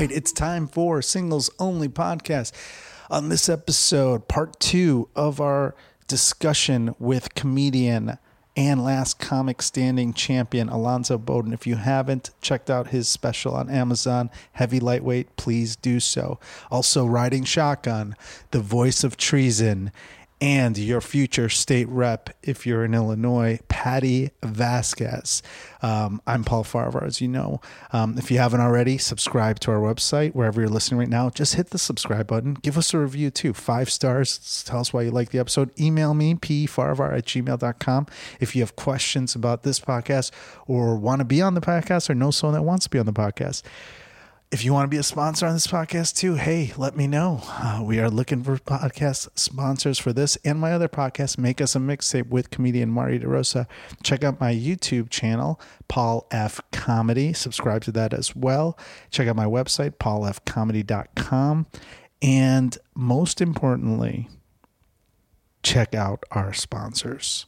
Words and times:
right, 0.00 0.12
it's 0.12 0.30
time 0.32 0.68
for 0.68 1.00
Singles 1.00 1.48
Only 1.58 1.88
Podcast. 1.88 2.52
On 3.08 3.30
this 3.30 3.48
episode, 3.48 4.28
part 4.28 4.60
two 4.60 5.08
of 5.16 5.40
our 5.40 5.74
discussion 6.06 6.94
with 6.98 7.34
comedian 7.34 8.18
and 8.58 8.84
last 8.84 9.18
comic 9.18 9.62
standing 9.62 10.12
champion 10.12 10.68
Alonzo 10.68 11.16
Bodden. 11.16 11.54
If 11.54 11.66
you 11.66 11.76
haven't 11.76 12.30
checked 12.42 12.68
out 12.68 12.88
his 12.88 13.08
special 13.08 13.54
on 13.54 13.70
Amazon, 13.70 14.28
Heavy 14.52 14.80
Lightweight, 14.80 15.34
please 15.36 15.76
do 15.76 15.98
so. 15.98 16.38
Also, 16.70 17.06
Riding 17.06 17.44
Shotgun, 17.44 18.16
The 18.50 18.60
Voice 18.60 19.02
of 19.02 19.16
Treason, 19.16 19.92
and 20.40 20.76
your 20.76 21.00
future 21.00 21.48
state 21.48 21.88
rep, 21.88 22.30
if 22.42 22.66
you're 22.66 22.84
in 22.84 22.92
Illinois, 22.92 23.58
Patti 23.68 24.30
Vasquez. 24.42 25.42
Um, 25.80 26.20
I'm 26.26 26.44
Paul 26.44 26.62
Farahvar, 26.62 27.04
as 27.04 27.20
you 27.22 27.28
know. 27.28 27.60
Um, 27.92 28.18
if 28.18 28.30
you 28.30 28.38
haven't 28.38 28.60
already, 28.60 28.98
subscribe 28.98 29.60
to 29.60 29.70
our 29.70 29.78
website 29.78 30.34
wherever 30.34 30.60
you're 30.60 30.68
listening 30.68 30.98
right 30.98 31.08
now. 31.08 31.30
Just 31.30 31.54
hit 31.54 31.70
the 31.70 31.78
subscribe 31.78 32.26
button. 32.26 32.54
Give 32.54 32.76
us 32.76 32.92
a 32.92 32.98
review 32.98 33.30
too. 33.30 33.54
Five 33.54 33.88
stars. 33.90 34.62
Tell 34.66 34.80
us 34.80 34.92
why 34.92 35.02
you 35.02 35.10
like 35.10 35.30
the 35.30 35.38
episode. 35.38 35.70
Email 35.80 36.12
me, 36.12 36.34
pfarvar 36.34 37.16
at 37.16 37.24
gmail.com. 37.24 38.06
If 38.38 38.54
you 38.54 38.62
have 38.62 38.76
questions 38.76 39.34
about 39.34 39.62
this 39.62 39.80
podcast 39.80 40.32
or 40.66 40.96
want 40.96 41.20
to 41.20 41.24
be 41.24 41.40
on 41.40 41.54
the 41.54 41.62
podcast 41.62 42.10
or 42.10 42.14
know 42.14 42.30
someone 42.30 42.54
that 42.54 42.62
wants 42.62 42.84
to 42.84 42.90
be 42.90 42.98
on 42.98 43.06
the 43.06 43.12
podcast. 43.12 43.62
If 44.52 44.64
you 44.64 44.72
want 44.72 44.84
to 44.84 44.94
be 44.94 44.96
a 44.96 45.02
sponsor 45.02 45.44
on 45.46 45.54
this 45.54 45.66
podcast 45.66 46.14
too, 46.14 46.36
hey, 46.36 46.72
let 46.76 46.96
me 46.96 47.08
know. 47.08 47.40
Uh, 47.48 47.82
we 47.82 47.98
are 47.98 48.08
looking 48.08 48.44
for 48.44 48.56
podcast 48.58 49.28
sponsors 49.34 49.98
for 49.98 50.12
this 50.12 50.36
and 50.44 50.60
my 50.60 50.72
other 50.72 50.88
podcast, 50.88 51.36
Make 51.36 51.60
Us 51.60 51.74
a 51.74 51.80
Mixtape 51.80 52.28
with 52.28 52.50
comedian 52.50 52.88
Marty 52.88 53.18
DeRosa. 53.18 53.66
Check 54.04 54.22
out 54.22 54.40
my 54.40 54.54
YouTube 54.54 55.10
channel, 55.10 55.60
Paul 55.88 56.28
F. 56.30 56.60
Comedy. 56.70 57.32
Subscribe 57.32 57.82
to 57.84 57.92
that 57.92 58.14
as 58.14 58.36
well. 58.36 58.78
Check 59.10 59.26
out 59.26 59.34
my 59.34 59.46
website, 59.46 59.96
paulfcomedy.com. 59.96 61.66
And 62.22 62.78
most 62.94 63.40
importantly, 63.40 64.28
check 65.64 65.92
out 65.92 66.22
our 66.30 66.52
sponsors. 66.52 67.46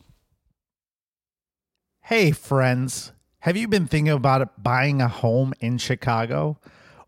Hey, 2.03 2.33
friends. 2.33 3.13
Have 3.43 3.57
you 3.57 3.69
been 3.69 3.87
thinking 3.87 4.13
about 4.13 4.65
buying 4.65 5.01
a 5.01 5.07
home 5.07 5.55
in 5.61 5.79
Chicago? 5.79 6.59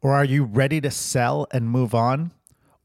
Or 0.02 0.14
are 0.14 0.24
you 0.24 0.44
ready 0.44 0.80
to 0.80 0.90
sell 0.90 1.46
and 1.52 1.68
move 1.68 1.94
on? 1.94 2.32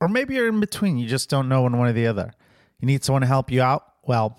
Or 0.02 0.08
maybe 0.08 0.36
you're 0.36 0.48
in 0.48 0.60
between, 0.60 0.98
you 0.98 1.08
just 1.08 1.30
don't 1.30 1.48
know 1.48 1.62
one 1.62 1.76
or 1.76 1.94
the 1.94 2.08
other. 2.08 2.34
You 2.80 2.88
need 2.88 3.04
someone 3.04 3.22
to 3.22 3.28
help 3.28 3.50
you 3.50 3.62
out? 3.62 3.86
Well, 4.04 4.38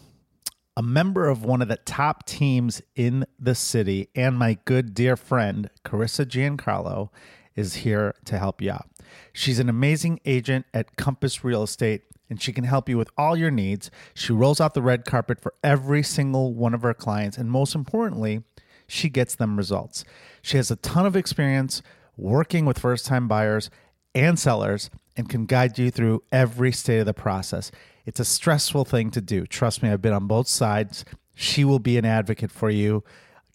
a 0.76 0.82
member 0.82 1.26
of 1.26 1.42
one 1.42 1.62
of 1.62 1.68
the 1.68 1.78
top 1.78 2.26
teams 2.26 2.82
in 2.94 3.24
the 3.38 3.54
city 3.54 4.10
and 4.14 4.38
my 4.38 4.58
good 4.66 4.92
dear 4.92 5.16
friend, 5.16 5.70
Carissa 5.84 6.26
Giancarlo, 6.26 7.08
is 7.54 7.76
here 7.76 8.14
to 8.26 8.38
help 8.38 8.60
you 8.60 8.72
out. 8.72 8.88
She's 9.32 9.58
an 9.58 9.70
amazing 9.70 10.20
agent 10.26 10.66
at 10.74 10.96
Compass 10.96 11.42
Real 11.42 11.62
Estate 11.62 12.02
and 12.28 12.42
she 12.42 12.52
can 12.52 12.64
help 12.64 12.88
you 12.88 12.98
with 12.98 13.08
all 13.16 13.36
your 13.36 13.50
needs. 13.50 13.90
She 14.12 14.32
rolls 14.32 14.60
out 14.60 14.74
the 14.74 14.82
red 14.82 15.04
carpet 15.04 15.40
for 15.40 15.54
every 15.64 16.02
single 16.02 16.52
one 16.52 16.74
of 16.74 16.82
her 16.82 16.94
clients. 16.94 17.38
And 17.38 17.50
most 17.50 17.74
importantly, 17.74 18.42
she 18.86 19.08
gets 19.08 19.34
them 19.34 19.56
results. 19.56 20.04
She 20.42 20.56
has 20.56 20.70
a 20.70 20.76
ton 20.76 21.06
of 21.06 21.16
experience 21.16 21.82
working 22.16 22.64
with 22.64 22.78
first 22.78 23.06
time 23.06 23.28
buyers 23.28 23.70
and 24.14 24.38
sellers 24.38 24.90
and 25.16 25.28
can 25.28 25.46
guide 25.46 25.78
you 25.78 25.90
through 25.90 26.22
every 26.32 26.72
state 26.72 26.98
of 26.98 27.06
the 27.06 27.14
process. 27.14 27.70
It's 28.04 28.20
a 28.20 28.24
stressful 28.24 28.84
thing 28.84 29.10
to 29.12 29.20
do. 29.20 29.46
Trust 29.46 29.82
me, 29.82 29.90
I've 29.90 30.02
been 30.02 30.12
on 30.12 30.26
both 30.26 30.48
sides. 30.48 31.04
She 31.34 31.64
will 31.64 31.78
be 31.78 31.98
an 31.98 32.04
advocate 32.04 32.50
for 32.50 32.70
you. 32.70 33.04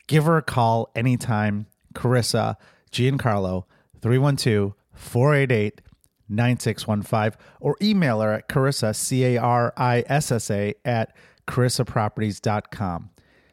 Give 0.08 0.26
her 0.26 0.38
a 0.38 0.42
call 0.42 0.90
anytime. 0.96 1.68
Carissa 1.94 2.56
Giancarlo, 2.92 3.66
312 4.02 4.74
488 4.94 5.82
9615, 6.30 7.38
or 7.60 7.76
email 7.82 8.22
her 8.22 8.34
at 8.34 8.48
Carissa, 8.48 8.96
C 8.96 9.24
A 9.26 9.38
R 9.38 9.74
I 9.76 10.04
S 10.08 10.32
S 10.32 10.50
A, 10.50 10.74
at 10.86 11.14
carissaproperties.com. 11.48 13.10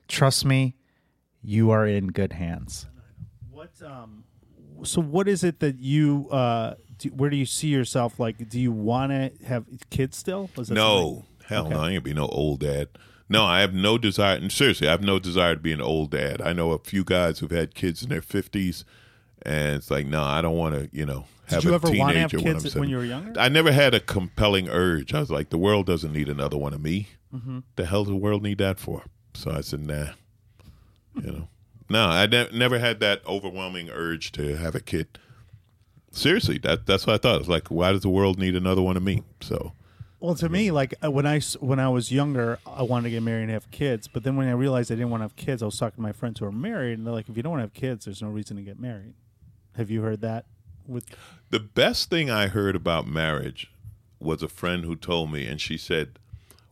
Trust 0.06 0.44
me, 0.44 0.76
you 1.42 1.70
are 1.70 1.86
in 1.86 2.08
good 2.08 2.34
hands. 2.34 2.86
What 3.50 3.72
um 3.84 4.24
so 4.84 5.00
what 5.00 5.28
is 5.28 5.42
it 5.44 5.60
that 5.60 5.78
you 5.78 6.28
uh 6.30 6.74
do, 6.98 7.08
where 7.10 7.30
do 7.30 7.36
you 7.36 7.46
see 7.46 7.68
yourself 7.68 8.18
like 8.18 8.48
do 8.48 8.58
you 8.60 8.72
want 8.72 9.12
to 9.12 9.30
have 9.46 9.64
kids 9.90 10.16
still? 10.16 10.50
No, 10.56 10.64
something- 10.64 10.76
hell 11.46 11.66
Okay. 11.66 11.74
no, 11.74 11.80
I 11.80 11.90
ain't 11.90 12.04
gonna 12.04 12.14
be 12.14 12.14
no 12.14 12.26
old 12.26 12.60
dad. 12.60 12.88
No, 13.30 13.44
I 13.44 13.60
have 13.60 13.74
no 13.74 13.98
desire. 13.98 14.36
And 14.36 14.50
seriously, 14.50 14.88
I 14.88 14.90
have 14.92 15.02
no 15.02 15.18
desire 15.18 15.54
to 15.54 15.60
be 15.60 15.72
an 15.72 15.82
old 15.82 16.10
dad. 16.12 16.40
I 16.40 16.52
know 16.54 16.72
a 16.72 16.78
few 16.78 17.04
guys 17.04 17.38
who've 17.40 17.50
had 17.50 17.74
kids 17.74 18.02
in 18.02 18.08
their 18.08 18.22
fifties, 18.22 18.86
and 19.42 19.76
it's 19.76 19.90
like, 19.90 20.06
no, 20.06 20.22
I 20.22 20.40
don't 20.40 20.56
want 20.56 20.74
to. 20.74 20.88
You 20.96 21.04
know, 21.04 21.26
have 21.48 21.60
Did 21.60 21.64
you 21.64 21.72
a 21.72 21.74
ever 21.74 21.90
want 21.90 22.14
to 22.14 22.18
have 22.20 22.30
teenager 22.30 22.38
when 22.52 22.60
kids 22.62 22.74
when 22.74 22.88
you 22.88 22.96
were 22.96 23.04
younger? 23.04 23.38
I 23.38 23.50
never 23.50 23.70
had 23.70 23.92
a 23.92 24.00
compelling 24.00 24.68
urge. 24.70 25.12
I 25.12 25.20
was 25.20 25.30
like, 25.30 25.50
the 25.50 25.58
world 25.58 25.84
doesn't 25.84 26.12
need 26.12 26.30
another 26.30 26.56
one 26.56 26.72
of 26.72 26.80
me. 26.80 27.08
Mm-hmm. 27.34 27.58
The 27.76 27.84
hell 27.84 28.04
does 28.04 28.10
the 28.10 28.16
world 28.16 28.42
need 28.42 28.58
that 28.58 28.78
for? 28.80 29.04
So 29.34 29.50
I 29.50 29.60
said, 29.60 29.80
nah. 29.86 30.08
You 31.14 31.30
know, 31.32 31.48
no, 31.88 32.06
I 32.06 32.26
ne- 32.26 32.50
never 32.52 32.78
had 32.78 33.00
that 33.00 33.26
overwhelming 33.26 33.90
urge 33.90 34.32
to 34.32 34.56
have 34.56 34.74
a 34.74 34.80
kid. 34.80 35.18
Seriously, 36.12 36.58
that 36.58 36.86
that's 36.86 37.06
what 37.06 37.14
I 37.14 37.18
thought. 37.18 37.40
It's 37.40 37.48
like, 37.48 37.68
why 37.68 37.92
does 37.92 38.02
the 38.02 38.08
world 38.08 38.38
need 38.38 38.56
another 38.56 38.82
one 38.82 38.96
of 38.96 39.02
me? 39.02 39.22
So 39.40 39.72
Well, 40.20 40.34
to 40.36 40.48
me, 40.48 40.70
like 40.70 40.94
uh, 41.04 41.10
when 41.10 41.26
I 41.26 41.36
s- 41.36 41.56
when 41.60 41.78
I 41.78 41.88
was 41.90 42.10
younger, 42.10 42.58
I 42.66 42.82
wanted 42.82 43.04
to 43.04 43.10
get 43.10 43.22
married 43.22 43.42
and 43.44 43.50
have 43.52 43.70
kids. 43.70 44.08
But 44.08 44.24
then 44.24 44.36
when 44.36 44.48
I 44.48 44.52
realized 44.52 44.90
I 44.90 44.94
didn't 44.96 45.10
want 45.10 45.20
to 45.20 45.24
have 45.24 45.36
kids, 45.36 45.62
I 45.62 45.66
was 45.66 45.78
talking 45.78 45.96
to 45.96 46.02
my 46.02 46.12
friends 46.12 46.40
who 46.40 46.46
are 46.46 46.52
married, 46.52 46.98
and 46.98 47.06
they're 47.06 47.14
like, 47.14 47.28
"If 47.28 47.36
you 47.36 47.42
don't 47.42 47.52
want 47.52 47.60
to 47.60 47.66
have 47.66 47.74
kids, 47.74 48.06
there's 48.06 48.22
no 48.22 48.28
reason 48.28 48.56
to 48.56 48.62
get 48.62 48.80
married." 48.80 49.14
Have 49.76 49.90
you 49.90 50.02
heard 50.02 50.20
that? 50.22 50.46
With 50.86 51.04
The 51.50 51.60
best 51.60 52.08
thing 52.10 52.30
I 52.30 52.48
heard 52.48 52.74
about 52.74 53.06
marriage 53.06 53.70
was 54.18 54.42
a 54.42 54.48
friend 54.48 54.84
who 54.84 54.96
told 54.96 55.30
me, 55.30 55.46
and 55.46 55.60
she 55.60 55.76
said, 55.76 56.18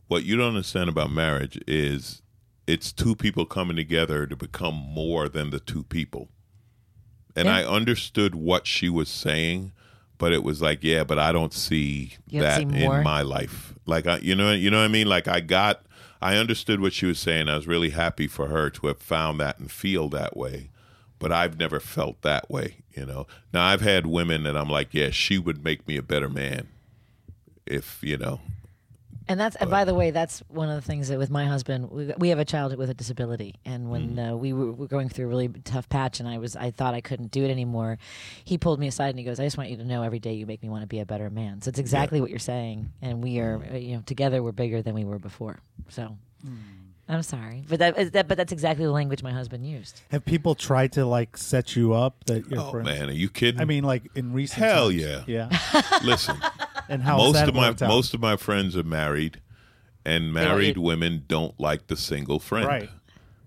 What 0.07 0.23
you 0.25 0.35
don't 0.35 0.49
understand 0.49 0.89
about 0.89 1.11
marriage 1.11 1.57
is 1.67 2.21
it's 2.67 2.91
two 2.91 3.15
people 3.15 3.45
coming 3.45 3.75
together 3.75 4.27
to 4.27 4.35
become 4.35 4.75
more 4.75 5.27
than 5.29 5.49
the 5.49 5.59
two 5.59 5.83
people. 5.83 6.29
And 7.35 7.47
Yeah. 7.47 7.57
I 7.57 7.65
understood 7.65 8.35
what 8.35 8.67
she 8.67 8.89
was 8.89 9.09
saying, 9.09 9.71
but 10.17 10.33
it 10.33 10.43
was 10.43 10.61
like, 10.61 10.83
yeah, 10.83 11.03
but 11.03 11.17
I 11.17 11.31
don't 11.31 11.53
see 11.53 12.17
You 12.27 12.41
don't 12.41 12.49
that 12.49 12.57
see 12.57 12.83
in 12.83 13.03
my 13.03 13.21
life. 13.21 13.73
Like 13.85 14.05
I 14.05 14.17
you 14.17 14.35
know 14.35 14.51
you 14.51 14.69
know 14.69 14.79
what 14.79 14.85
I 14.85 14.89
mean? 14.89 15.07
Like 15.07 15.27
I 15.27 15.39
got 15.39 15.85
I 16.21 16.35
understood 16.37 16.81
what 16.81 16.93
she 16.93 17.05
was 17.05 17.19
saying. 17.19 17.47
I 17.47 17.55
was 17.55 17.67
really 17.67 17.91
happy 17.91 18.27
for 18.27 18.47
her 18.47 18.69
to 18.71 18.87
have 18.87 18.99
found 18.99 19.39
that 19.39 19.59
and 19.59 19.71
feel 19.71 20.09
that 20.09 20.35
way 20.35 20.69
but 21.19 21.31
I've 21.31 21.57
never 21.57 21.79
felt 21.79 22.21
that 22.21 22.49
way, 22.49 22.77
you 22.93 23.05
know. 23.05 23.27
Now 23.53 23.65
I've 23.65 23.81
had 23.81 24.05
women 24.05 24.43
that 24.43 24.55
I'm 24.55 24.69
like, 24.69 24.93
yeah, 24.93 25.09
she 25.09 25.37
would 25.37 25.63
make 25.63 25.87
me 25.87 25.97
a 25.97 26.01
better 26.01 26.29
man 26.29 26.67
if, 27.65 27.99
you 28.01 28.17
know. 28.17 28.39
And 29.29 29.39
that's 29.39 29.55
and 29.57 29.69
by 29.69 29.83
the 29.83 29.93
way, 29.93 30.11
that's 30.11 30.39
one 30.47 30.69
of 30.69 30.75
the 30.75 30.81
things 30.81 31.09
that 31.09 31.17
with 31.19 31.29
my 31.29 31.45
husband, 31.45 31.91
we, 31.91 32.13
we 32.17 32.29
have 32.29 32.39
a 32.39 32.45
child 32.45 32.75
with 32.77 32.89
a 32.89 32.93
disability, 32.93 33.55
and 33.65 33.89
when 33.89 34.15
Mm-hmm. 34.15 34.19
uh, 34.33 34.35
we 34.37 34.53
were, 34.53 34.71
were 34.71 34.87
going 34.87 35.09
through 35.09 35.25
a 35.25 35.27
really 35.27 35.49
tough 35.65 35.89
patch, 35.89 36.19
and 36.21 36.29
I 36.29 36.37
was 36.37 36.55
I 36.55 36.71
thought 36.71 36.93
I 36.93 37.01
couldn't 37.01 37.31
do 37.31 37.43
it 37.43 37.49
anymore, 37.51 37.97
he 38.45 38.57
pulled 38.57 38.79
me 38.79 38.87
aside 38.87 39.09
and 39.09 39.19
he 39.19 39.25
goes, 39.25 39.39
"I 39.39 39.43
just 39.43 39.57
want 39.57 39.69
you 39.69 39.77
to 39.77 39.83
know 39.83 40.01
every 40.03 40.19
day 40.19 40.33
you 40.33 40.45
make 40.45 40.63
me 40.63 40.69
want 40.69 40.83
to 40.83 40.87
be 40.87 40.99
a 40.99 41.05
better 41.05 41.29
man." 41.29 41.61
So 41.61 41.69
it's 41.69 41.79
exactly 41.79 42.21
what 42.21 42.29
you're 42.29 42.39
saying, 42.39 42.89
and 43.01 43.21
we 43.21 43.39
are 43.39 43.61
uh, 43.71 43.75
you 43.75 43.97
know 43.97 44.03
together 44.05 44.41
we're 44.41 44.51
bigger 44.53 44.81
than 44.81 44.93
we 44.95 45.03
were 45.03 45.19
before. 45.19 45.59
So 45.89 46.15
I'm 47.09 47.23
sorry, 47.23 47.63
but 47.69 47.79
that, 47.79 47.97
is 47.97 48.11
that 48.11 48.27
but 48.27 48.35
that's 48.37 48.51
exactly 48.51 48.85
the 48.85 48.91
language 48.91 49.23
my 49.23 49.31
husband 49.31 49.65
used. 49.65 50.01
have 50.11 50.25
people 50.25 50.55
tried 50.55 50.91
to 50.93 51.05
like 51.05 51.37
set 51.37 51.75
you 51.75 51.93
up 51.93 52.23
that 52.25 52.49
your 52.49 52.59
Oh 52.61 52.71
friends? 52.71 52.85
man, 52.89 53.09
are 53.09 53.13
you 53.13 53.29
kidding? 53.29 53.61
I 53.61 53.65
mean, 53.65 53.83
like 53.85 54.03
in 54.15 54.33
recent 54.33 54.61
Hell 54.63 54.89
times. 54.89 55.01
yeah. 55.01 55.23
yeah. 55.27 55.81
listen, 56.03 56.35
And 56.89 57.01
how 57.03 57.17
most 57.17 57.33
that 57.33 57.49
of 57.49 57.55
my 57.55 57.67
out? 57.69 57.81
most 57.81 58.13
of 58.13 58.19
my 58.21 58.35
friends 58.37 58.75
are 58.77 58.83
married 58.83 59.41
and 60.05 60.33
married 60.33 60.75
you- 60.77 60.81
women 60.81 61.23
don't 61.27 61.59
like 61.59 61.87
the 61.87 61.97
single 61.97 62.39
friend. 62.39 62.67
Right. 62.67 62.89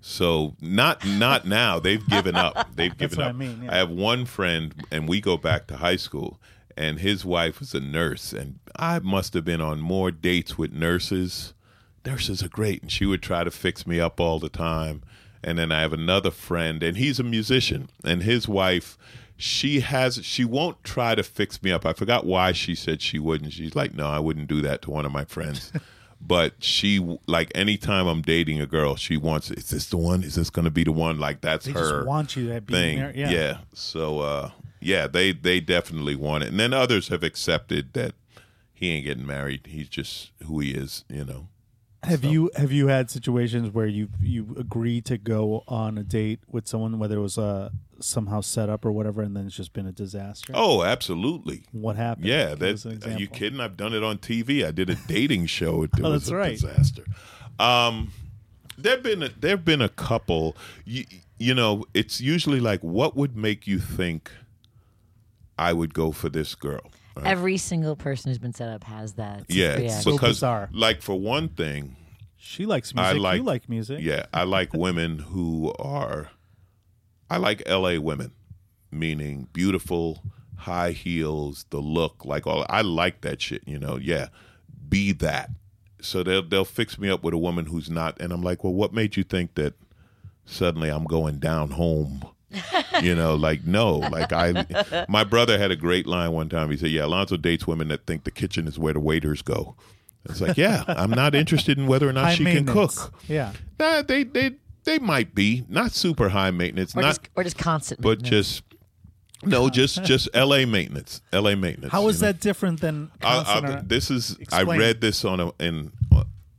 So 0.01 0.57
not 0.61 1.07
not 1.07 1.47
now. 1.47 1.79
They've 1.79 2.07
given 2.09 2.35
up. 2.37 2.75
They've 2.75 2.97
given 2.99 3.19
what 3.19 3.27
I 3.27 3.31
up. 3.31 3.37
mean, 3.37 3.63
yeah. 3.65 3.75
I 3.75 3.77
have 3.79 3.91
one 3.91 4.25
friend, 4.25 4.75
and 4.91 5.09
we 5.09 5.21
go 5.21 5.37
back 5.37 5.67
to 5.69 5.77
high 5.77 5.97
school, 5.97 6.41
and 6.77 6.99
his 7.01 7.25
wife 7.25 7.61
was 7.61 7.75
a 7.75 7.81
nurse, 7.81 8.33
and 8.33 8.61
I 8.77 8.99
must 9.01 9.35
have 9.35 9.45
been 9.45 9.61
on 9.61 9.81
more 9.81 10.11
dates 10.11 10.57
with 10.57 10.73
nurses. 10.73 11.53
Nurses 12.07 12.43
are 12.43 12.49
great, 12.49 12.81
and 12.81 12.91
she 12.91 13.05
would 13.05 13.23
try 13.23 13.45
to 13.45 13.51
fix 13.51 13.87
me 13.87 14.01
up 14.01 14.21
all 14.21 14.39
the 14.39 14.49
time. 14.49 15.03
And 15.45 15.59
then 15.59 15.71
I 15.73 15.81
have 15.83 15.93
another 15.93 16.31
friend, 16.31 16.83
and 16.83 16.97
he's 16.97 17.19
a 17.21 17.23
musician, 17.25 17.91
and 18.05 18.23
his 18.23 18.49
wife. 18.49 18.97
She 19.41 19.81
has. 19.81 20.25
She 20.25 20.45
won't 20.45 20.83
try 20.85 21.15
to 21.15 21.23
fix 21.23 21.63
me 21.63 21.73
up. 21.73 21.85
I 21.87 21.93
forgot 21.93 22.27
why 22.27 22.53
she 22.53 22.75
said 22.75 23.01
she 23.03 23.19
wouldn't. 23.19 23.53
She's 23.53 23.75
like, 23.75 23.95
no, 23.95 24.07
I 24.07 24.19
wouldn't 24.19 24.49
do 24.49 24.61
that 24.63 24.83
to 24.83 24.91
one 24.91 25.05
of 25.07 25.13
my 25.13 25.25
friends. 25.25 25.73
but 26.21 26.55
she 26.63 27.19
like 27.27 27.51
anytime 27.55 28.07
I'm 28.07 28.23
dating 28.23 28.61
a 28.61 28.67
girl, 28.67 28.97
she 28.97 29.17
wants. 29.17 29.51
Is 29.51 29.71
this 29.71 29.89
the 29.89 29.97
one? 29.97 30.23
Is 30.23 30.35
this 30.35 30.51
going 30.51 30.67
to 30.67 30.71
be 30.71 30.85
the 30.85 30.93
one? 30.93 31.19
Like 31.19 31.41
that's 31.41 31.67
They 31.67 31.73
her 31.73 31.81
just 31.99 32.07
want 32.07 32.37
you 32.37 32.53
to 32.53 32.61
be 32.61 32.73
thing. 32.75 32.99
married. 32.99 33.17
Yeah. 33.17 33.31
Yeah. 33.31 33.59
So 33.73 34.21
uh, 34.21 34.51
yeah, 34.81 35.07
they 35.07 35.33
they 35.33 35.61
definitely 35.61 36.17
want 36.17 36.45
it, 36.45 36.51
and 36.51 36.61
then 36.61 36.73
others 36.75 37.09
have 37.09 37.23
accepted 37.23 37.95
that 37.95 38.13
he 38.73 38.91
ain't 38.91 39.07
getting 39.07 39.27
married. 39.27 39.67
He's 39.67 39.89
just 39.89 40.33
who 40.47 40.61
he 40.61 40.73
is. 40.73 41.05
You 41.09 41.25
know. 41.25 41.49
Have 42.03 42.23
So- 42.23 42.31
you 42.31 42.51
have 42.57 42.73
you 42.73 42.87
had 42.87 43.11
situations 43.11 43.71
where 43.75 43.87
you 43.87 44.09
you 44.23 44.55
agreed 44.59 45.05
to 45.07 45.19
go 45.19 45.65
on 45.69 45.99
a 45.99 46.03
date 46.03 46.41
with 46.49 46.67
someone, 46.67 46.99
whether 46.99 47.17
it 47.19 47.21
was 47.21 47.37
uh, 47.37 47.69
somehow 48.01 48.41
set 48.41 48.71
up 48.71 48.87
or 48.87 48.93
whatever, 48.93 49.21
and 49.21 49.37
then 49.37 49.47
it's 49.47 49.55
just 49.57 49.75
been 49.75 49.87
a 49.87 49.93
disaster? 49.93 50.53
Oh, 50.57 50.83
absolutely. 50.83 51.65
what 51.73 51.97
happened? 51.97 52.27
Yeah, 52.27 52.55
Give 52.55 52.81
that. 52.83 53.07
Are 53.07 53.19
you 53.19 53.27
kidding? 53.27 53.61
I've 53.61 53.77
done 53.77 53.93
it 53.93 54.03
on 54.03 54.17
TV. 54.17 54.67
I 54.67 54.71
did 54.71 54.89
a 54.89 54.95
dating 55.09 55.47
show. 55.47 55.83
It 55.83 55.91
Oh, 56.03 56.11
was 56.13 56.23
that's 56.23 56.31
a 56.31 56.37
right. 56.37 56.53
disaster. 56.53 57.05
Um, 57.59 58.13
there've 58.79 59.03
been 59.03 59.23
a, 59.25 59.29
there've 59.29 59.65
been 59.65 59.83
a 59.83 59.91
couple. 59.91 60.57
You, 60.87 61.05
you 61.39 61.53
know, 61.53 61.85
it's 61.93 62.19
usually 62.23 62.61
like, 62.61 62.81
what 62.81 63.15
would 63.15 63.37
make 63.37 63.67
you 63.67 63.79
think 63.79 64.31
I 65.59 65.75
would 65.75 65.93
go 65.93 66.13
for 66.13 66.31
this 66.31 66.55
girl? 66.55 66.91
Right? 67.17 67.27
Every 67.27 67.57
single 67.57 67.97
person 67.97 68.31
who's 68.31 68.39
been 68.39 68.53
set 68.53 68.69
up 68.69 68.85
has 68.85 69.15
that. 69.15 69.45
yeah, 69.49 69.77
reaction. 69.77 70.03
So 70.03 70.13
because 70.13 70.37
bizarre. 70.37 70.69
like 70.73 71.03
for 71.03 71.19
one 71.19 71.49
thing, 71.49 71.97
She 72.37 72.67
likes 72.67 72.95
music. 72.95 73.07
I 73.09 73.13
music. 73.13 73.23
like- 73.23 73.37
you 73.39 73.43
like 73.45 73.69
music. 73.69 73.99
Yeah, 74.03 74.27
I 74.33 74.45
like 74.45 74.73
women 74.73 75.19
who 75.19 75.73
are. 75.79 76.31
I 77.29 77.37
like 77.37 77.63
L.A. 77.67 77.99
women, 77.99 78.33
meaning 78.91 79.49
beautiful, 79.53 80.23
high 80.57 80.91
heels, 80.93 81.67
the 81.71 81.79
look, 81.81 82.25
like 82.25 82.47
all. 82.47 82.65
I 82.69 82.81
like 82.83 83.21
that 83.21 83.41
shit. 83.41 83.63
You 83.67 83.79
know, 83.79 83.97
yeah, 83.97 84.29
be 84.89 85.13
that. 85.13 85.51
So 86.01 86.23
they'll 86.23 86.43
they'll 86.43 86.65
fix 86.65 86.99
me 86.99 87.09
up 87.11 87.23
with 87.23 87.35
a 87.35 87.39
woman 87.39 87.67
who's 87.67 87.91
not, 87.91 88.21
and 88.21 88.33
I'm 88.33 88.43
like, 88.43 88.65
well, 88.65 88.73
what 88.73 88.93
made 88.95 89.17
you 89.17 89.23
think 89.23 89.55
that 89.57 89.75
suddenly 90.45 90.89
I'm 90.89 91.05
going 91.05 91.39
down 91.39 91.71
home? 91.73 92.23
you 93.03 93.15
know, 93.15 93.35
like 93.35 93.65
no, 93.65 93.97
like 93.97 94.33
I. 94.33 95.05
My 95.09 95.25
brother 95.25 95.59
had 95.59 95.71
a 95.71 95.77
great 95.77 96.07
line 96.07 96.33
one 96.33 96.49
time. 96.49 96.71
He 96.71 96.77
said, 96.77 96.91
"Yeah, 96.91 97.07
Alonzo 97.07 97.37
dates 97.37 97.67
women 97.67 97.89
that 97.89 98.07
think 98.07 98.25
the 98.25 98.31
kitchen 98.31 98.67
is 98.67 98.79
where 98.79 98.93
the 98.93 99.01
waiters 99.01 99.43
go." 99.43 99.77
It's 100.29 100.41
like, 100.41 100.57
yeah, 100.57 100.85
I'm 100.87 101.11
not 101.11 101.35
interested 101.35 101.79
in 101.79 101.87
whether 101.87 102.09
or 102.09 102.13
not 102.13 102.25
High 102.25 102.35
she 102.35 102.45
can 102.45 102.67
cook. 102.67 102.93
Yeah. 103.27 103.53
Nah, 103.79 104.03
they 104.03 104.25
they 104.25 104.53
they 104.85 104.99
might 104.99 105.35
be 105.35 105.65
not 105.69 105.93
super 105.93 106.29
high 106.29 106.51
maintenance, 106.51 106.95
or 106.95 107.03
not 107.03 107.09
just 107.09 107.21
or 107.37 107.45
just 107.45 107.59
constant. 107.59 108.01
but 108.01 108.23
just 108.23 108.63
no, 109.43 109.71
just 109.71 110.03
just 110.05 110.29
L.A. 110.35 110.67
maintenance. 110.67 111.23
L.A. 111.33 111.57
maintenance. 111.57 111.93
How 111.93 112.07
is 112.09 112.21
you 112.21 112.27
know? 112.27 112.33
that 112.33 112.41
different 112.41 112.81
than 112.81 113.11
I, 113.23 113.39
I, 113.39 113.79
or- 113.79 113.83
this 113.83 114.11
is 114.11 114.37
Explain. 114.39 114.69
I 114.69 114.77
read 114.77 115.01
this 115.01 115.25
on 115.25 115.41
a 115.41 115.53
in 115.59 115.93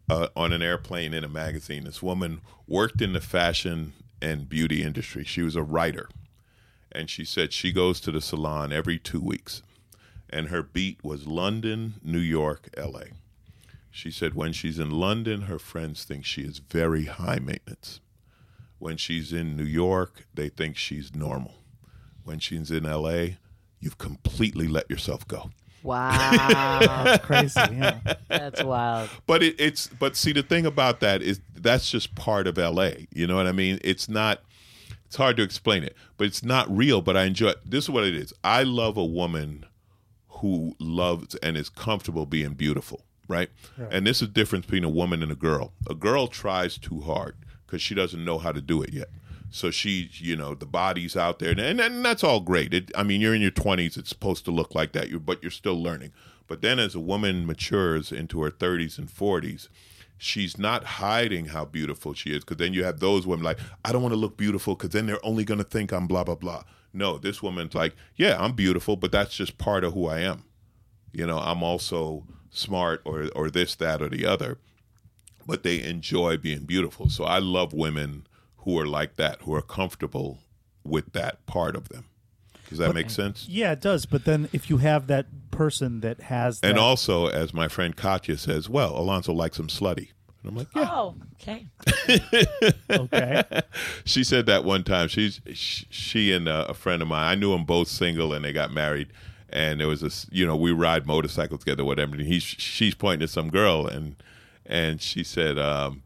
uh, 0.10 0.28
on 0.36 0.54
an 0.54 0.62
airplane 0.62 1.14
in 1.14 1.24
a 1.24 1.30
magazine. 1.30 1.84
This 1.84 2.02
woman 2.02 2.42
worked 2.68 3.02
in 3.02 3.14
the 3.14 3.22
fashion 3.22 3.94
and 4.22 4.50
beauty 4.50 4.84
industry. 4.84 5.24
She 5.24 5.42
was 5.42 5.56
a 5.56 5.64
writer, 5.64 6.10
and 6.92 7.10
she 7.10 7.26
said 7.26 7.54
she 7.54 7.72
goes 7.72 8.00
to 8.02 8.12
the 8.12 8.22
salon 8.22 8.72
every 8.72 9.00
two 9.00 9.22
weeks, 9.22 9.64
and 10.30 10.48
her 10.48 10.62
beat 10.64 11.04
was 11.04 11.28
London, 11.28 11.96
New 12.04 12.20
York, 12.20 12.70
L.A. 12.78 13.12
She 13.90 14.10
said 14.10 14.34
when 14.34 14.54
she's 14.54 14.80
in 14.80 14.90
London, 14.90 15.44
her 15.44 15.60
friends 15.60 16.06
think 16.06 16.26
she 16.26 16.42
is 16.44 16.60
very 16.60 17.06
high 17.06 17.40
maintenance. 17.40 18.00
When 18.80 18.98
she's 18.98 19.34
in 19.34 19.58
New 19.58 19.66
York, 19.66 20.26
they 20.34 20.50
think 20.50 20.78
she's 20.78 21.14
normal. 21.14 21.56
When 22.24 22.40
she's 22.40 22.72
in 22.72 22.84
LA, 22.84 23.36
you've 23.80 23.98
completely 23.98 24.68
let 24.68 24.90
yourself 24.90 25.28
go. 25.28 25.52
Wow, 25.84 26.80
That's 27.04 27.26
crazy. 27.26 27.60
Yeah. 27.60 28.00
that's 28.28 28.64
wild. 28.64 29.10
But 29.28 29.44
it, 29.44 29.60
it's 29.60 29.88
but 29.88 30.16
see 30.16 30.32
the 30.32 30.44
thing 30.44 30.66
about 30.66 31.00
that 31.02 31.22
is 31.22 31.40
that's 31.56 31.90
just 31.90 32.16
part 32.16 32.48
of 32.48 32.58
LA. 32.58 32.92
You 33.12 33.28
know 33.28 33.36
what 33.36 33.48
I 33.48 33.52
mean? 33.52 33.80
It's 33.84 34.08
not. 34.10 34.42
It's 35.06 35.18
hard 35.18 35.36
to 35.38 35.44
explain 35.44 35.84
it, 35.84 35.96
but 36.18 36.28
it's 36.28 36.44
not 36.44 36.70
real. 36.76 37.02
But 37.02 37.18
I 37.18 37.24
enjoy. 37.24 37.50
It. 37.50 37.70
This 37.70 37.86
is 37.86 37.90
what 37.90 38.06
it 38.06 38.16
is. 38.16 38.34
I 38.44 38.64
love 38.64 38.98
a 38.98 39.06
woman 39.06 39.66
who 40.30 40.76
loves 40.80 41.36
and 41.36 41.56
is 41.58 41.70
comfortable 41.70 42.26
being 42.26 42.54
beautiful, 42.54 43.02
right? 43.28 43.50
And 43.90 44.08
this 44.08 44.22
is 44.22 44.28
the 44.30 44.34
difference 44.34 44.66
between 44.66 44.84
a 44.84 44.90
woman 44.90 45.22
and 45.22 45.32
a 45.32 45.36
girl. 45.36 45.74
A 45.90 45.94
girl 45.94 46.28
tries 46.28 46.78
too 46.78 47.02
hard 47.02 47.36
because 47.66 47.82
she 47.82 47.94
doesn't 47.94 48.24
know 48.24 48.38
how 48.38 48.52
to 48.52 48.62
do 48.62 48.82
it 48.82 48.92
yet. 48.94 49.10
So 49.54 49.70
she, 49.70 50.10
you 50.14 50.38
know, 50.38 50.56
the 50.56 50.66
body's 50.66 51.18
out 51.18 51.40
there, 51.40 51.52
and, 51.52 51.80
and 51.82 52.06
that's 52.06 52.24
all 52.24 52.40
great. 52.40 52.74
It, 52.74 52.90
I 52.96 53.04
mean, 53.04 53.20
you're 53.20 53.36
in 53.36 53.42
your 53.42 53.52
20s; 53.52 53.98
it's 53.98 54.10
supposed 54.10 54.46
to 54.46 54.52
look 54.52 54.74
like 54.74 54.94
that, 54.94 55.10
you're, 55.10 55.20
but 55.20 55.44
you're 55.44 55.52
still 55.52 55.82
learning. 55.82 56.14
But 56.48 56.62
then, 56.62 56.80
as 56.80 56.96
a 56.96 57.02
woman 57.02 57.46
matures 57.46 58.14
into 58.14 58.42
her 58.44 58.50
30s 58.50 58.98
and 58.98 59.10
40s, 59.10 59.68
she's 60.18 60.58
not 60.58 60.84
hiding 60.84 61.48
how 61.48 61.66
beautiful 61.66 62.14
she 62.14 62.32
is. 62.32 62.46
Because 62.46 62.58
then 62.58 62.74
you 62.74 62.86
have 62.86 63.02
those 63.02 63.28
women 63.28 63.44
like, 63.44 63.60
I 63.84 63.92
don't 63.92 64.02
want 64.02 64.14
to 64.14 64.20
look 64.20 64.38
beautiful, 64.38 64.76
because 64.76 64.92
then 64.92 65.06
they're 65.06 65.26
only 65.26 65.44
going 65.44 65.58
to 65.58 65.66
think 65.66 65.92
I'm 65.92 66.08
blah 66.08 66.24
blah 66.24 66.36
blah. 66.36 66.64
No, 66.94 67.18
this 67.18 67.44
woman's 67.44 67.76
like, 67.76 67.96
yeah, 68.16 68.38
I'm 68.40 68.54
beautiful, 68.54 68.96
but 68.96 69.12
that's 69.12 69.36
just 69.36 69.58
part 69.58 69.84
of 69.84 69.94
who 69.94 70.08
I 70.08 70.20
am. 70.20 70.46
You 71.12 71.26
know, 71.26 71.40
I'm 71.40 71.62
also 71.62 72.24
smart 72.52 73.02
or 73.04 73.30
or 73.36 73.50
this, 73.50 73.76
that, 73.76 74.02
or 74.02 74.08
the 74.08 74.26
other. 74.26 74.60
But 75.46 75.64
they 75.64 75.84
enjoy 75.84 76.38
being 76.38 76.64
beautiful. 76.64 77.10
So 77.10 77.26
I 77.26 77.40
love 77.40 77.74
women 77.74 78.28
who 78.62 78.78
are 78.80 78.86
like 78.88 79.16
that, 79.16 79.42
who 79.42 79.54
are 79.54 79.62
comfortable 79.62 80.40
with 80.84 81.14
that 81.14 81.46
part 81.46 81.76
of 81.76 81.90
them. 81.90 82.06
Does 82.70 82.78
that 82.78 82.94
make 82.94 83.10
sense? 83.10 83.48
yeah, 83.50 83.74
it 83.74 83.82
does. 83.82 84.06
But 84.06 84.24
then 84.24 84.48
if 84.54 84.70
you 84.70 84.78
have 84.78 85.08
that 85.08 85.26
person 85.52 86.00
that 86.02 86.22
has 86.22 86.62
that, 86.62 86.70
And 86.70 86.80
also, 86.80 87.28
as 87.28 87.54
my 87.54 87.68
friend 87.68 87.96
Katya 87.96 88.38
says, 88.38 88.70
well, 88.70 88.98
Alonzo 88.98 89.34
likes 89.34 89.60
him 89.60 89.68
slutty. 89.68 90.12
And 90.42 90.52
I'm 90.52 90.56
like, 90.56 90.68
yeah. 90.74 90.88
Oh, 90.90 91.16
okay. 91.42 91.68
okay, 92.90 93.44
She 94.06 94.24
said 94.24 94.46
that 94.46 94.64
one 94.64 94.84
time. 94.84 95.08
She's 95.10 95.42
sh- 95.54 95.84
she 95.90 96.32
and 96.32 96.48
uh, 96.48 96.66
a 96.70 96.74
friend 96.74 97.02
of 97.02 97.08
mine. 97.10 97.26
I 97.26 97.36
knew 97.36 97.52
them 97.52 97.66
both 97.66 97.90
single, 97.90 98.34
and 98.34 98.44
they 98.46 98.54
got 98.54 98.72
married. 98.72 99.10
And 99.50 99.80
there 99.82 99.88
was 99.88 100.00
this, 100.02 100.26
you 100.32 100.48
know, 100.48 100.56
we 100.56 100.72
ride 100.72 101.06
motorcycles 101.06 101.60
together, 101.60 101.84
whatever. 101.84 102.16
And 102.16 102.26
he's 102.26 102.44
she's 102.44 102.96
pointing 102.96 103.24
at 103.24 103.30
some 103.30 103.50
girl, 103.50 103.86
and 103.86 104.16
and 104.66 105.02
she 105.02 105.24
said, 105.24 105.60
um, 105.60 106.04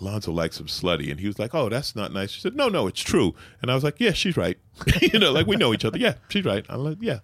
Alonzo 0.00 0.32
likes 0.32 0.58
him 0.58 0.66
slutty, 0.66 1.10
and 1.10 1.20
he 1.20 1.26
was 1.26 1.38
like, 1.38 1.54
"Oh, 1.54 1.68
that's 1.68 1.94
not 1.94 2.12
nice." 2.12 2.30
She 2.30 2.40
said, 2.40 2.56
"No, 2.56 2.68
no, 2.68 2.86
it's 2.86 3.00
true." 3.00 3.34
And 3.62 3.70
I 3.70 3.74
was 3.74 3.84
like, 3.84 3.96
"Yeah, 3.98 4.12
she's 4.12 4.36
right." 4.36 4.58
you 5.00 5.18
know, 5.18 5.32
like 5.32 5.46
we 5.46 5.56
know 5.56 5.72
each 5.72 5.84
other. 5.84 5.98
Yeah, 5.98 6.14
she's 6.28 6.44
right. 6.44 6.64
I'm 6.68 6.84
like, 6.84 6.98
"Yeah." 7.00 7.20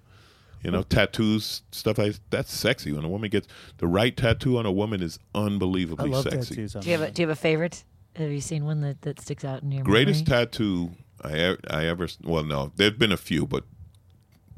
You 0.63 0.71
know, 0.71 0.83
tattoos, 0.83 1.63
stuff 1.73 1.97
like 1.97 2.17
that's 2.29 2.53
sexy. 2.53 2.93
When 2.93 3.05
a 3.05 3.09
woman 3.09 3.31
gets 3.31 3.49
the 3.79 3.87
right 3.87 4.15
tattoo 4.15 4.59
on 4.59 4.67
a 4.67 4.73
woman 4.73 5.03
is 5.03 5.19
I 5.35 5.39
unbelievably 5.39 6.11
love 6.11 6.25
sexy. 6.25 6.55
tattoos. 6.55 6.77
On 6.77 6.83
Do 6.83 6.91
you 6.91 6.99
have 6.99 7.09
a. 7.09 7.11
Do 7.11 7.23
you 7.23 7.29
have 7.29 7.37
a 7.37 7.41
favorite? 7.41 7.85
Have 8.17 8.31
you 8.31 8.41
seen 8.41 8.65
one 8.65 8.81
that, 8.83 9.03
that 9.03 9.21
sticks 9.21 9.45
out 9.45 9.63
in 9.63 9.73
your 9.73 9.85
Greatest 9.85 10.29
memory? 10.29 10.47
tattoo 10.47 10.91
I 11.23 11.87
ever 11.87 12.09
well 12.25 12.43
no 12.43 12.73
there've 12.77 12.99
been 12.99 13.13
a 13.13 13.17
few 13.17 13.47
but 13.47 13.65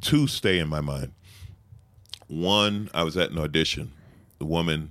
two 0.00 0.26
stay 0.26 0.58
in 0.58 0.68
my 0.68 0.80
mind. 0.80 1.12
One 2.28 2.88
I 2.94 3.02
was 3.04 3.16
at 3.16 3.30
an 3.30 3.38
audition. 3.38 3.92
The 4.38 4.46
woman, 4.46 4.90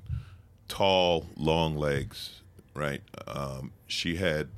tall, 0.67 1.25
long 1.35 1.75
legs, 1.75 2.40
right? 2.73 3.01
Um, 3.27 3.73
she 3.87 4.15
had 4.17 4.49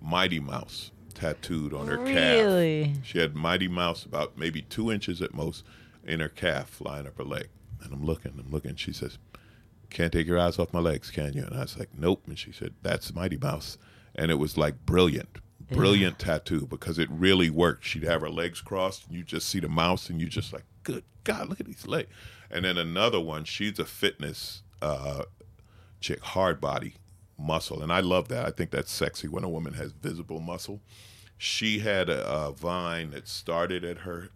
Mighty 0.00 0.40
Mouse 0.40 0.90
tattooed 1.14 1.72
on 1.72 1.86
her 1.86 1.96
calf. 1.96 2.44
Really? 2.44 2.94
She 3.02 3.18
had 3.18 3.34
Mighty 3.34 3.68
Mouse 3.68 4.04
about 4.04 4.36
maybe 4.36 4.62
two 4.62 4.92
inches 4.92 5.22
at 5.22 5.34
most 5.34 5.64
in 6.04 6.20
her 6.20 6.28
calf, 6.28 6.80
lying 6.80 7.06
up 7.06 7.18
her 7.18 7.24
leg. 7.24 7.48
And 7.82 7.92
I'm 7.92 8.04
looking, 8.04 8.32
I'm 8.38 8.50
looking. 8.50 8.76
She 8.76 8.92
says, 8.92 9.18
"Can't 9.90 10.12
take 10.12 10.26
your 10.26 10.38
eyes 10.38 10.58
off 10.58 10.72
my 10.72 10.80
legs, 10.80 11.10
can 11.10 11.32
you?" 11.32 11.44
And 11.44 11.54
I 11.54 11.60
was 11.60 11.78
like, 11.78 11.90
"Nope." 11.96 12.22
And 12.26 12.38
she 12.38 12.52
said, 12.52 12.74
"That's 12.82 13.14
Mighty 13.14 13.36
Mouse," 13.36 13.78
and 14.14 14.30
it 14.30 14.36
was 14.36 14.56
like 14.56 14.84
brilliant, 14.86 15.38
brilliant 15.70 16.18
tattoo 16.18 16.66
because 16.66 16.98
it 16.98 17.08
really 17.10 17.50
worked. 17.50 17.84
She'd 17.84 18.02
have 18.04 18.20
her 18.22 18.30
legs 18.30 18.60
crossed, 18.60 19.06
and 19.06 19.16
you 19.16 19.22
just 19.22 19.48
see 19.48 19.60
the 19.60 19.68
mouse, 19.68 20.08
and 20.10 20.20
you 20.20 20.28
just 20.28 20.52
like, 20.52 20.64
"Good 20.82 21.04
God, 21.24 21.48
look 21.48 21.60
at 21.60 21.66
these 21.66 21.86
legs." 21.86 22.08
And 22.50 22.64
then 22.64 22.78
another 22.78 23.20
one, 23.20 23.44
she's 23.44 23.78
a 23.78 23.84
fitness 23.84 24.62
uh, 24.80 25.24
chick, 26.00 26.20
hard 26.20 26.60
body, 26.60 26.94
muscle, 27.38 27.82
and 27.82 27.92
I 27.92 28.00
love 28.00 28.28
that. 28.28 28.46
I 28.46 28.50
think 28.50 28.70
that's 28.70 28.92
sexy 28.92 29.28
when 29.28 29.44
a 29.44 29.48
woman 29.48 29.74
has 29.74 29.92
visible 29.92 30.40
muscle. 30.40 30.80
She 31.38 31.80
had 31.80 32.08
a, 32.08 32.26
a 32.28 32.52
vine 32.52 33.10
that 33.10 33.28
started 33.28 33.84
at 33.84 33.98
her 33.98 34.30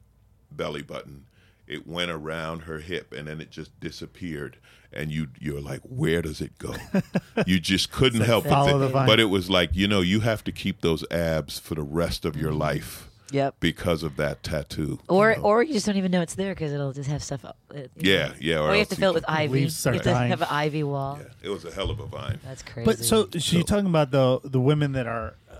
belly 0.50 0.82
button. 0.82 1.26
It 1.66 1.86
went 1.86 2.10
around 2.10 2.60
her 2.62 2.80
hip 2.80 3.12
and 3.12 3.28
then 3.28 3.40
it 3.40 3.50
just 3.50 3.78
disappeared. 3.78 4.58
And 4.92 5.12
you 5.12 5.28
you're 5.38 5.60
like, 5.60 5.80
where 5.82 6.20
does 6.20 6.40
it 6.40 6.58
go? 6.58 6.74
you 7.46 7.60
just 7.60 7.92
couldn't 7.92 8.22
help 8.22 8.44
but 8.44 8.66
think- 8.66 8.80
the 8.80 8.88
vine. 8.88 9.06
But 9.06 9.20
it 9.20 9.26
was 9.26 9.48
like, 9.48 9.70
you 9.72 9.86
know, 9.86 10.00
you 10.00 10.20
have 10.20 10.42
to 10.44 10.52
keep 10.52 10.80
those 10.80 11.08
abs 11.10 11.58
for 11.58 11.76
the 11.76 11.82
rest 11.82 12.24
of 12.24 12.36
your 12.36 12.50
mm-hmm. 12.50 12.60
life 12.60 13.09
Yep. 13.32 13.56
because 13.60 14.02
of 14.02 14.16
that 14.16 14.42
tattoo. 14.42 14.98
Or 15.08 15.30
you 15.30 15.36
know? 15.36 15.42
or 15.42 15.62
you 15.62 15.72
just 15.72 15.86
don't 15.86 15.96
even 15.96 16.10
know 16.10 16.20
it's 16.22 16.34
there 16.34 16.54
because 16.54 16.72
it'll 16.72 16.92
just 16.92 17.08
have 17.10 17.22
stuff. 17.22 17.44
Up, 17.44 17.56
it- 17.74 17.90
Yeah, 17.96 18.28
know. 18.28 18.34
yeah, 18.40 18.56
or 18.58 18.68
Or, 18.68 18.72
you 18.74 18.78
have 18.80 18.88
to 18.88 18.96
fill 18.96 19.10
it 19.10 19.14
with 19.14 19.24
ivy. 19.28 19.52
Leaves 19.54 19.74
You 19.74 19.78
start 19.80 19.94
have 19.96 20.04
to 20.04 20.14
have 20.14 20.42
an 20.42 20.48
ivy 20.50 20.82
wall. 20.82 21.18
yeah, 21.20 21.26
it 21.42 21.48
was 21.50 21.64
a 21.64 21.70
hell 21.70 21.90
of 21.90 22.00
a 22.00 22.06
vine. 22.06 22.38
That's 22.44 22.62
crazy. 22.62 22.84
But 22.86 22.98
so, 22.98 23.28
so 23.32 23.38
So- 23.38 23.56
you're 23.56 23.64
talking 23.64 23.86
about 23.86 24.10
the 24.10 24.40
the 24.44 24.60
women 24.60 24.92
that 24.92 25.06
are 25.06 25.34
uh, 25.50 25.54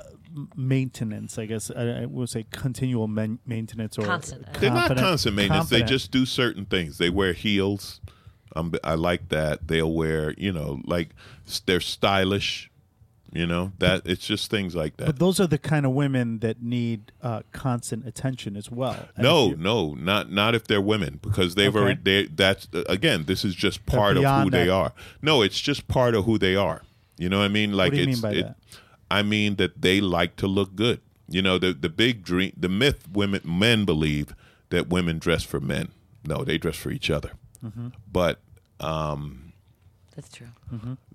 maintenance, 0.57 1.39
I 1.39 1.47
guess 1.47 1.71
I, 1.71 2.03
I 2.03 2.07
would 2.07 2.29
say 2.29 2.47
continual 2.50 3.09
men, 3.09 3.39
maintenance 3.47 3.99
or 3.99 4.03
Constant. 4.05 4.47
uh, 4.49 4.59
They're 4.59 4.71
not 4.71 4.97
constant 4.97 5.37
maintenance. 5.37 5.69
They 5.71 5.83
just 5.83 6.11
do 6.11 6.25
certain 6.27 6.67
things. 6.67 6.99
They 6.99 7.11
wear 7.11 7.33
heels. 7.33 8.00
Um, 8.57 8.73
I 8.83 8.95
like 8.95 9.29
that. 9.29 9.69
They'll 9.69 9.93
wear, 9.93 10.35
you 10.37 10.53
know, 10.53 10.81
like 10.85 11.11
they're 11.67 11.81
stylish. 11.81 12.70
You 13.33 13.47
know 13.47 13.71
that 13.79 14.03
it's 14.07 14.27
just 14.27 14.51
things 14.51 14.75
like 14.75 14.97
that. 14.97 15.07
But 15.07 15.19
those 15.21 15.39
are 15.39 15.47
the 15.47 15.57
kind 15.59 15.87
of 15.87 15.93
women 15.93 16.41
that 16.41 16.61
need 16.63 17.13
uh, 17.23 17.43
constant 17.53 18.05
attention 18.07 18.57
as 18.57 18.71
well. 18.73 19.09
No, 19.17 19.51
no, 19.53 19.95
not 19.95 20.33
not 20.33 20.57
if 20.57 20.67
they're 20.67 20.81
women 20.81 21.21
because 21.23 21.55
they've 21.55 21.69
Okay. 21.75 21.79
already. 21.79 22.01
They, 22.03 22.27
that's 22.27 22.67
again, 22.89 23.25
this 23.27 23.45
is 23.45 23.55
just 23.55 23.87
part 23.87 24.17
of 24.17 24.23
who 24.25 24.29
beyond 24.29 24.51
they 24.53 24.69
are. 24.69 24.93
No, 25.23 25.43
it's 25.43 25.61
just 25.61 25.87
part 25.87 26.17
of 26.17 26.25
who 26.25 26.39
they 26.39 26.57
are. 26.57 26.83
You 27.19 27.29
know 27.29 27.39
what 27.39 27.45
I 27.45 27.49
mean? 27.49 27.73
Like 27.73 27.93
do 27.93 27.99
you 27.99 28.09
it's. 28.09 28.21
mean 28.23 28.33
by 28.33 28.37
it- 28.39 28.43
that? 28.43 28.57
I 29.13 29.23
mean 29.23 29.57
that 29.57 29.81
they 29.83 30.01
like 30.01 30.35
to 30.37 30.47
look 30.49 30.75
good. 30.75 31.01
You 31.29 31.41
know 31.43 31.57
the 31.59 31.73
the 31.73 31.89
big 31.89 32.25
dream, 32.25 32.53
the 32.57 32.69
myth 32.69 33.07
women 33.13 33.43
men 33.45 33.85
believe 33.85 34.35
that 34.71 34.89
women 34.89 35.19
dress 35.21 35.45
for 35.45 35.61
men. 35.61 35.89
No, 36.25 36.43
they 36.45 36.59
dress 36.59 36.77
for 36.77 36.91
each 36.91 37.11
other. 37.11 37.31
Mm-hmm. 37.65 37.89
But 38.11 38.41
um, 38.81 39.53
That's 40.17 40.29
true. 40.31 40.49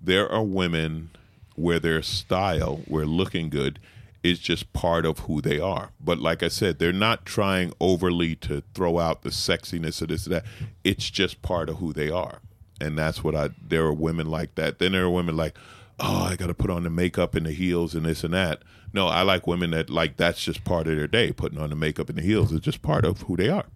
there 0.00 0.30
are 0.32 0.42
women 0.42 1.10
where 1.56 1.78
their 1.80 2.02
style, 2.02 2.82
where 2.86 3.06
looking 3.06 3.50
good, 3.50 3.78
is 4.22 4.38
just 4.38 4.72
part 4.72 5.06
of 5.06 5.20
who 5.20 5.40
they 5.40 5.60
are. 5.60 5.90
But 6.00 6.18
like 6.18 6.42
I 6.42 6.48
said, 6.48 6.78
they're 6.78 6.92
not 6.92 7.24
trying 7.24 7.72
overly 7.80 8.34
to 8.36 8.62
throw 8.74 8.98
out 8.98 9.22
the 9.22 9.30
sexiness 9.30 10.02
of 10.02 10.08
this 10.08 10.26
or 10.26 10.30
that. 10.30 10.44
It's 10.84 11.10
just 11.10 11.42
part 11.42 11.68
of 11.68 11.76
who 11.76 11.92
they 11.92 12.10
are. 12.10 12.40
And 12.80 12.98
that's 12.98 13.24
what 13.24 13.34
I 13.34 13.50
there 13.66 13.84
are 13.84 13.92
women 13.92 14.26
like 14.30 14.54
that. 14.56 14.78
Then 14.78 14.92
there 14.92 15.04
are 15.04 15.10
women 15.10 15.36
like, 15.36 15.56
oh, 15.98 16.24
I 16.24 16.36
gotta 16.36 16.54
put 16.54 16.70
on 16.70 16.82
the 16.82 16.90
makeup 16.90 17.34
and 17.34 17.46
the 17.46 17.52
heels 17.52 17.94
and 17.94 18.04
this 18.04 18.24
and 18.24 18.34
that. 18.34 18.62
No, 18.92 19.06
I 19.08 19.22
like 19.22 19.46
women 19.46 19.70
that 19.70 19.88
like 19.88 20.16
that's 20.16 20.42
just 20.42 20.64
part 20.64 20.86
of 20.86 20.96
their 20.96 21.06
day. 21.06 21.32
Putting 21.32 21.58
on 21.58 21.70
the 21.70 21.76
makeup 21.76 22.08
and 22.08 22.18
the 22.18 22.22
heels 22.22 22.52
is 22.52 22.60
just 22.60 22.82
part 22.82 23.04
of 23.04 23.22
who 23.22 23.36
they 23.36 23.48
are. 23.48 23.66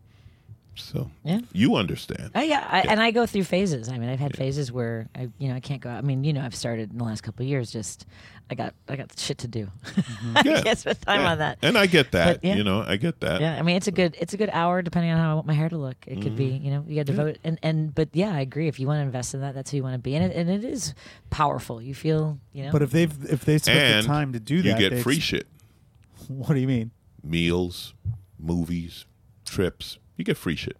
So 0.76 1.10
Yeah. 1.24 1.40
you 1.52 1.76
understand. 1.76 2.30
Oh 2.34 2.40
yeah, 2.40 2.66
I, 2.70 2.80
and 2.82 3.00
I 3.00 3.10
go 3.10 3.26
through 3.26 3.44
phases. 3.44 3.88
I 3.88 3.98
mean, 3.98 4.08
I've 4.08 4.20
had 4.20 4.36
phases 4.36 4.72
where 4.72 5.08
I, 5.14 5.28
you 5.38 5.48
know, 5.48 5.54
I 5.54 5.60
can't 5.60 5.80
go. 5.82 5.90
out. 5.90 5.98
I 5.98 6.00
mean, 6.00 6.24
you 6.24 6.32
know, 6.32 6.42
I've 6.42 6.54
started 6.54 6.90
in 6.92 6.98
the 6.98 7.04
last 7.04 7.22
couple 7.22 7.42
of 7.44 7.48
years. 7.48 7.70
Just, 7.70 8.06
I 8.50 8.54
got, 8.54 8.74
I 8.88 8.96
got 8.96 9.16
shit 9.18 9.38
to 9.38 9.48
do. 9.48 9.66
Mm-hmm. 9.84 10.36
I 10.36 10.42
Yeah. 10.44 10.62
can't 10.62 10.78
spend 10.78 11.00
time 11.02 11.20
Yeah. 11.20 11.32
on 11.32 11.38
that. 11.38 11.58
And 11.62 11.76
I 11.76 11.86
get 11.86 12.12
that. 12.12 12.40
But, 12.40 12.44
yeah. 12.48 12.54
You 12.54 12.64
know, 12.64 12.82
I 12.86 12.96
get 12.96 13.20
that. 13.20 13.40
Yeah, 13.40 13.58
I 13.58 13.62
mean, 13.62 13.76
it's 13.76 13.88
a 13.88 13.92
good, 13.92 14.16
it's 14.20 14.32
a 14.32 14.36
good 14.38 14.50
hour 14.50 14.80
depending 14.80 15.10
on 15.12 15.18
how 15.18 15.32
I 15.32 15.34
want 15.34 15.46
my 15.46 15.52
hair 15.54 15.68
to 15.68 15.76
look. 15.76 15.96
It 16.06 16.22
could 16.22 16.36
be, 16.36 16.50
mm-hmm. 16.50 16.64
you 16.64 16.70
know, 16.70 16.84
you 16.88 16.96
got 16.96 17.06
to 17.06 17.12
devote 17.12 17.38
and 17.44 17.58
and. 17.62 17.94
But 17.94 18.08
yeah, 18.12 18.32
I 18.34 18.40
agree. 18.40 18.68
If 18.68 18.80
you 18.80 18.86
want 18.86 18.98
to 18.98 19.02
invest 19.02 19.34
in 19.34 19.40
that, 19.42 19.54
that's 19.54 19.70
who 19.70 19.76
you 19.78 19.82
want 19.82 19.94
to 19.94 19.98
be, 19.98 20.14
and 20.14 20.24
it, 20.32 20.36
and 20.36 20.48
it 20.48 20.64
is 20.64 20.94
powerful. 21.30 21.82
You 21.82 21.94
feel, 21.94 22.38
you 22.52 22.64
know. 22.64 22.72
But 22.72 22.82
if 22.82 22.90
they've 22.90 23.12
if 23.30 23.44
they 23.44 23.58
spent 23.58 23.78
and 23.78 24.04
the 24.04 24.06
time 24.08 24.32
to 24.32 24.40
do 24.40 24.56
you 24.56 24.62
that, 24.62 24.80
you 24.80 24.90
get 24.90 25.02
free 25.02 25.16
ex- 25.16 25.24
shit. 25.24 25.46
What 26.28 26.54
do 26.54 26.60
you 26.60 26.66
mean? 26.68 26.90
meals, 27.22 27.92
movies, 28.38 29.04
trips. 29.44 29.98
You 30.20 30.24
get 30.24 30.36
free 30.36 30.54
shit. 30.54 30.76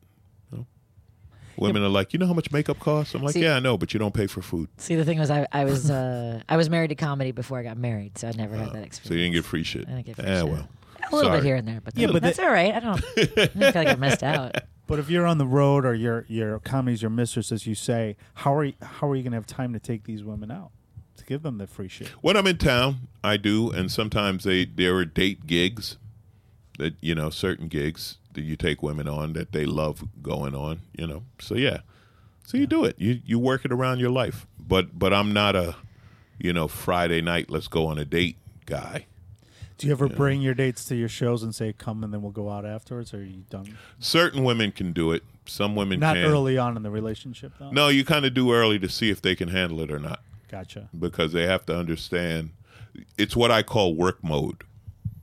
you 0.53 0.59
know? 0.59 0.67
Women 1.57 1.83
are 1.83 1.89
like, 1.89 2.13
you 2.13 2.19
know 2.19 2.27
how 2.27 2.35
much 2.35 2.53
makeup 2.53 2.79
costs? 2.79 3.15
I'm 3.15 3.23
like, 3.23 3.33
See- 3.33 3.43
yeah, 3.43 3.57
I 3.57 3.61
know, 3.61 3.79
but 3.79 3.95
you 3.95 3.99
don't 3.99 4.13
pay 4.13 4.27
for 4.27 4.43
food, 4.43 4.69
See, 4.77 4.97
the 4.97 5.05
thing 5.07 5.19
was, 5.19 5.31
I, 5.31 5.47
I 5.51 5.65
was, 5.65 5.91
uh, 5.91 6.43
I 6.47 6.59
was 6.59 6.69
married 6.69 6.89
to 6.89 6.95
comedy 6.95 7.33
before 7.33 7.59
I 7.59 7.63
got 7.63 7.79
married, 7.79 8.19
so 8.19 8.29
I 8.29 8.33
never 8.33 8.55
had 8.55 8.75
that 8.75 8.83
experience. 8.85 9.01
Uh, 9.07 9.09
so 9.09 9.15
you 9.15 9.21
didn't 9.21 9.35
get 9.37 9.45
free 9.47 9.63
shit. 9.63 9.89
I 9.89 9.93
didn't 9.93 10.07
get 10.07 10.17
free 10.17 10.25
ah, 10.27 10.41
shit. 10.41 10.45
well, 10.45 10.69
a 11.11 11.15
little 11.17 11.31
sorry. 11.31 11.39
bit 11.39 11.47
here 11.47 11.57
and 11.57 11.67
there, 11.67 11.81
but 11.81 11.97
Yeah, 11.97 12.09
but 12.13 12.21
that's 12.21 12.37
the- 12.37 12.45
all 12.45 12.53
right. 12.53 12.75
I 12.75 12.81
don't, 12.81 13.03
I 13.17 13.25
don't 13.25 13.73
feel 13.73 13.83
like 13.83 13.89
I 13.89 13.95
missed 13.95 14.23
out. 14.23 14.57
But 14.87 14.99
if 14.99 15.09
you're 15.09 15.27
on 15.27 15.39
the 15.39 15.47
road 15.47 15.87
or 15.87 15.95
your 15.95 16.27
your 16.29 16.59
comedy's 16.59 17.01
your 17.01 17.11
mistress, 17.11 17.51
as 17.51 17.67
you 17.67 17.75
say, 17.77 18.17
how 18.35 18.55
are 18.55 18.65
you, 18.65 18.75
how 18.83 19.09
are 19.09 19.17
you 19.17 19.23
going 19.23 19.31
to 19.33 19.37
have 19.37 19.47
time 19.47 19.73
to 19.73 19.79
take 19.79 20.05
these 20.05 20.23
women 20.23 20.51
out 20.51 20.73
to 21.17 21.25
give 21.25 21.43
them 21.43 21.57
the 21.59 21.67
free 21.67 21.89
shit? 21.89 22.09
When 22.21 22.37
I'm 22.37 22.47
in 22.47 22.59
town, 22.59 23.09
I 23.25 23.37
do, 23.39 23.71
and 23.71 23.91
sometimes 23.91 24.45
they 24.45 24.65
there 24.67 24.97
are 24.97 25.05
date 25.05 25.47
gigs 25.47 25.97
that 26.79 26.95
you 27.01 27.15
know 27.15 27.31
certain 27.31 27.69
gigs 27.69 28.19
that 28.35 28.43
you 28.43 28.57
take 28.57 28.83
women 28.83 29.09
on 29.09 29.33
that 29.35 29.53
they 29.53 29.65
love 29.67 30.05
going 30.23 30.55
on. 30.55 30.81
You 30.97 31.07
know, 31.07 31.23
so 31.39 31.55
yeah, 31.55 31.79
so 32.45 32.57
you 32.57 32.67
do 32.67 32.85
it. 32.85 32.97
You 32.99 33.21
you 33.25 33.39
work 33.39 33.65
it 33.65 33.73
around 33.73 34.01
your 34.01 34.11
life. 34.11 34.47
But 34.59 34.99
but 34.99 35.13
I'm 35.13 35.33
not 35.33 35.57
a 35.57 35.77
you 36.39 36.53
know 36.53 36.69
Friday 36.69 37.21
night 37.21 37.51
let's 37.51 37.69
go 37.69 37.87
on 37.87 37.99
a 37.99 38.05
date 38.05 38.37
guy. 38.67 39.07
Do 39.79 39.87
you 39.87 39.93
ever 39.95 40.09
bring 40.11 40.43
your 40.43 40.53
dates 40.53 40.85
to 40.87 40.95
your 40.95 41.09
shows 41.09 41.43
and 41.43 41.55
say, 41.55 41.73
"Come," 41.73 42.05
and 42.05 42.13
then 42.13 42.21
we'll 42.21 42.33
go 42.33 42.51
out 42.51 42.67
afterwards? 42.67 43.15
Or 43.15 43.19
are 43.19 43.23
you 43.23 43.45
done? 43.49 43.79
Certain 43.99 44.45
women 44.45 44.73
can 44.73 44.93
do 44.93 45.11
it. 45.13 45.23
Some 45.47 45.75
women 45.75 45.99
Not 45.99 46.17
can. 46.17 46.27
early 46.27 46.59
on 46.59 46.77
in 46.77 46.83
the 46.83 46.91
relationship, 46.91 47.53
though. 47.59 47.71
No, 47.71 47.89
you 47.89 48.05
kind 48.05 48.27
of 48.27 48.35
do 48.35 48.53
early 48.53 48.79
to 48.79 48.89
see 48.91 49.09
if 49.11 49.23
they 49.23 49.35
can 49.35 49.49
handle 49.49 49.81
it 49.81 49.91
or 49.91 49.99
not 49.99 50.21
Gotcha. 50.49 50.91
because 50.97 51.33
they 51.33 51.47
have 51.47 51.65
to 51.67 51.77
understand. 51.77 52.51
It's 53.17 53.35
what 53.35 53.51
I 53.51 53.63
call 53.63 53.95
work 53.95 54.23
mode, 54.23 54.65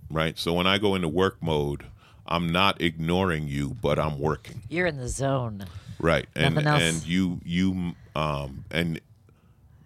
right? 0.09 0.37
So 0.39 0.53
when 0.53 0.65
I 0.65 0.79
go 0.79 0.95
into 0.95 1.07
work 1.07 1.37
mode, 1.41 1.85
I'm 2.27 2.49
not 2.51 2.81
ignoring 2.81 3.47
you, 3.47 3.75
but 3.81 3.97
I'm 3.99 4.19
working, 4.19 4.61
You're 4.69 4.87
in 4.87 4.97
the 4.97 5.07
zone. 5.07 5.65
right? 5.99 6.27
And 6.35 6.55
Nothing 6.55 6.67
else. 6.67 6.81
and 6.83 7.05
you 7.07 7.39
you 7.45 7.93
um 8.15 8.65
and 8.71 8.99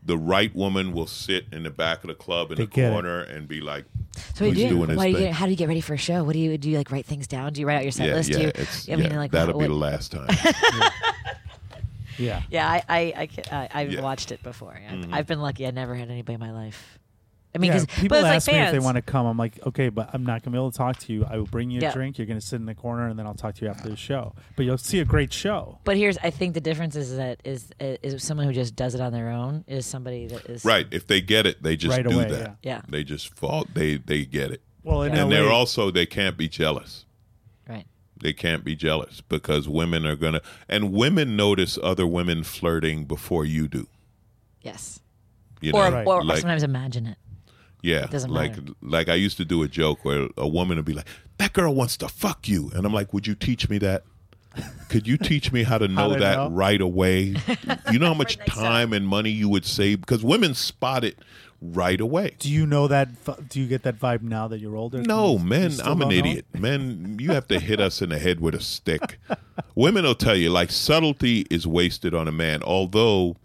the 0.03 0.17
right 0.17 0.53
woman 0.55 0.93
will 0.93 1.05
sit 1.05 1.45
in 1.51 1.62
the 1.63 1.69
back 1.69 2.03
of 2.03 2.07
the 2.07 2.15
club 2.15 2.51
in 2.51 2.57
They 2.57 2.65
the 2.65 2.71
get 2.71 2.89
it. 2.89 2.91
corner 2.91 3.19
and 3.21 3.48
be 3.48 3.62
like, 3.62 3.86
So 4.15 4.21
what 4.21 4.38
do 4.39 4.45
Who's 4.45 4.57
you 4.57 4.69
do? 4.69 4.75
doing 4.77 4.89
his 4.89 4.98
Why 4.98 5.03
do 5.05 5.10
you 5.12 5.15
thing? 5.17 5.25
get, 5.27 5.33
how 5.36 5.45
do 5.45 5.51
you 5.51 5.57
get 5.57 5.67
ready 5.67 5.81
for 5.81 5.93
a 5.93 5.98
show? 5.98 6.24
What 6.24 6.33
do 6.33 6.39
you 6.39 6.57
do? 6.57 6.71
You 6.71 6.77
like 6.79 6.89
write 6.91 7.05
things 7.05 7.27
down? 7.27 7.53
Do 7.53 7.62
you 7.62 7.67
write 7.67 7.77
out 7.77 7.83
your 7.83 7.91
set 7.91 8.07
yeah, 8.07 8.15
list? 8.15 8.29
yeah, 8.29 8.38
do 8.38 8.43
you, 8.43 8.51
it's, 8.55 8.89
I 8.89 8.95
mean, 8.95 9.12
yeah, 9.12 9.17
like 9.17 9.31
that'll 9.31 9.53
what, 9.53 9.62
be 9.62 9.67
the 9.67 9.74
last 9.75 10.12
time. 10.12 10.27
Yeah. 12.17 12.41
Yeah, 12.51 12.69
I 12.69 12.83
I 12.89 13.13
I, 13.17 13.27
ca- 13.27 13.41
I 13.51 13.69
I've 13.74 13.89
Yeah. 13.89 13.95
Mm-hmm. 13.98 14.03
watched 14.03 14.31
it 14.31 14.43
before. 14.43 14.79
I've, 14.89 15.13
I've 15.13 15.27
been 15.27 15.39
lucky. 15.41 15.65
I 15.65 15.71
never 15.71 15.95
had 15.95 16.10
anybody 16.12 16.33
in 16.36 16.39
my 16.39 16.51
life. 16.51 17.00
I 17.53 17.58
mean, 17.58 17.72
yeah, 17.72 17.77
'cause- 17.79 17.86
people 17.88 18.08
but 18.10 18.20
it's 18.20 18.25
ask 18.27 18.48
like 18.48 18.55
me 18.62 18.62
if 18.67 18.72
they 18.72 18.79
want 18.79 18.96
to 18.96 19.01
come. 19.01 19.25
I'm 19.25 19.38
like, 19.38 19.60
okay, 19.67 19.89
but 19.89 20.10
I'm 20.13 20.24
not 20.25 20.41
gonna 20.41 20.53
be 20.55 20.58
able 20.58 20.72
to 20.72 20.77
talk 20.77 20.98
to 21.00 21.12
you. 21.13 21.25
I 21.25 21.36
will 21.38 21.46
bring 21.46 21.70
you 21.70 21.79
a 21.79 21.84
Yeah. 21.84 21.91
drink. 21.91 22.17
You're 22.17 22.27
gonna 22.27 22.39
sit 22.39 22.55
in 22.58 22.65
the 22.65 22.74
corner, 22.75 23.08
and 23.10 23.20
then 23.20 23.25
I'll 23.27 23.34
talk 23.34 23.55
to 23.55 23.65
you 23.65 23.70
after 23.72 23.89
the 23.89 23.98
show. 23.98 24.34
But 24.55 24.65
you'll 24.65 24.77
see 24.77 25.00
a 25.00 25.05
great 25.05 25.34
show. 25.34 25.79
But 25.84 25.98
here's, 25.98 26.17
I 26.20 26.29
think 26.29 26.53
the 26.53 26.62
difference 26.62 26.96
is 26.96 27.17
that 27.17 27.41
is 27.43 27.70
is 27.79 28.24
someone 28.24 28.48
who 28.48 28.53
just 28.53 28.75
does 28.75 28.96
it 28.96 29.01
on 29.01 29.12
their 29.12 29.29
own 29.29 29.65
is 29.67 29.86
somebody 29.86 30.27
that 30.27 30.46
is 30.46 30.63
right? 30.63 30.88
If 30.91 31.08
they 31.08 31.20
get 31.20 31.46
it, 31.46 31.62
they 31.62 31.75
just 31.75 31.98
Right 31.98 32.08
do 32.08 32.15
away, 32.20 32.29
that. 32.31 32.58
yeah. 32.63 32.81
They 32.88 33.03
just 33.03 33.34
fall. 33.34 33.65
They 33.74 33.98
they 33.98 34.24
get 34.24 34.51
it, 34.51 34.62
Well, 34.84 35.03
in 35.03 35.12
and 35.12 35.29
LA, 35.29 35.29
they're 35.29 35.51
also 35.51 35.91
they 35.91 36.05
can't 36.05 36.38
be 36.38 36.48
jealous. 36.48 37.05
right. 37.67 37.86
they 38.22 38.31
can't 38.34 38.63
be 38.63 38.75
jealous 38.75 39.20
because 39.20 39.67
women 39.67 40.05
are 40.05 40.15
gonna 40.15 40.41
and 40.70 40.93
women 40.93 41.36
notice 41.36 41.77
other 41.84 42.05
women 42.08 42.43
flirting 42.43 43.03
before 43.05 43.43
you 43.46 43.67
do. 43.67 43.88
Yes. 44.62 45.00
You 45.60 45.72
Or, 45.74 45.89
know, 45.89 45.96
Right. 45.98 46.08
or, 46.08 46.15
or 46.22 46.24
like 46.24 46.38
sometimes 46.39 46.63
imagine 46.63 47.08
it. 47.08 47.17
Yeah, 47.81 48.05
doesn't 48.07 48.31
like 48.31 48.51
matter. 48.57 48.73
like 48.81 49.09
I 49.09 49.15
used 49.15 49.38
to 49.38 49.45
do 49.45 49.63
a 49.63 49.67
joke 49.67 50.03
where 50.05 50.27
a 50.38 50.47
woman 50.47 50.77
would 50.77 50.85
be 50.85 50.93
like, 50.93 51.07
"That 51.38 51.53
girl 51.53 51.73
wants 51.73 51.97
to 51.97 52.07
fuck 52.07 52.47
you," 52.47 52.71
and 52.75 52.85
I'm 52.85 52.93
like, 52.93 53.13
"Would 53.13 53.27
you 53.27 53.35
teach 53.35 53.69
me 53.69 53.77
that? 53.79 54.03
Could 54.89 55.07
you 55.07 55.17
teach 55.17 55.51
me 55.53 55.63
how 55.63 55.77
to 55.77 55.88
know 55.97 56.13
to 56.13 56.19
that 56.19 56.35
know? 56.35 56.50
right 56.50 56.81
away? 56.81 57.35
You 57.91 58.00
know 58.00 58.07
how 58.07 58.13
much 58.13 58.38
next 58.38 58.51
time 58.53 58.93
and 58.93 59.07
money 59.07 59.29
you 59.31 59.47
would 59.50 59.65
save 59.65 60.01
because 60.01 60.23
women 60.23 60.53
spot 60.53 61.03
it 61.03 61.17
right 61.61 62.00
away." 62.01 62.35
do 62.39 62.50
you 62.51 62.65
know 62.65 62.88
that? 62.88 63.09
Do 63.50 63.59
you 63.59 63.67
get 63.67 63.83
that 63.83 63.97
vibe 64.00 64.21
now 64.21 64.47
that 64.47 64.59
you're 64.59 64.75
older? 64.75 65.01
No, 65.01 65.33
You 65.33 65.39
men, 65.39 65.71
still 65.71 65.88
I'm 65.88 66.01
an 66.01 66.09
don't 66.09 66.09
know? 66.09 66.15
idiot. 66.31 66.45
Men, 66.57 67.17
you 67.19 67.31
have 67.31 67.47
to 67.47 67.59
hit 67.59 67.79
us 67.79 68.01
in 68.01 68.09
the 68.09 68.19
head 68.19 68.39
with 68.39 68.55
a 68.55 68.61
stick. 68.61 69.17
Women 69.75 70.03
will 70.05 70.15
tell 70.15 70.35
you, 70.35 70.50
like, 70.50 70.69
subtlety 70.71 71.45
is 71.50 71.65
wasted 71.67 72.13
on 72.13 72.27
a 72.27 72.31
man. 72.31 72.61
Although 72.63 73.38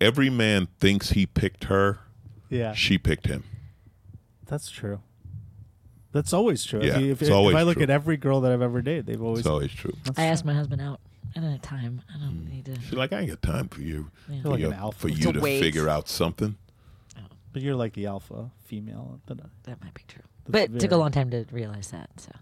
every 0.00 0.28
man 0.30 0.68
thinks 0.80 1.10
he 1.10 1.24
picked 1.26 1.64
her, 1.64 1.98
Yeah, 2.50 2.72
she 2.74 2.98
picked 2.98 3.26
him. 3.26 3.44
That's 4.52 4.70
true. 4.70 5.00
That's 6.12 6.34
always 6.34 6.62
true. 6.62 6.82
Yeah, 6.82 6.96
if, 6.96 7.00
you- 7.00 7.12
if, 7.12 7.22
it's 7.22 7.30
if 7.30 7.34
I 7.34 7.62
look 7.62 7.76
true. 7.76 7.84
at 7.84 7.88
every 7.88 8.18
girl 8.18 8.42
that 8.42 8.52
I've 8.52 8.60
ever 8.60 8.82
dated, 8.82 9.06
they've 9.06 9.22
always. 9.22 9.40
It's 9.40 9.48
always 9.48 9.72
true. 9.72 9.94
I 10.14 10.26
asked 10.26 10.44
my 10.44 10.52
husband 10.52 10.82
out. 10.82 11.00
I 11.34 11.40
don't 11.40 11.50
have 11.50 11.62
time. 11.62 12.02
I 12.14 12.18
don't 12.18 12.44
mm. 12.46 12.50
need 12.50 12.66
to. 12.66 12.78
She's 12.82 12.92
like, 12.92 13.14
I 13.14 13.20
ain't 13.20 13.30
got 13.30 13.40
time 13.40 13.68
for 13.68 13.80
you, 13.80 14.10
Yeah. 14.28 14.42
for, 14.42 14.50
like 14.50 14.60
you, 14.60 14.66
an 14.66 14.74
alpha. 14.74 14.98
for 14.98 15.08
you 15.08 15.32
To 15.32 15.32
to 15.32 15.40
figure 15.40 15.88
out 15.88 16.06
something. 16.06 16.58
Oh. 17.16 17.22
But 17.54 17.62
you're 17.62 17.76
like 17.76 17.94
the 17.94 18.04
alpha 18.04 18.50
female. 18.66 19.20
That 19.24 19.38
That 19.62 19.80
might 19.82 19.94
be 19.94 20.02
true. 20.06 20.22
That's 20.46 20.68
But 20.68 20.76
it 20.76 20.80
took 20.80 20.92
a 20.92 20.98
long 20.98 21.12
time 21.12 21.30
to 21.30 21.46
realize 21.50 21.90
that. 21.92 22.10
So 22.18 22.32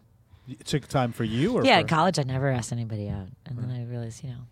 it 0.49 0.65
took 0.65 0.89
time 0.89 1.13
for 1.13 1.23
you, 1.23 1.53
or 1.53 1.65
yeah, 1.65 1.77
for- 1.77 1.83
in 1.83 1.87
college 1.87 2.19
I 2.19 2.25
never 2.25 2.49
asked 2.49 2.73
anybody 2.73 3.09
out, 3.09 3.29
and 3.47 3.57
then 3.57 3.71
I 3.71 3.85
realized, 3.85 4.25
you 4.25 4.31
know, 4.31 4.49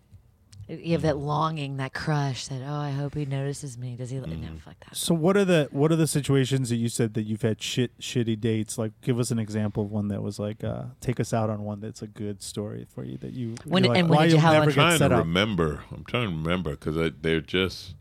you 0.69 0.91
have 0.91 1.01
that 1.01 1.17
longing, 1.17 1.77
that 1.77 1.93
crush, 1.93 2.47
that 2.47 2.61
oh, 2.63 2.73
I 2.73 2.91
hope 2.91 3.15
he 3.15 3.25
notices 3.25 3.75
me. 3.75 3.95
Does 3.95 4.11
he? 4.11 4.19
No, 4.19 4.27
fuck 4.63 4.75
that. 4.81 4.95
So 4.95 5.15
what 5.15 5.35
are 5.35 5.45
the 5.45 5.67
what 5.71 5.91
are 5.91 5.95
the 5.95 6.05
situations 6.05 6.69
that 6.69 6.75
you 6.75 6.89
said 6.89 7.15
that 7.15 7.23
you've 7.23 7.41
had 7.41 7.59
shit 7.61 7.97
shitty 7.99 8.39
dates? 8.39 8.77
Like, 8.77 8.91
give 9.01 9.19
us 9.19 9.31
an 9.31 9.39
example 9.39 9.83
of 9.83 9.91
one 9.91 10.09
that 10.09 10.21
was 10.21 10.37
like, 10.37 10.63
uh, 10.63 10.83
take 11.01 11.19
us 11.19 11.33
out 11.33 11.49
on 11.49 11.63
one 11.63 11.79
that's 11.79 12.03
a 12.03 12.07
good 12.07 12.43
story 12.43 12.85
for 12.93 13.03
you 13.03 13.17
that 13.17 13.33
you. 13.33 13.55
When- 13.65 13.83
you're 13.83 13.93
like, 13.93 13.99
and 13.99 14.09
when 14.09 14.19
did 14.21 14.31
you 14.33 14.37
you'll 14.37 14.51
never? 14.51 14.65
I'm 14.65 14.71
trying 14.71 14.91
get 14.91 14.97
set 14.99 15.07
to 15.07 15.15
up. 15.15 15.19
remember. 15.21 15.83
I'm 15.91 16.03
trying 16.03 16.29
to 16.29 16.35
remember 16.35 16.71
because 16.71 17.13
they're 17.21 17.41
just. 17.41 17.95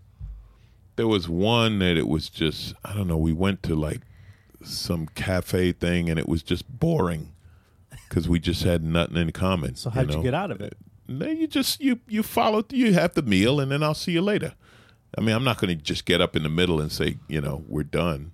There 0.97 1.09
was 1.09 1.29
one 1.29 1.79
that 1.79 1.97
it 1.97 2.09
was 2.09 2.29
just 2.29 2.75
I 2.85 2.93
don't 2.93 3.09
know. 3.09 3.17
We 3.17 3.33
went 3.33 3.63
to 3.63 3.75
like 3.75 4.03
some 4.63 5.07
cafe 5.15 5.73
thing 5.73 6.11
and 6.11 6.19
it 6.19 6.29
was 6.29 6.43
just 6.43 6.69
boring 6.69 7.33
because 8.09 8.29
we 8.29 8.41
just 8.41 8.65
had 8.65 8.83
nothing 8.83 9.17
in 9.17 9.33
common. 9.33 9.77
So 9.77 9.91
how'd 9.91 10.11
you 10.11 10.17
know? 10.17 10.23
get 10.23 10.35
out 10.35 10.51
of 10.51 10.61
it? 10.61 10.77
Then 11.09 11.39
you 11.39 11.47
just 11.47 11.81
you 11.81 12.01
you 12.09 12.23
follow 12.23 12.65
you 12.71 12.93
have 12.93 13.15
the 13.15 13.23
meal 13.23 13.61
and 13.61 13.71
then 13.73 13.83
I'll 13.83 13.95
see 13.95 14.13
you 14.13 14.21
later. 14.23 14.55
I 15.17 15.23
mean, 15.23 15.35
I'm 15.35 15.45
not 15.45 15.59
going 15.59 15.77
to 15.77 15.83
just 15.83 16.05
get 16.05 16.21
up 16.21 16.37
in 16.37 16.43
the 16.43 16.49
middle 16.51 16.81
and 16.81 16.93
say 16.93 17.17
you 17.29 17.41
know 17.41 17.65
we're 17.67 17.83
done. 17.85 18.33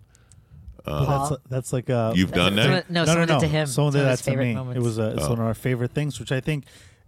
But 0.85 1.28
that's 1.28 1.43
that's 1.49 1.73
like 1.73 1.88
a 1.88 2.12
You've 2.14 2.33
done 2.33 2.57
Someone- 2.57 2.71
that. 2.71 2.90
no, 2.90 3.00
no, 3.02 3.07
someone 3.07 3.28
no, 3.28 3.35
did 3.40 3.47
to 3.47 3.49
him. 3.49 3.66
Someone 3.66 3.88
It's 3.88 3.95
did 3.95 3.99
one 4.00 4.00
of 4.00 4.04
that 4.04 4.11
his 4.11 4.21
to 4.23 4.31
favorite 4.31 4.45
me. 4.47 4.54
moments. 4.54 4.76
It 4.76 4.83
was 4.83 4.99
a, 4.99 5.11
it's 5.12 5.25
Oh. 5.25 5.31
one 5.31 5.38
of 5.38 5.47
our 5.47 5.54
favorite 5.54 5.93
things, 5.93 6.21
which 6.21 6.33
I 6.33 6.40
think 6.40 6.64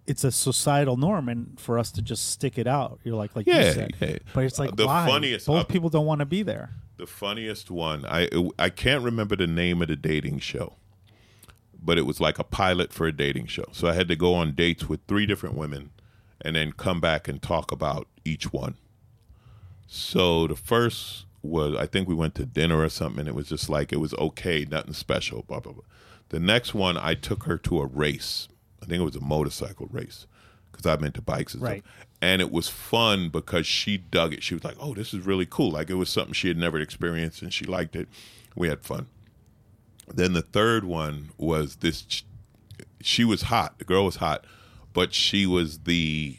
it's 0.06 0.25
a 0.25 0.30
societal 0.32 0.96
norm, 0.96 1.28
and 1.28 1.58
for 1.61 1.78
us 1.78 1.90
to 1.92 2.00
just 2.00 2.30
stick 2.30 2.58
it 2.58 2.66
out, 2.68 3.00
you're 3.04 3.16
like, 3.16 3.35
like 3.37 3.46
you 3.46 3.52
Yeah, 3.52 3.73
said. 3.73 3.90
yeah. 4.00 4.16
But 4.32 4.44
it's 4.44 4.58
like 4.58 4.73
Uh, 4.73 4.76
the 4.76 4.87
why? 4.87 5.06
funniest- 5.06 5.46
Both 5.46 5.62
uh, 5.62 5.64
people 5.64 5.90
don't 5.90 6.06
want 6.06 6.20
to 6.20 6.25
be 6.26 6.42
there. 6.42 6.70
The 6.96 7.06
funniest 7.06 7.70
one, 7.70 8.06
I 8.06 8.28
I 8.58 8.70
can't 8.70 9.02
remember 9.02 9.37
the 9.37 9.46
name 9.49 9.82
of 9.82 9.88
the 9.88 9.96
dating 9.96 10.38
show, 10.38 10.76
but 11.86 11.96
it 11.96 12.04
was 12.06 12.20
like 12.20 12.38
a 12.38 12.44
pilot 12.44 12.92
for 12.92 13.06
a 13.06 13.12
dating 13.12 13.46
show. 13.46 13.64
So 13.72 13.88
I 13.88 13.94
had 13.94 14.08
to 14.08 14.16
go 14.16 14.34
on 14.34 14.52
dates 14.54 14.88
with 14.88 15.00
three 15.08 15.24
different 15.24 15.54
women, 15.56 15.90
and 16.42 16.54
then 16.56 16.72
come 16.72 17.00
back 17.00 17.28
and 17.28 17.40
talk 17.40 17.72
about 17.72 18.08
each 18.24 18.52
one. 18.52 18.74
So 19.86 20.46
the 20.46 20.56
first 20.56 21.26
was 21.42 21.76
I 21.76 21.86
think 21.86 22.08
we 22.08 22.14
went 22.14 22.34
to 22.36 22.44
dinner 22.44 22.80
or 22.82 22.88
something, 22.88 23.20
and 23.20 23.28
it 23.28 23.34
was 23.34 23.48
just 23.48 23.68
like 23.68 23.92
it 23.92 24.00
was 24.00 24.14
okay, 24.14 24.66
nothing 24.68 24.92
special, 24.92 25.42
blah 25.42 25.60
blah 25.60 25.72
blah. 25.72 25.82
The 26.30 26.40
next 26.40 26.74
one, 26.74 26.96
I 26.96 27.14
took 27.14 27.44
her 27.44 27.56
to 27.58 27.80
a 27.80 27.86
race. 27.86 28.48
I 28.82 28.86
think 28.86 29.00
it 29.00 29.04
was 29.04 29.16
a 29.16 29.20
motorcycle 29.20 29.88
race 29.90 30.26
because 30.72 30.84
I'm 30.86 31.04
into 31.04 31.22
bikes 31.22 31.54
and 31.54 31.62
Right. 31.62 31.82
stuff. 31.84 32.06
And 32.20 32.42
it 32.42 32.50
was 32.50 32.68
fun 32.68 33.28
because 33.28 33.66
she 33.66 33.96
dug 33.96 34.32
it. 34.32 34.42
She 34.42 34.54
was 34.54 34.64
like, 34.64 34.76
"Oh, 34.80 34.94
this 34.94 35.14
is 35.14 35.24
really 35.24 35.46
cool!" 35.46 35.70
Like 35.72 35.88
it 35.90 35.94
was 35.94 36.08
something 36.08 36.32
she 36.32 36.48
had 36.48 36.56
never 36.56 36.78
experienced, 36.80 37.42
and 37.42 37.52
she 37.52 37.64
liked 37.64 37.94
it. 37.94 38.08
We 38.56 38.68
had 38.68 38.82
fun. 38.82 39.06
Then 40.12 40.32
the 40.32 40.42
third 40.42 40.84
one 40.84 41.30
was 41.36 41.76
this. 41.76 42.02
ch- 42.02 42.25
She 43.00 43.25
was 43.25 43.42
hot. 43.42 43.78
The 43.78 43.84
girl 43.84 44.04
was 44.04 44.16
hot, 44.16 44.44
but 44.92 45.12
she 45.14 45.46
was 45.46 45.80
the 45.80 46.38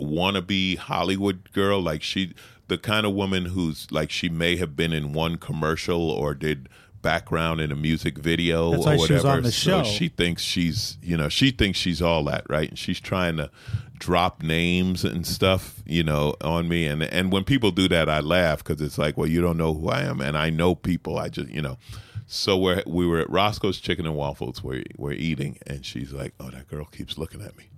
wannabe 0.00 0.76
Hollywood 0.78 1.50
girl. 1.52 1.80
Like 1.80 2.02
she, 2.02 2.34
the 2.68 2.78
kind 2.78 3.06
of 3.06 3.14
woman 3.14 3.46
who's 3.46 3.90
like 3.90 4.10
she 4.10 4.28
may 4.28 4.56
have 4.56 4.76
been 4.76 4.92
in 4.92 5.12
one 5.12 5.36
commercial 5.36 6.10
or 6.10 6.34
did 6.34 6.68
background 7.02 7.60
in 7.60 7.70
a 7.70 7.76
music 7.76 8.18
video 8.18 8.72
That's 8.72 8.86
or 8.86 9.06
she 9.06 9.14
whatever. 9.14 9.40
the 9.40 9.52
So 9.52 9.84
she 9.84 10.08
thinks 10.08 10.42
she's, 10.42 10.98
you 11.02 11.16
know, 11.16 11.28
she 11.28 11.50
thinks 11.52 11.78
she's 11.78 12.02
all 12.02 12.24
that, 12.24 12.44
right? 12.50 12.68
And 12.68 12.78
she's 12.78 12.98
trying 13.00 13.36
to 13.36 13.50
drop 13.98 14.42
names 14.42 15.04
and 15.04 15.24
stuff, 15.26 15.82
you 15.86 16.02
know, 16.02 16.34
on 16.42 16.68
me. 16.68 16.86
And 16.86 17.02
and 17.02 17.30
when 17.32 17.44
people 17.44 17.70
do 17.70 17.88
that, 17.88 18.08
I 18.08 18.20
laugh 18.20 18.62
because 18.64 18.80
it's 18.82 18.98
like, 18.98 19.16
well, 19.16 19.28
you 19.28 19.40
don't 19.40 19.56
know 19.56 19.72
who 19.74 19.88
I 19.88 20.02
am, 20.02 20.20
and 20.20 20.36
I 20.36 20.50
know 20.50 20.74
people. 20.74 21.18
I 21.18 21.28
just, 21.28 21.48
you 21.48 21.62
know. 21.62 21.78
So 22.26 22.58
we're 22.58 22.82
we 22.86 23.06
were 23.06 23.20
at 23.20 23.30
Roscoe's 23.30 23.78
Chicken 23.78 24.04
and 24.04 24.16
Waffles. 24.16 24.62
We're 24.62 24.82
we're 24.96 25.12
eating, 25.12 25.58
and 25.66 25.86
she's 25.86 26.12
like, 26.12 26.34
"Oh, 26.40 26.50
that 26.50 26.68
girl 26.68 26.84
keeps 26.84 27.16
looking 27.16 27.40
at 27.40 27.56
me." 27.56 27.68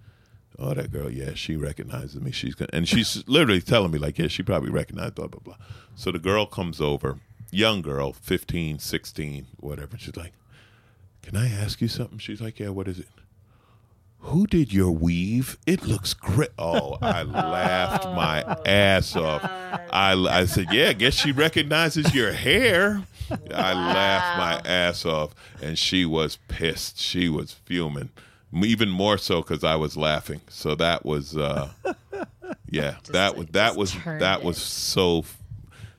Oh, 0.59 0.75
that 0.75 0.91
girl, 0.91 1.11
yeah, 1.11 1.35
she 1.35 1.55
recognizes 1.55 2.21
me. 2.21 2.33
She's 2.33 2.55
gonna, 2.55 2.71
and 2.73 2.89
she's 2.89 3.23
literally 3.29 3.61
telling 3.61 3.93
me 3.93 3.99
like, 3.99 4.19
yeah, 4.19 4.27
she 4.27 4.43
probably 4.43 4.71
recognized 4.71 5.15
blah 5.17 5.29
blah 5.29 5.41
blah. 5.41 5.57
So 5.95 6.11
the 6.11 6.19
girl 6.19 6.47
comes 6.47 6.81
over, 6.81 7.21
young 7.51 7.83
girl, 7.83 8.13
15, 8.13 8.79
16, 8.79 9.47
whatever. 9.61 9.99
She's 9.99 10.17
like, 10.17 10.33
"Can 11.23 11.37
I 11.37 11.49
ask 11.49 11.81
you 11.83 11.89
something?" 11.89 12.19
She's 12.19 12.41
like, 12.41 12.59
"Yeah, 12.59 12.71
what 12.71 12.89
is 12.89 12.99
it?" 12.99 13.09
Who 14.21 14.47
did 14.47 14.73
your 14.73 14.91
weave? 14.91 15.57
It 15.67 15.85
looks 15.87 16.13
great. 16.13 16.51
Oh, 16.59 16.99
I 17.01 17.23
laughed 17.25 18.05
my 18.05 18.41
ass 18.67 19.17
off. 19.17 19.43
I, 19.45 20.13
I 20.13 20.45
said, 20.47 20.67
Yeah, 20.73 20.89
I 20.91 20.93
guess 20.95 21.15
she 21.15 21.33
recognizes 21.33 22.15
your 22.15 22.33
hair. 22.33 23.03
I 23.31 23.73
laughed 23.75 24.39
my 24.65 24.71
ass 24.71 25.05
off, 25.05 25.35
and 25.63 25.79
she 25.79 26.05
was 26.05 26.39
pissed. 26.49 26.99
She 26.99 27.29
was 27.29 27.53
fuming, 27.53 28.11
even 28.53 28.89
more 28.89 29.19
so 29.19 29.43
because 29.43 29.65
I 29.65 29.77
was 29.77 29.97
laughing. 29.97 30.41
So 30.49 30.75
that 30.77 31.05
was, 31.05 31.37
uh, 31.37 31.71
yeah, 32.71 32.97
that 33.11 33.37
was 33.37 33.47
that 33.49 33.77
just 33.77 33.79
was 33.79 33.93
that 34.21 34.43
was 34.43 34.59
so. 34.59 35.25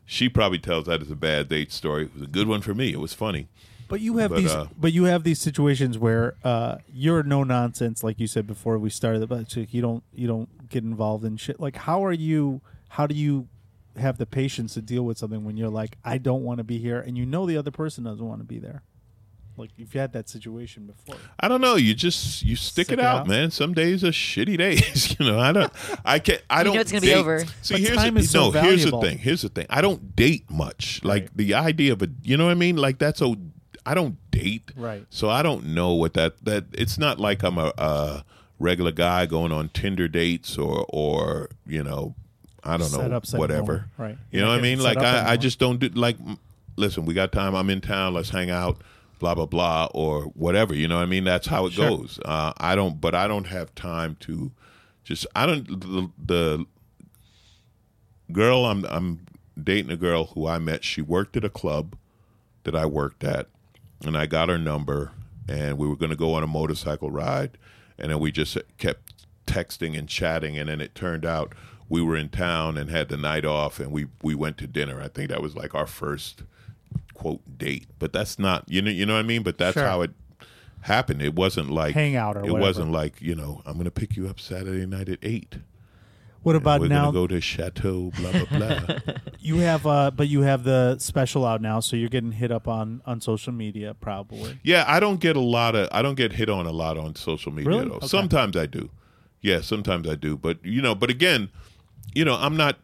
She 0.06 0.28
probably 0.28 0.58
tells 0.58 0.88
that 0.88 1.04
as 1.04 1.12
a 1.12 1.16
bad 1.16 1.50
date 1.50 1.72
story. 1.72 2.06
It 2.06 2.14
was 2.16 2.24
a 2.24 2.28
good 2.28 2.48
one 2.48 2.62
for 2.62 2.74
me. 2.74 2.92
It 2.92 3.00
was 3.00 3.14
funny. 3.14 3.48
But 3.90 4.00
you 4.00 4.18
have 4.18 4.30
But, 4.32 4.38
these, 4.38 4.52
uh, 4.52 4.68
but 4.78 4.94
you 4.94 5.04
have 5.06 5.24
these 5.24 5.40
situations 5.42 5.98
where 5.98 6.36
uh, 6.44 6.78
you're 6.94 7.24
no 7.24 7.44
nonsense, 7.44 8.04
like 8.04 8.20
you 8.20 8.28
said 8.28 8.48
before 8.48 8.78
we 8.80 8.90
started. 8.90 9.28
But 9.28 9.54
you 9.56 9.82
don't, 9.82 10.04
you 10.14 10.28
don't 10.28 10.70
get 10.70 10.84
involved 10.84 11.26
in 11.26 11.36
shit. 11.36 11.60
Like, 11.60 11.76
how 11.76 12.06
are 12.06 12.14
you? 12.14 12.62
How 12.90 13.06
do 13.08 13.16
you 13.16 13.48
have 13.98 14.18
the 14.18 14.26
patience 14.26 14.76
to 14.76 14.82
deal 14.82 15.04
with 15.04 15.18
something 15.18 15.44
when 15.44 15.58
you're 15.58 15.70
like, 15.70 15.98
I 16.06 16.18
don't 16.20 16.44
want 16.44 16.60
to 16.60 16.64
be 16.64 16.78
here, 16.78 17.00
and 17.02 17.18
you 17.18 17.26
know 17.26 17.46
the 17.46 17.58
other 17.58 17.72
person 17.72 18.06
doesn't 18.06 18.26
want 18.26 18.40
to 18.40 18.46
be 18.46 18.60
there? 18.60 18.84
Like, 19.58 19.72
if 19.74 19.80
you've 19.80 19.92
had 19.94 20.14
that 20.14 20.30
situation 20.30 20.86
before. 20.86 21.18
I 21.38 21.50
don't 21.50 21.60
know. 21.60 21.76
You 21.76 21.94
just 21.94 22.44
you 22.44 22.56
stick, 22.56 22.86
Stick 22.86 22.98
it 22.98 23.02
it 23.02 23.06
out, 23.06 23.22
out. 23.22 23.28
man. 23.28 23.52
Some 23.52 23.74
days 23.74 24.06
are 24.06 24.12
shitty 24.12 24.58
days. 24.58 25.16
you 25.20 25.26
know, 25.26 25.38
I 25.38 25.52
don't. 25.52 25.74
I 26.06 26.20
can't. 26.20 26.42
I 26.50 26.60
You 26.60 26.64
don't. 26.66 26.76
know 26.76 26.80
it's 26.82 26.92
gonna 26.94 27.02
be 27.02 27.14
over. 27.14 27.44
See, 27.62 27.74
But 27.74 27.82
here's 27.82 27.98
time 27.98 28.14
the, 28.14 28.20
is 28.22 28.30
so 28.32 28.52
no. 28.52 28.62
Here's 28.62 28.86
the 28.86 29.02
thing. 29.02 29.18
Here's 29.18 29.42
the 29.42 29.50
thing. 29.50 29.66
I 29.70 29.82
don't 29.82 30.16
date 30.16 30.50
much. 30.50 31.02
Like 31.04 31.24
Right. 31.24 31.38
the 31.38 31.54
idea 31.56 31.92
of 31.92 32.02
a. 32.04 32.08
You 32.24 32.38
know 32.38 32.46
what 32.46 32.52
I 32.52 32.56
mean? 32.56 32.78
Like 32.78 33.00
that's 33.00 33.22
a. 33.22 33.36
I 33.86 33.94
don't 33.94 34.18
date. 34.32 34.72
Right. 34.76 35.06
So 35.10 35.30
I 35.30 35.42
don't 35.44 35.68
know 35.68 35.94
what 35.94 36.14
that 36.16 36.44
that. 36.46 36.66
It's 36.74 36.98
not 36.98 37.20
like 37.20 37.44
I'm 37.44 37.58
a, 37.58 37.72
a 37.78 38.24
regular 38.60 38.92
guy 38.92 39.26
going 39.26 39.52
on 39.52 39.70
Tinder 39.70 40.08
dates 40.08 40.58
or 40.58 40.86
or 40.90 41.50
you 41.66 41.84
know. 41.84 42.16
I 42.62 42.76
don't 42.76 42.88
Set 42.90 43.10
know 43.10 43.16
up, 43.18 43.26
whatever. 43.32 43.86
right. 43.98 44.18
You 44.32 44.42
know 44.42 44.48
You're 44.48 44.56
what 44.56 44.60
I 44.60 44.62
mean? 44.62 44.80
Like 44.82 44.98
I, 44.98 45.32
I 45.32 45.38
just 45.38 45.60
don't 45.60 45.80
do 45.80 45.88
like. 45.90 46.18
Listen, 46.76 47.06
we 47.06 47.14
got 47.14 47.32
time. 47.32 47.56
I'm 47.56 47.70
in 47.70 47.80
town. 47.82 48.14
Let's 48.14 48.30
hang 48.32 48.50
out. 48.50 48.82
Blah 49.20 49.36
blah 49.36 49.46
blah 49.46 49.88
or 49.94 50.24
whatever. 50.24 50.74
You 50.76 50.88
know 50.90 50.98
what 50.98 51.04
I 51.04 51.08
mean? 51.08 51.24
That's 51.24 51.48
how 51.48 51.66
it 51.68 51.74
Sure. 51.74 51.90
goes. 51.90 52.20
Uh, 52.24 52.52
I 52.58 52.76
don't, 52.76 53.00
but 53.02 53.16
I 53.16 53.28
don't 53.28 53.48
have 53.48 53.74
time 53.76 54.18
to 54.22 54.52
just. 55.06 55.26
I 55.36 55.46
don't. 55.46 55.66
The, 55.80 56.10
the 56.26 56.66
girl 58.32 58.66
I'm 58.66 58.86
I'm 58.86 59.26
dating 59.62 59.92
a 59.92 59.98
girl 59.98 60.26
who 60.26 60.48
I 60.48 60.60
met. 60.60 60.84
She 60.84 61.02
worked 61.02 61.36
at 61.38 61.44
a 61.44 61.50
club 61.50 61.96
that 62.64 62.76
I 62.76 62.86
worked 62.86 63.24
at, 63.24 63.48
and 64.06 64.18
I 64.18 64.26
got 64.26 64.50
her 64.50 64.58
number, 64.58 65.12
and 65.48 65.78
we 65.78 65.88
were 65.88 65.96
going 65.96 66.10
to 66.12 66.16
go 66.16 66.34
on 66.34 66.44
a 66.44 66.48
motorcycle 66.48 67.12
ride, 67.12 67.58
and 67.98 68.12
then 68.12 68.20
we 68.20 68.32
just 68.32 68.58
kept 68.78 69.26
texting 69.46 69.98
and 69.98 70.08
chatting, 70.08 70.58
and 70.58 70.70
then 70.70 70.80
it 70.82 70.96
turned 70.96 71.26
out 71.26 71.54
we 71.90 72.02
were 72.02 72.16
in 72.16 72.30
town 72.30 72.78
and 72.78 72.90
had 72.90 73.10
the 73.10 73.18
night 73.18 73.46
off, 73.46 73.80
and 73.80 73.92
we 73.92 74.08
we 74.22 74.36
went 74.36 74.58
to 74.60 74.68
dinner. 74.68 75.02
I 75.02 75.08
think 75.08 75.30
that 75.30 75.42
was 75.42 75.56
like 75.56 75.74
our 75.74 75.88
first 75.88 76.44
quote 77.14 77.42
date, 77.58 77.88
but 78.00 78.14
that's 78.14 78.38
not 78.40 78.64
you 78.68 78.82
know 78.82 78.92
you 78.92 79.06
know 79.06 79.14
what 79.16 79.20
I 79.20 79.24
mean. 79.24 79.44
But 79.44 79.58
that's 79.58 79.74
Sure. 79.74 79.86
how 79.86 80.02
it 80.02 80.12
happened. 80.82 81.22
It 81.22 81.36
wasn't 81.36 81.70
like 81.72 81.94
Hangout 81.96 82.38
or 82.38 82.40
it 82.40 82.44
whatever. 82.44 82.60
wasn't 82.60 82.92
like 82.92 83.22
you 83.22 83.36
know 83.36 83.62
I'm 83.66 83.74
going 83.74 83.86
to 83.86 83.92
pick 83.92 84.16
you 84.16 84.28
up 84.30 84.40
Saturday 84.40 84.86
night 84.86 85.10
at 85.10 85.20
eight. 85.24 85.58
What 86.44 86.56
about 86.56 86.80
We're 86.82 86.88
now? 86.88 87.12
going 87.12 87.28
to 87.28 87.34
go 87.34 87.36
to 87.36 87.42
Chateau 87.42 88.12
blah 88.18 88.32
blah 88.32 88.46
blah. 88.58 89.14
You 89.42 89.58
have, 89.60 89.88
uh, 89.88 90.12
but 90.12 90.28
you 90.28 90.42
have 90.42 90.64
the 90.64 90.98
special 91.00 91.46
out 91.46 91.62
now, 91.62 91.80
so 91.80 91.96
you're 91.96 92.10
getting 92.10 92.34
hit 92.34 92.52
up 92.52 92.68
on 92.68 93.02
on 93.06 93.22
social 93.22 93.54
media, 93.54 93.94
probably. 93.94 94.60
Yeah, 94.64 94.84
I 94.88 95.00
don't 95.00 95.20
get 95.20 95.36
a 95.36 95.42
lot 95.42 95.76
of 95.76 95.88
I 95.92 96.02
don't 96.02 96.16
get 96.16 96.34
hit 96.34 96.50
on 96.50 96.66
a 96.66 96.72
lot 96.72 96.98
on 96.98 97.16
social 97.16 97.52
media 97.52 97.70
Really? 97.70 97.86
though. 97.90 97.96
Okay. 97.96 98.08
Sometimes 98.08 98.56
I 98.58 98.66
do. 98.66 98.90
Yeah, 99.42 99.62
sometimes 99.62 100.08
I 100.08 100.16
do. 100.16 100.36
But 100.38 100.64
you 100.64 100.82
know, 100.82 100.94
but 100.96 101.10
again, 101.10 101.50
you 102.14 102.26
know, 102.26 102.36
I'm 102.36 102.58
not 102.58 102.78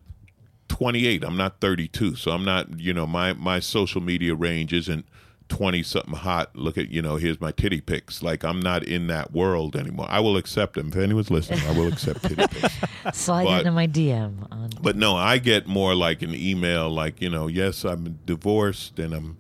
28. 0.70 1.24
I'm 1.24 1.38
not 1.38 1.60
32. 1.62 2.16
So 2.16 2.32
I'm 2.32 2.46
not, 2.46 2.80
you 2.80 2.94
know, 2.94 3.06
my 3.06 3.34
my 3.34 3.60
social 3.60 4.02
media 4.02 4.34
range 4.36 4.74
isn't 4.74 5.06
20 5.50 5.84
something 5.84 6.14
hot. 6.16 6.56
Look 6.56 6.78
at, 6.78 6.90
you 6.90 7.02
know, 7.02 7.18
here's 7.18 7.40
my 7.40 7.52
titty 7.52 7.82
pics. 7.82 8.24
Like 8.24 8.44
I'm 8.44 8.60
not 8.60 8.84
in 8.84 9.08
that 9.08 9.32
world 9.32 9.76
anymore. 9.76 10.08
I 10.10 10.20
will 10.20 10.38
accept 10.38 10.74
them. 10.74 10.88
If 10.90 10.96
anyone's 10.96 11.30
listening, 11.32 11.62
I 11.68 11.72
will 11.72 11.88
accept 11.88 12.24
titty 12.24 12.48
pics. 12.48 12.76
Slide 13.14 13.46
But- 13.46 13.60
into 13.60 13.72
my 13.72 13.88
DM 13.88 14.48
on 14.52 14.72
But 14.82 14.96
no, 14.96 15.16
I 15.16 15.38
get 15.38 15.68
more 15.68 15.94
like 15.96 16.22
an 16.22 16.34
email, 16.34 16.90
like 16.90 17.22
you 17.22 17.30
know, 17.30 17.48
yes, 17.48 17.84
I'm 17.84 18.20
divorced 18.26 18.98
and 19.00 19.14
I'm, 19.14 19.38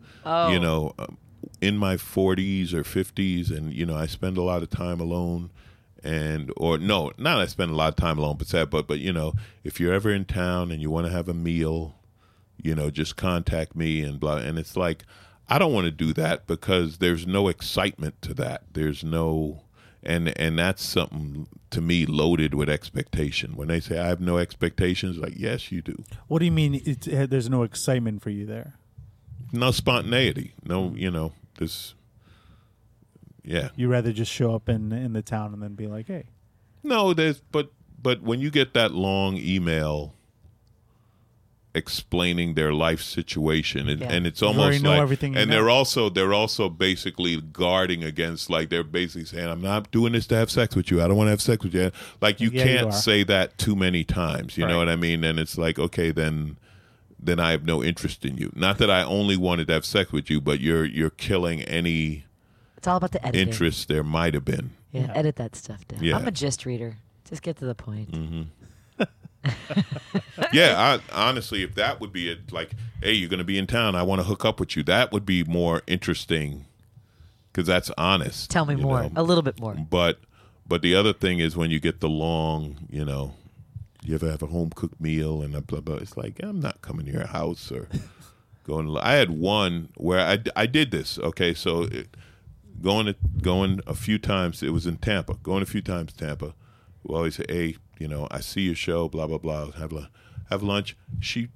you 0.52 0.60
know, 0.60 0.94
um, 1.00 1.18
in 1.62 1.78
my 1.78 1.96
40s 1.96 2.74
or 2.74 2.84
50s, 2.84 3.56
and 3.56 3.74
you 3.74 3.86
know, 3.86 3.96
I 3.96 4.06
spend 4.08 4.38
a 4.38 4.41
lot 4.41 4.62
of 4.62 4.70
time 4.70 5.00
alone, 5.00 5.50
and 6.04 6.52
or 6.58 6.78
no, 6.78 7.12
not 7.18 7.39
I 7.39 7.46
spend 7.48 7.72
a 7.72 7.76
lot 7.76 7.89
of 7.89 7.96
time 7.96 8.18
alone, 8.20 8.36
but 8.38 8.48
sad, 8.48 8.70
but 8.70 8.88
but 8.88 9.00
you 9.00 9.12
know, 9.13 9.34
if 9.63 9.80
you're 9.80 9.94
ever 9.94 10.12
in 10.12 10.26
town 10.26 10.72
and 10.72 10.82
you 10.82 10.91
want 10.91 11.08
to 11.08 11.12
have 11.12 11.28
a 11.30 11.34
meal, 11.34 11.96
you 12.62 12.76
know, 12.76 12.89
just 12.89 13.15
contact 13.15 13.76
me 13.76 14.02
and 14.02 14.20
blah. 14.20 14.38
And 14.38 14.60
it's 14.60 14.76
like, 14.76 15.04
I 15.47 15.60
don't 15.60 15.73
want 15.73 15.86
to 15.86 15.91
do 15.91 16.13
that 16.13 16.47
because 16.47 16.97
there's 16.97 17.27
no 17.27 17.47
excitement 17.47 18.21
to 18.23 18.34
that. 18.36 18.63
There's 18.73 19.03
no, 19.03 19.63
and 20.01 20.38
and 20.39 20.58
that's 20.58 20.84
something 20.84 21.47
to 21.69 21.81
me 21.81 22.05
loaded 22.05 22.53
with 22.55 22.69
expectation. 22.69 23.55
When 23.55 23.67
they 23.67 23.79
say 23.79 23.99
I 23.99 24.08
have 24.08 24.19
no 24.21 24.38
expectations, 24.38 25.17
like 25.17 25.34
yes, 25.36 25.71
you 25.71 25.81
do. 25.81 26.03
What 26.27 26.39
do 26.39 26.45
you 26.45 26.51
mean? 26.51 26.81
It's, 26.84 27.08
uh, 27.08 27.27
there's 27.29 27.49
no 27.49 27.63
excitement 27.63 28.21
for 28.23 28.31
you 28.31 28.45
there. 28.45 28.73
No 29.51 29.71
spontaneity. 29.71 30.53
No, 30.63 30.93
you 30.95 31.12
know 31.12 31.34
this. 31.60 31.93
Yeah. 33.43 33.69
You 33.75 33.88
rather 33.88 34.12
just 34.12 34.31
show 34.31 34.55
up 34.55 34.67
in 34.67 34.91
in 34.91 35.13
the 35.13 35.21
town 35.21 35.53
and 35.53 35.62
then 35.62 35.75
be 35.75 35.86
like, 35.86 36.08
"Hey, 36.08 36.25
No, 36.84 37.13
there's 37.13 37.39
but 37.51 37.71
but 38.01 38.21
when 38.23 38.39
you 38.41 38.49
get 38.49 38.73
that 38.73 38.91
long 38.93 39.38
email 39.38 40.14
explaining 41.75 42.53
their 42.55 42.73
life 42.73 43.01
situation 43.01 43.89
and, 43.89 44.01
Yeah. 44.01 44.11
and 44.13 44.25
it's 44.25 44.41
You 44.41 44.47
almost 44.47 44.81
know 44.81 44.91
like 44.91 45.01
everything 45.01 45.35
and 45.35 45.49
know. 45.49 45.55
they're 45.55 45.69
also 45.69 46.09
they're 46.09 46.33
also 46.33 46.69
basically 46.69 47.39
guarding 47.41 48.03
against 48.03 48.49
like 48.49 48.69
they're 48.69 48.83
basically 48.83 49.25
saying 49.25 49.47
I'm 49.49 49.61
not 49.61 49.91
doing 49.91 50.13
this 50.13 50.25
to 50.27 50.35
have 50.35 50.49
sex 50.49 50.75
with 50.75 50.89
you. 50.89 51.01
I 51.03 51.07
don't 51.07 51.17
want 51.17 51.27
to 51.27 51.31
have 51.31 51.41
sex 51.41 51.63
with 51.63 51.73
you. 51.75 51.91
Like 52.21 52.39
you 52.41 52.49
Yeah, 52.49 52.63
can't 52.63 52.88
are. 52.88 52.91
say 52.93 53.23
that 53.25 53.57
too 53.57 53.75
many 53.75 54.03
times. 54.03 54.57
You 54.57 54.65
know 54.65 54.77
what 54.77 54.89
I 54.89 54.95
mean? 54.95 55.23
And 55.23 55.39
it's 55.39 55.57
like 55.57 55.77
okay 55.77 56.11
then 56.11 56.57
then 57.19 57.39
I 57.39 57.51
have 57.51 57.65
no 57.65 57.83
interest 57.83 58.23
in 58.25 58.38
you. 58.38 58.51
Not 58.55 58.77
that 58.77 58.91
I 58.91 59.01
only 59.03 59.35
wanted 59.38 59.67
to 59.67 59.73
have 59.73 59.85
sex 59.85 60.11
with 60.11 60.29
you, 60.29 60.39
but 60.41 60.59
you're 60.59 60.85
you're 60.85 61.09
killing 61.09 61.61
any 61.63 62.25
It's 62.77 62.88
all 62.88 62.97
about 62.97 63.11
the 63.11 63.25
editing. 63.25 63.47
interest 63.47 63.88
there 63.88 64.03
might 64.03 64.33
have 64.33 64.45
been. 64.45 64.71
Yeah, 64.91 65.01
Yeah. 65.07 65.13
edit 65.15 65.35
that 65.38 65.55
stuff 65.55 65.88
down. 65.88 66.03
Yeah. 66.03 66.15
I'm 66.17 66.27
a 66.27 66.31
gist 66.31 66.65
reader. 66.65 66.97
Just 67.27 67.41
get 67.41 67.57
to 67.57 67.65
the 67.65 67.73
point. 67.75 68.11
Mm-hmm. 68.11 68.41
yeah, 70.53 70.99
I, 71.13 71.27
honestly, 71.27 71.63
if 71.63 71.75
that 71.75 71.99
would 71.99 72.12
be 72.12 72.29
it, 72.29 72.51
like, 72.51 72.71
hey, 73.01 73.13
you're 73.13 73.29
going 73.29 73.39
to 73.39 73.43
be 73.43 73.58
in 73.58 73.67
town, 73.67 73.95
I 73.95 74.03
want 74.03 74.19
to 74.19 74.27
hook 74.27 74.45
up 74.45 74.60
with 74.60 74.75
you. 74.75 74.84
That 74.84 75.12
would 75.12 75.25
be 75.25 75.43
more 75.43 75.81
interesting 75.88 76.65
because 77.51 77.67
that's 77.67 77.91
honest. 77.97 78.51
Tell 78.51 78.65
me 78.65 78.75
more. 78.75 79.03
know? 79.03 79.12
A 79.15 79.23
little 79.23 79.43
bit 79.43 79.60
more. 79.60 79.75
But 79.75 80.19
but 80.67 80.81
the 80.81 80.95
other 80.95 81.13
thing 81.13 81.39
is 81.39 81.55
when 81.55 81.71
you 81.71 81.79
get 81.79 81.99
the 81.99 82.10
long, 82.10 82.88
you 82.89 83.05
know, 83.05 83.34
you 84.03 84.15
ever 84.15 84.29
have 84.29 84.43
a 84.43 84.47
home 84.47 84.71
cooked 84.75 84.99
meal 84.99 85.41
and 85.41 85.65
blah 85.65 85.79
blah. 85.79 85.95
It's 85.95 86.17
like 86.17 86.39
I'm 86.43 86.60
not 86.60 86.81
coming 86.81 87.05
to 87.05 87.12
your 87.12 87.27
house 87.27 87.71
or 87.71 87.88
going. 88.63 88.88
To, 88.88 88.99
I 88.99 89.13
had 89.13 89.29
one 89.29 89.89
where 89.95 90.19
I, 90.19 90.39
I 90.55 90.65
did 90.65 90.91
this. 90.91 91.17
Okay, 91.19 91.53
so 91.53 91.84
it, 91.84 92.10
going 92.81 93.05
to 93.05 93.15
going 93.41 93.79
a 93.88 93.93
few 93.93 94.17
times. 94.19 94.62
It 94.62 94.73
was 94.73 94.86
in 94.86 94.97
Tampa. 94.97 95.36
Going 95.36 95.63
a 95.63 95.67
few 95.67 95.81
times 95.81 96.13
to 96.13 96.25
Tampa. 96.25 96.53
We 97.03 97.15
always 97.15 97.36
say, 97.36 97.45
hey, 97.47 97.77
you 97.99 98.08
know, 98.08 98.27
I 98.31 98.39
see 98.41 98.62
your 98.62 98.75
show. 98.75 99.08
Blah 99.10 99.27
blah 99.27 99.38
blah. 99.38 99.71
Have 99.71 99.91
lu- 99.91 100.08
have 100.49 100.62
lunch. 100.63 100.95
She 101.19 101.49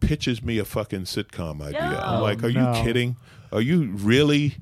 pitches 0.00 0.42
me 0.42 0.58
a 0.58 0.64
fucking 0.64 1.02
sitcom 1.02 1.60
idea. 1.62 2.00
I'm 2.00 2.20
like, 2.22 2.42
are 2.44 2.50
No. 2.50 2.72
you 2.76 2.82
kidding? 2.84 3.16
Are 3.52 3.60
you 3.60 3.84
really 3.92 4.56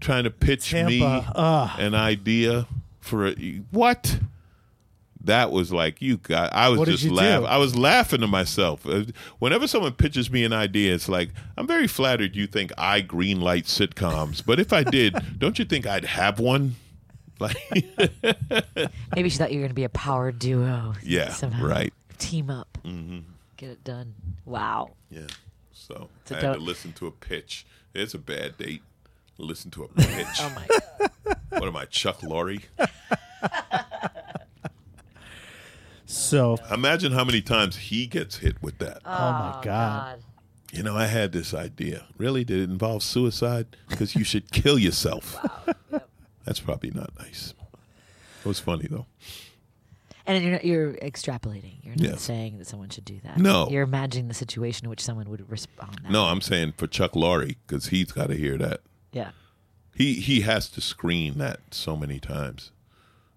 trying 0.00 0.24
to 0.24 0.30
pitch 0.30 0.74
me 0.74 0.98
Tampa, 0.98 1.32
ugh. 1.34 1.70
an 1.78 1.94
idea 1.94 2.66
for 3.00 3.28
a, 3.28 3.34
what? 3.70 4.18
That 5.24 5.52
was 5.52 5.72
like 5.72 6.02
you 6.02 6.16
got. 6.16 6.52
I 6.52 6.68
was 6.68 6.80
What 6.80 6.88
just 6.88 7.04
laughing. 7.04 7.46
I 7.46 7.56
was 7.56 7.76
laughing 7.76 8.20
to 8.22 8.26
myself. 8.26 8.84
Uh, 8.84 9.04
Whenever 9.38 9.68
someone 9.68 9.92
pitches 9.92 10.32
me 10.32 10.42
an 10.42 10.52
idea, 10.52 10.92
it's 10.94 11.08
like 11.08 11.30
I'm 11.56 11.68
very 11.68 11.86
flattered. 11.86 12.34
You 12.34 12.48
think 12.48 12.72
I 12.76 13.02
green 13.02 13.40
light 13.40 13.66
sitcoms, 13.66 14.44
but 14.44 14.58
if 14.58 14.72
I 14.72 14.82
did, 14.82 15.14
don't 15.38 15.60
you 15.60 15.64
think 15.64 15.86
I'd 15.86 16.04
have 16.06 16.40
one? 16.40 16.74
Like, 17.42 17.56
Maybe 19.14 19.28
she 19.28 19.38
thought 19.38 19.52
you 19.52 19.58
were 19.58 19.64
going 19.64 19.68
to 19.70 19.74
be 19.74 19.84
a 19.84 19.88
power 19.88 20.32
duo. 20.32 20.94
Yeah, 21.02 21.30
somehow. 21.30 21.66
right. 21.66 21.92
Team 22.18 22.50
up. 22.50 22.78
Mm-hmm. 22.84 23.20
Get 23.56 23.70
it 23.70 23.84
done. 23.84 24.14
Wow. 24.44 24.90
yeah. 25.10 25.26
So 25.72 26.08
So 26.24 26.36
I 26.36 26.40
had 26.40 26.54
to 26.54 26.58
listen 26.60 26.92
to 26.94 27.06
a 27.06 27.10
pitch. 27.10 27.66
It's 27.94 28.14
a 28.14 28.18
bad 28.18 28.56
date. 28.56 28.82
Listen 29.38 29.70
to 29.72 29.84
a 29.84 29.88
pitch. 29.96 30.26
Oh 30.40 30.52
my 30.54 30.66
god. 30.66 31.10
what 31.50 31.64
am 31.64 31.76
I, 31.76 31.84
Chuck 31.86 32.20
Lorre? 32.20 32.62
So, 36.04 36.58
Imagine 36.70 37.12
how 37.12 37.24
many 37.24 37.40
times 37.40 37.76
he 37.76 38.06
gets 38.06 38.36
hit 38.36 38.62
with 38.62 38.78
that. 38.78 39.00
oh 39.06 39.10
my 39.10 39.54
oh, 39.56 39.60
god. 39.62 40.22
You 40.70 40.82
know, 40.82 40.94
I 40.94 41.06
had 41.06 41.32
this 41.32 41.54
idea. 41.54 42.04
Really? 42.18 42.44
Did 42.44 42.60
it 42.60 42.70
involve 42.70 43.02
suicide? 43.02 43.66
Because 43.88 44.14
you 44.14 44.22
should 44.24 44.50
kill 44.52 44.78
yourself. 44.78 45.36
That's 46.44 46.60
probably 46.60 46.90
not 46.90 47.10
nice. 47.18 47.54
It 48.44 48.48
was 48.48 48.58
funny 48.60 48.86
though. 48.90 49.06
And 50.24 50.42
you're 50.42 50.52
not, 50.52 50.64
you're 50.64 50.92
extrapolating. 50.94 51.82
You're 51.82 51.96
not 51.96 52.04
Yeah. 52.06 52.16
saying 52.16 52.58
that 52.58 52.66
someone 52.68 52.90
should 52.90 53.04
do 53.04 53.18
that. 53.24 53.38
No. 53.38 53.68
You're 53.68 53.82
imagining 53.82 54.28
the 54.28 54.34
situation 54.34 54.86
in 54.86 54.90
which 54.90 55.00
someone 55.00 55.28
would 55.28 55.48
respond. 55.50 55.98
that 56.04 56.12
No, 56.12 56.24
way. 56.24 56.30
I'm 56.30 56.40
saying 56.40 56.74
for 56.76 56.86
Chuck 56.86 57.12
Lorre 57.12 57.56
because 57.66 57.86
he's 57.88 58.12
got 58.12 58.28
to 58.28 58.34
hear 58.36 58.56
that. 58.58 58.80
Yeah. 59.12 59.30
He 59.94 60.14
he 60.14 60.40
has 60.42 60.68
to 60.70 60.80
screen 60.80 61.38
that 61.38 61.60
so 61.70 61.96
many 61.96 62.18
times. 62.20 62.70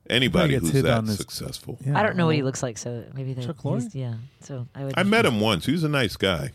Anybody 0.09 0.49
gets 0.53 0.65
who's 0.65 0.71
hit 0.73 0.83
that 0.83 0.99
on 0.99 1.05
this- 1.07 1.17
successful. 1.17 1.79
Yeah. 1.85 1.99
I 1.99 2.03
don't 2.03 2.15
know 2.15 2.27
what 2.27 2.35
he 2.35 2.43
looks 2.43 2.61
like, 2.61 2.77
so 2.77 3.03
maybe 3.15 3.33
they. 3.33 3.43
Chuck 3.45 3.59
he's- 3.61 3.85
Lorre? 3.87 3.95
Yeah. 3.95 4.13
So 4.41 4.67
I 4.75 4.85
would. 4.85 4.93
I 4.97 5.03
met 5.03 5.25
him 5.25 5.39
once. 5.39 5.65
He 5.65 5.71
was 5.71 5.83
a 5.83 5.89
nice 5.89 6.15
guy. 6.15 6.51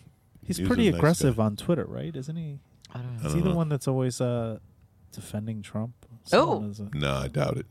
He's 0.46 0.56
He 0.56 0.62
was 0.62 0.68
pretty 0.68 0.88
a 0.88 0.92
nice 0.92 0.98
aggressive 0.98 1.38
on 1.40 1.56
Twitter, 1.56 1.84
right? 1.84 2.14
Isn't 2.14 2.36
he? 2.36 2.60
I 2.94 2.98
don't 2.98 3.20
know. 3.22 3.28
Is 3.28 3.34
he 3.34 3.40
the 3.40 3.50
one 3.54 3.68
that's 3.68 3.86
always 3.88 4.20
uh, 4.20 4.58
defending 5.10 5.62
Trump? 5.62 5.94
Oh. 6.32 6.64
Is 6.64 6.80
a- 6.80 6.88
No, 6.94 7.14
I 7.14 7.28
doubt 7.28 7.56
it. 7.56 7.66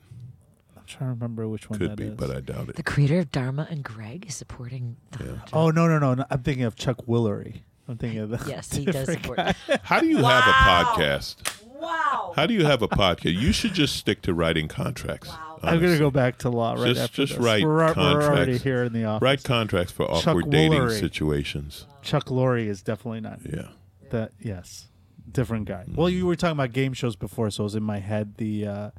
I'm 0.78 0.84
trying 0.86 1.10
to 1.10 1.14
remember 1.14 1.48
which 1.48 1.70
one 1.70 1.80
Could 1.80 1.92
that 1.92 1.98
be, 1.98 2.06
is. 2.06 2.16
but 2.16 2.32
I 2.32 2.40
doubt 2.42 2.70
it. 2.70 2.76
The 2.76 2.84
creator 2.84 3.20
of 3.20 3.32
Dharma 3.32 3.68
and 3.70 3.84
Greg 3.84 4.26
is 4.28 4.36
supporting. 4.36 4.98
Donald 5.12 5.38
Trump. 5.38 5.50
Oh 5.56 5.70
no 5.70 5.88
no 5.88 6.00
no! 6.00 6.14
no, 6.16 6.26
I'm 6.30 6.42
thinking 6.44 6.64
of 6.66 6.76
Chuck 6.76 7.06
Woolery. 7.08 7.62
I'm 7.88 7.98
thinking 7.98 8.20
of 8.20 8.30
the 8.30 8.44
Yes, 8.48 8.74
he 8.74 8.86
does 8.86 8.96
different 8.96 9.22
support. 9.22 9.38
guy. 9.38 9.56
How 9.84 10.00
do 10.00 10.08
you 10.08 10.18
have 10.18 10.48
a 10.48 10.52
podcast? 10.52 11.64
Wow. 11.80 12.34
How 12.36 12.46
do 12.46 12.54
you 12.54 12.66
have 12.66 12.82
a 12.82 12.88
podcast? 12.88 13.34
You 13.40 13.52
should 13.52 13.74
just 13.74 13.96
stick 13.96 14.22
to 14.24 14.34
writing 14.34 14.68
contracts. 14.68 15.30
I'm 15.30 15.76
gonna 15.76 15.78
honestly. 15.78 16.00
go 16.00 16.12
back 16.12 16.38
to 16.40 16.50
law 16.50 16.74
right 16.74 16.88
Just- 16.88 17.02
after 17.02 17.26
just 17.26 17.34
this. 17.38 17.42
write 17.46 17.64
we're, 17.64 17.76
we're 17.76 17.84
already 17.84 18.20
contracts. 18.28 18.64
here 18.64 18.84
in 18.84 18.94
the 18.94 19.06
office. 19.06 19.22
Write 19.24 19.44
contracts 19.44 19.92
for 19.92 20.06
Chuck 20.08 20.28
awkward 20.28 20.50
dating 20.50 20.82
Woolery. 20.82 21.00
situations. 21.00 21.86
Chuck 22.02 22.26
Lorre 22.26 22.66
is 22.66 22.82
definitely 22.84 23.22
not 23.22 23.40
Yeah. 23.46 23.70
that. 24.12 24.32
Yes, 24.40 24.88
different 25.32 25.66
guy. 25.68 25.86
Well, 25.94 26.10
you 26.10 26.26
were 26.26 26.36
talking 26.36 26.54
about 26.54 26.72
game 26.74 26.94
shows 26.94 27.16
before, 27.16 27.50
so 27.52 27.64
it 27.64 27.66
was 27.66 27.76
in 27.76 27.84
my 27.84 28.00
head. 28.00 28.36
The 28.38 28.68
uh, 28.68 28.90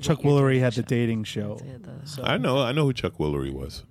Chuck 0.00 0.22
Your 0.22 0.32
Woolery 0.32 0.48
dating 0.54 0.62
had 0.62 0.72
the 0.74 0.82
dating 0.82 1.24
show. 1.24 1.56
The- 1.56 2.06
So- 2.06 2.22
I 2.24 2.36
know. 2.38 2.58
I 2.58 2.72
know 2.72 2.84
who 2.84 2.92
Chuck 2.92 3.18
Woolery 3.18 3.52
was. 3.52 3.84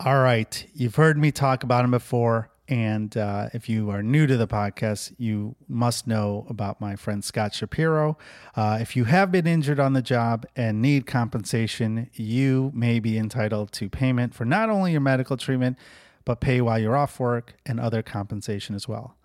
All 0.00 0.20
right. 0.20 0.66
You've 0.74 0.96
heard 0.96 1.16
me 1.16 1.32
talk 1.32 1.62
about 1.62 1.84
him 1.84 1.90
before. 1.90 2.50
And 2.68 3.16
uh, 3.16 3.48
if 3.54 3.68
you 3.68 3.90
are 3.90 4.02
new 4.02 4.26
to 4.26 4.36
the 4.36 4.48
podcast, 4.48 5.14
you 5.18 5.54
must 5.68 6.08
know 6.08 6.44
about 6.50 6.80
my 6.80 6.96
friend 6.96 7.24
Scott 7.24 7.54
Shapiro. 7.54 8.18
Uh, 8.56 8.78
if 8.80 8.96
you 8.96 9.04
have 9.04 9.30
been 9.30 9.46
injured 9.46 9.78
on 9.78 9.92
the 9.92 10.02
job 10.02 10.44
and 10.56 10.82
need 10.82 11.06
compensation, 11.06 12.10
you 12.14 12.72
may 12.74 12.98
be 12.98 13.16
entitled 13.18 13.70
to 13.72 13.88
payment 13.88 14.34
for 14.34 14.44
not 14.44 14.68
only 14.68 14.90
your 14.92 15.00
medical 15.00 15.36
treatment, 15.36 15.78
but 16.24 16.40
pay 16.40 16.60
while 16.60 16.76
you're 16.76 16.96
off 16.96 17.20
work 17.20 17.54
and 17.64 17.78
other 17.78 18.02
compensation 18.02 18.74
as 18.74 18.88
well. 18.88 19.15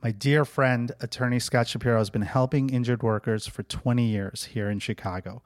My 0.00 0.12
dear 0.12 0.44
friend, 0.44 0.92
attorney 1.00 1.40
Scott 1.40 1.66
Shapiro, 1.66 1.98
has 1.98 2.08
been 2.08 2.22
helping 2.22 2.70
injured 2.70 3.02
workers 3.02 3.48
for 3.48 3.64
20 3.64 4.04
years 4.04 4.44
here 4.44 4.70
in 4.70 4.78
Chicago. 4.78 5.42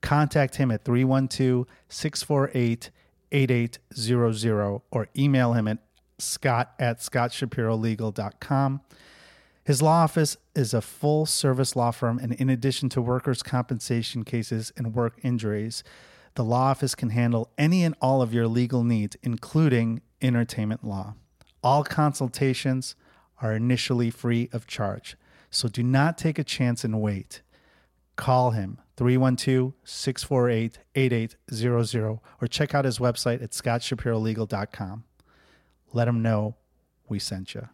Contact 0.00 0.56
him 0.56 0.70
at 0.70 0.84
312 0.84 1.66
648 1.88 2.90
8800 3.32 4.80
or 4.92 5.08
email 5.18 5.54
him 5.54 5.66
at 5.66 5.78
scott 6.18 6.74
at 6.78 7.00
scottshapirolegal.com. 7.00 8.80
His 9.64 9.82
law 9.82 10.04
office 10.04 10.36
is 10.54 10.72
a 10.72 10.80
full 10.80 11.26
service 11.26 11.74
law 11.74 11.90
firm, 11.90 12.20
and 12.20 12.32
in 12.34 12.48
addition 12.48 12.88
to 12.90 13.02
workers' 13.02 13.42
compensation 13.42 14.22
cases 14.22 14.72
and 14.76 14.94
work 14.94 15.18
injuries, 15.24 15.82
the 16.36 16.44
law 16.44 16.66
office 16.66 16.94
can 16.94 17.10
handle 17.10 17.50
any 17.58 17.82
and 17.82 17.96
all 18.00 18.22
of 18.22 18.32
your 18.32 18.46
legal 18.46 18.84
needs, 18.84 19.16
including 19.24 20.02
entertainment 20.22 20.84
law. 20.84 21.14
All 21.64 21.82
consultations 21.82 22.94
are 23.42 23.52
initially 23.52 24.10
free 24.10 24.48
of 24.52 24.66
charge, 24.66 25.16
so 25.50 25.68
do 25.68 25.82
not 25.82 26.16
take 26.18 26.38
a 26.38 26.44
chance 26.44 26.84
and 26.84 27.00
wait. 27.00 27.42
Call 28.16 28.52
him 28.52 28.78
312 28.96 29.74
648 29.84 30.78
8800 30.94 32.18
or 32.40 32.46
check 32.48 32.74
out 32.74 32.84
his 32.86 32.98
website 32.98 33.42
at 33.42 33.50
scottshapirolegal.com. 33.50 35.04
Let 35.92 36.08
him 36.08 36.22
know 36.22 36.56
we 37.08 37.18
sent 37.18 37.54
you. 37.54 37.68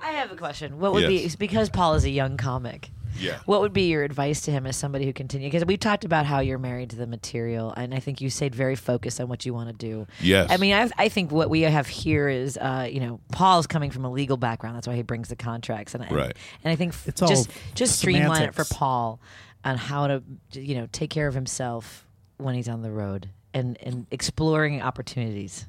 I 0.00 0.12
have 0.12 0.30
a 0.32 0.36
question. 0.36 0.78
What 0.78 0.92
would 0.92 1.10
Yes. 1.10 1.34
be 1.36 1.46
because 1.46 1.68
Paul 1.70 1.94
is 1.94 2.04
a 2.04 2.10
young 2.10 2.36
comic? 2.36 2.90
Yeah. 3.18 3.38
What 3.46 3.60
would 3.60 3.72
be 3.72 3.82
your 3.88 4.04
advice 4.04 4.40
to 4.42 4.50
him 4.50 4.66
as 4.66 4.76
somebody 4.76 5.04
who 5.04 5.12
continues? 5.12 5.50
Because 5.52 5.66
we've 5.66 5.80
talked 5.80 6.04
about 6.04 6.24
how 6.26 6.40
you're 6.40 6.58
married 6.58 6.90
to 6.90 6.96
the 6.96 7.06
material, 7.06 7.72
and 7.76 7.94
I 7.94 7.98
think 8.00 8.20
you 8.20 8.30
stayed 8.30 8.54
very 8.54 8.76
focused 8.76 9.20
on 9.20 9.28
what 9.28 9.44
you 9.44 9.52
want 9.54 9.68
to 9.70 9.74
do. 9.74 10.06
Yes. 10.20 10.50
I 10.50 10.56
mean, 10.56 10.74
I, 10.74 10.88
I 10.96 11.08
think 11.08 11.30
what 11.32 11.50
we 11.50 11.62
have 11.62 11.86
here 11.86 12.28
is, 12.28 12.56
uh, 12.56 12.88
you 12.90 13.00
know, 13.00 13.20
Paul's 13.32 13.66
coming 13.66 13.90
from 13.90 14.04
a 14.04 14.10
legal 14.10 14.36
background. 14.36 14.76
That's 14.76 14.86
why 14.86 14.94
he 14.96 15.02
brings 15.02 15.28
the 15.28 15.36
contracts, 15.36 15.94
and 15.94 16.02
and, 16.04 16.12
Right. 16.12 16.36
and 16.64 16.72
I 16.72 16.76
think 16.76 16.92
f- 16.94 17.08
It's 17.08 17.20
all 17.22 17.28
just 17.28 17.50
just 17.74 17.98
streamline 17.98 18.42
it 18.42 18.54
for. 18.54 18.64
Paul 18.64 19.20
on 19.64 19.76
how 19.76 20.06
to, 20.06 20.22
you 20.52 20.76
know, 20.76 20.86
take 20.92 21.10
care 21.10 21.26
of 21.26 21.34
himself 21.34 22.06
when 22.36 22.54
he's 22.54 22.68
on 22.68 22.82
the 22.82 22.90
road 22.92 23.28
and 23.52 23.76
and 23.82 24.06
exploring 24.10 24.80
opportunities. 24.80 25.66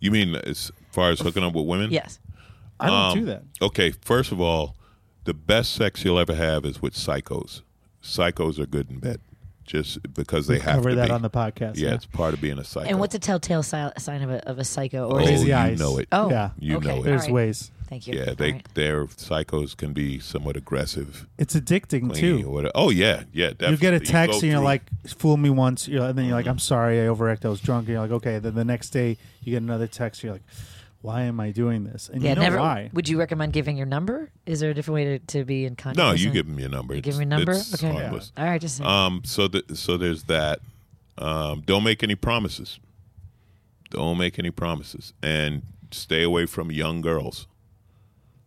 You 0.00 0.10
mean 0.10 0.34
as 0.34 0.70
far 0.92 1.10
as 1.10 1.20
hooking 1.20 1.42
up 1.44 1.54
with 1.54 1.66
women? 1.66 1.90
Yes. 1.90 2.18
I 2.80 2.86
don't 2.86 2.94
Um, 2.96 3.18
do 3.18 3.24
that. 3.26 3.42
Okay, 3.60 3.90
first 4.02 4.30
of 4.32 4.40
all, 4.40 4.76
the 5.28 5.34
best 5.34 5.72
sex 5.74 6.04
you'll 6.04 6.18
ever 6.18 6.34
have 6.34 6.64
is 6.64 6.80
with 6.80 6.94
psychos. 6.94 7.60
Psychos 8.02 8.58
are 8.58 8.64
good 8.66 8.90
in 8.90 8.98
bed, 8.98 9.20
just 9.66 9.98
because 10.14 10.46
they 10.46 10.54
We 10.54 10.60
have 10.60 10.76
cover 10.76 10.90
to 10.90 10.96
that 10.96 11.08
be. 11.08 11.12
on 11.12 11.20
the 11.22 11.28
podcast. 11.30 11.76
yeah, 11.76 11.92
it's 11.92 12.06
part 12.06 12.32
of 12.32 12.40
being 12.40 12.58
a 12.58 12.64
psycho. 12.64 12.88
And 12.88 12.98
what's 12.98 13.14
a 13.14 13.18
telltale 13.18 13.62
si- 13.62 13.90
sign 13.98 14.22
of 14.22 14.30
a 14.30 14.48
of 14.48 14.58
a 14.58 14.64
psycho? 14.64 15.06
Or 15.08 15.20
oh, 15.20 15.24
Crazy 15.24 15.48
you 15.48 15.54
eyes. 15.54 15.78
know 15.78 15.98
it. 15.98 16.08
Oh, 16.12 16.30
Yeah. 16.30 16.50
You 16.58 16.78
okay. 16.78 16.88
know 16.88 17.00
it. 17.00 17.04
There's 17.04 17.22
right. 17.24 17.32
ways. 17.32 17.70
Thank 17.90 18.06
you. 18.06 18.14
Yeah, 18.18 18.34
they 18.36 18.46
All 18.48 18.52
right. 18.52 18.68
their 18.74 19.06
psychos 19.06 19.76
can 19.76 19.92
be 19.92 20.18
somewhat 20.18 20.56
aggressive. 20.56 21.26
It's 21.38 21.54
addicting 21.54 22.10
clingy, 22.10 22.42
too. 22.42 22.48
or. 22.48 22.70
Oh 22.74 22.88
yeah, 22.90 23.24
yeah. 23.32 23.48
Definitely. 23.50 23.70
You 23.72 23.76
get 23.78 23.94
a 23.94 23.98
go 24.00 24.04
text 24.04 24.42
and 24.42 24.50
you're 24.50 24.58
through- 24.60 24.64
like, 24.64 24.82
"Fool 25.06 25.36
me 25.36 25.50
once," 25.50 25.86
you 25.88 25.98
know, 25.98 26.06
and 26.06 26.16
then 26.18 26.24
you're 26.26 26.34
like, 26.36 26.46
"I'm 26.46 26.58
sorry, 26.58 27.00
I 27.00 27.06
overacted. 27.06 27.46
I 27.46 27.50
was 27.50 27.60
drunk." 27.60 27.86
And 27.86 27.92
you're 27.94 28.02
like, 28.02 28.10
"Okay." 28.12 28.38
Then 28.38 28.54
the 28.54 28.64
next 28.64 28.90
day 28.90 29.16
you 29.42 29.52
get 29.52 29.62
another 29.62 29.86
text. 29.86 30.22
You're 30.22 30.32
like, 30.34 30.42
"Why 31.00 31.22
am 31.22 31.38
I 31.40 31.50
doing 31.50 31.84
this?" 31.84 32.08
And 32.08 32.22
Yeah, 32.22 32.30
you 32.30 32.34
know 32.36 32.42
never. 32.42 32.58
why. 32.58 32.90
Would 32.92 33.08
you 33.08 33.18
recommend 33.18 33.52
giving 33.52 33.76
your 33.76 33.86
number? 33.86 34.30
Is 34.46 34.60
there 34.60 34.70
a 34.70 34.74
different 34.74 34.94
way 34.96 35.04
to, 35.04 35.18
to 35.18 35.44
be 35.44 35.64
in 35.64 35.76
contact? 35.76 35.98
no, 35.98 36.10
with 36.12 36.20
you 36.20 36.30
give 36.30 36.46
them 36.46 36.58
your 36.58 36.68
number. 36.70 36.94
You 36.94 37.00
give 37.00 37.14
It's- 37.14 37.18
me 37.18 37.24
a 37.24 37.36
number. 37.38 37.52
it's 37.52 37.74
Okay. 37.74 37.90
harmless. 37.92 38.32
All 38.36 38.44
right. 38.44 38.60
Just. 38.60 38.80
Um, 38.80 39.22
so 39.24 39.48
the, 39.48 39.64
so 39.74 39.96
there's 39.96 40.24
that. 40.24 40.60
Um, 41.16 41.62
don't 41.66 41.82
make 41.84 42.02
any 42.02 42.14
promises. 42.14 42.78
Don't 43.90 44.18
make 44.18 44.38
any 44.38 44.50
promises, 44.50 45.12
and 45.22 45.62
stay 45.90 46.22
away 46.22 46.44
from 46.44 46.70
young 46.70 47.00
girls 47.00 47.46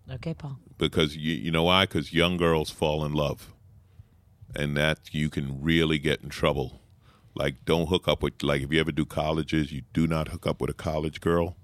okay, 0.09 0.33
Paul. 0.35 0.59
because 0.77 1.17
you 1.17 1.33
you 1.33 1.49
know 1.51 1.63
why? 1.63 1.83
Because 1.85 2.13
young 2.13 2.37
girls 2.37 2.69
fall 2.69 3.03
in 3.03 3.13
love, 3.13 3.51
and 4.55 4.77
that 4.77 4.99
you 5.11 5.29
can 5.29 5.59
really 5.61 5.97
get 5.99 6.21
in 6.21 6.29
trouble 6.29 6.79
Like, 7.33 7.63
don't 7.65 7.87
hook 7.87 8.07
up 8.09 8.21
with 8.21 8.43
like 8.43 8.61
if 8.61 8.71
you 8.73 8.79
ever 8.79 8.91
do 8.91 9.05
colleges, 9.05 9.71
you 9.71 9.81
do 9.93 10.05
not 10.05 10.27
hook 10.27 10.45
up 10.45 10.59
with 10.61 10.69
a 10.69 10.73
college 10.73 11.21
girl. 11.21 11.55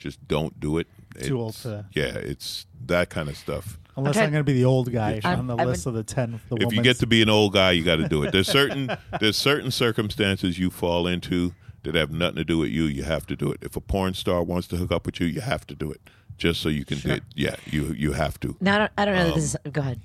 Just 0.00 0.26
don't 0.26 0.58
do 0.58 0.78
it. 0.78 0.88
Too 1.22 1.38
old 1.38 1.50
It's- 1.50 1.62
for 1.62 1.68
that. 1.68 1.84
Yeah, 1.92 2.18
it's 2.18 2.66
that 2.86 3.10
kind 3.10 3.28
of 3.28 3.36
stuff. 3.36 3.78
Unless 3.96 4.14
trying- 4.14 4.26
I'm 4.26 4.32
going 4.32 4.44
to 4.44 4.52
be 4.52 4.54
the 4.58 4.64
old 4.64 4.90
guy 4.90 5.20
I'm- 5.22 5.40
on 5.40 5.46
the 5.46 5.56
I've 5.56 5.66
list 5.68 5.84
been- 5.84 5.90
of 5.90 5.94
the 5.96 6.02
ten. 6.14 6.40
The 6.48 6.56
if 6.66 6.72
you 6.72 6.82
get 6.82 6.98
to 7.00 7.06
be 7.06 7.20
an 7.22 7.28
old 7.28 7.52
guy, 7.52 7.72
you 7.72 7.84
got 7.84 7.96
to 7.96 8.08
do 8.08 8.22
it. 8.24 8.32
There's 8.32 8.48
certain 8.60 8.90
there's 9.20 9.36
certain 9.36 9.70
circumstances 9.70 10.58
you 10.58 10.70
fall 10.70 11.06
into 11.06 11.52
that 11.82 11.94
have 11.94 12.10
nothing 12.10 12.36
to 12.36 12.44
do 12.44 12.58
with 12.58 12.70
you. 12.70 12.84
You 12.84 13.02
have 13.04 13.26
to 13.26 13.36
do 13.36 13.50
it. 13.52 13.58
If 13.62 13.76
a 13.76 13.80
porn 13.80 14.14
star 14.14 14.42
wants 14.42 14.66
to 14.68 14.76
hook 14.76 14.90
up 14.90 15.06
with 15.06 15.20
you, 15.20 15.26
you 15.26 15.40
have 15.42 15.66
to 15.68 15.74
do 15.74 15.90
it. 15.92 16.00
Just 16.38 16.62
so 16.62 16.70
you 16.70 16.84
can 16.86 16.98
do 16.98 17.10
it. 17.10 17.22
Yeah, 17.34 17.56
you 17.66 17.92
you 17.92 18.12
have 18.12 18.40
to. 18.40 18.56
Now 18.60 18.76
I 18.76 18.78
don't, 18.78 18.92
I 18.98 19.04
don't 19.04 19.14
know. 19.16 19.24
that 19.26 19.34
this 19.34 19.54
Um, 19.54 19.60
is, 19.66 19.72
go 19.72 19.80
ahead. 19.82 20.00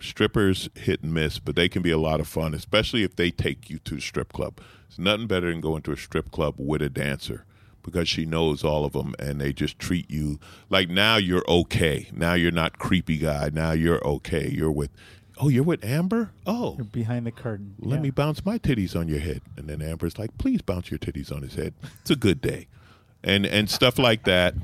strippers 0.00 0.68
hit 0.74 1.02
and 1.02 1.12
miss, 1.12 1.38
but 1.38 1.56
they 1.56 1.68
can 1.68 1.82
be 1.82 1.90
a 1.90 1.98
lot 1.98 2.20
of 2.20 2.28
fun, 2.28 2.54
especially 2.54 3.02
if 3.02 3.16
they 3.16 3.30
take 3.30 3.70
you 3.70 3.78
to 3.80 3.96
a 3.96 4.00
strip 4.00 4.32
club. 4.32 4.58
It's 4.88 4.98
nothing 4.98 5.26
better 5.26 5.50
than 5.50 5.60
going 5.60 5.82
to 5.82 5.92
a 5.92 5.96
strip 5.96 6.30
club 6.30 6.54
with 6.58 6.82
a 6.82 6.88
dancer 6.88 7.44
because 7.86 8.06
she 8.08 8.26
knows 8.26 8.62
all 8.62 8.84
of 8.84 8.92
them 8.92 9.14
and 9.18 9.40
they 9.40 9.54
just 9.54 9.78
treat 9.78 10.10
you 10.10 10.38
like 10.68 10.90
now 10.90 11.16
you're 11.16 11.44
okay. 11.48 12.10
Now 12.12 12.34
you're 12.34 12.50
not 12.50 12.76
creepy 12.78 13.16
guy. 13.16 13.48
Now 13.50 13.72
you're 13.72 14.06
okay. 14.06 14.50
You're 14.50 14.70
with, 14.72 14.90
oh, 15.38 15.48
you're 15.48 15.64
with 15.64 15.82
Amber? 15.82 16.32
Oh, 16.46 16.74
You're 16.76 16.84
behind 16.84 17.26
the 17.26 17.30
curtain. 17.32 17.76
let 17.78 17.96
Yeah. 17.96 18.02
me 18.02 18.10
bounce 18.10 18.44
my 18.44 18.58
titties 18.58 18.94
on 18.94 19.08
your 19.08 19.20
head. 19.20 19.40
And 19.56 19.68
then 19.68 19.80
Amber's 19.80 20.18
like, 20.18 20.36
please 20.36 20.60
bounce 20.60 20.90
your 20.90 20.98
titties 20.98 21.34
on 21.34 21.40
his 21.40 21.54
head. 21.54 21.72
It's 22.02 22.10
a 22.10 22.16
good 22.16 22.42
day. 22.42 22.68
And 23.24 23.46
and 23.46 23.70
stuff 23.70 23.98
like 23.98 24.24
that 24.24 24.54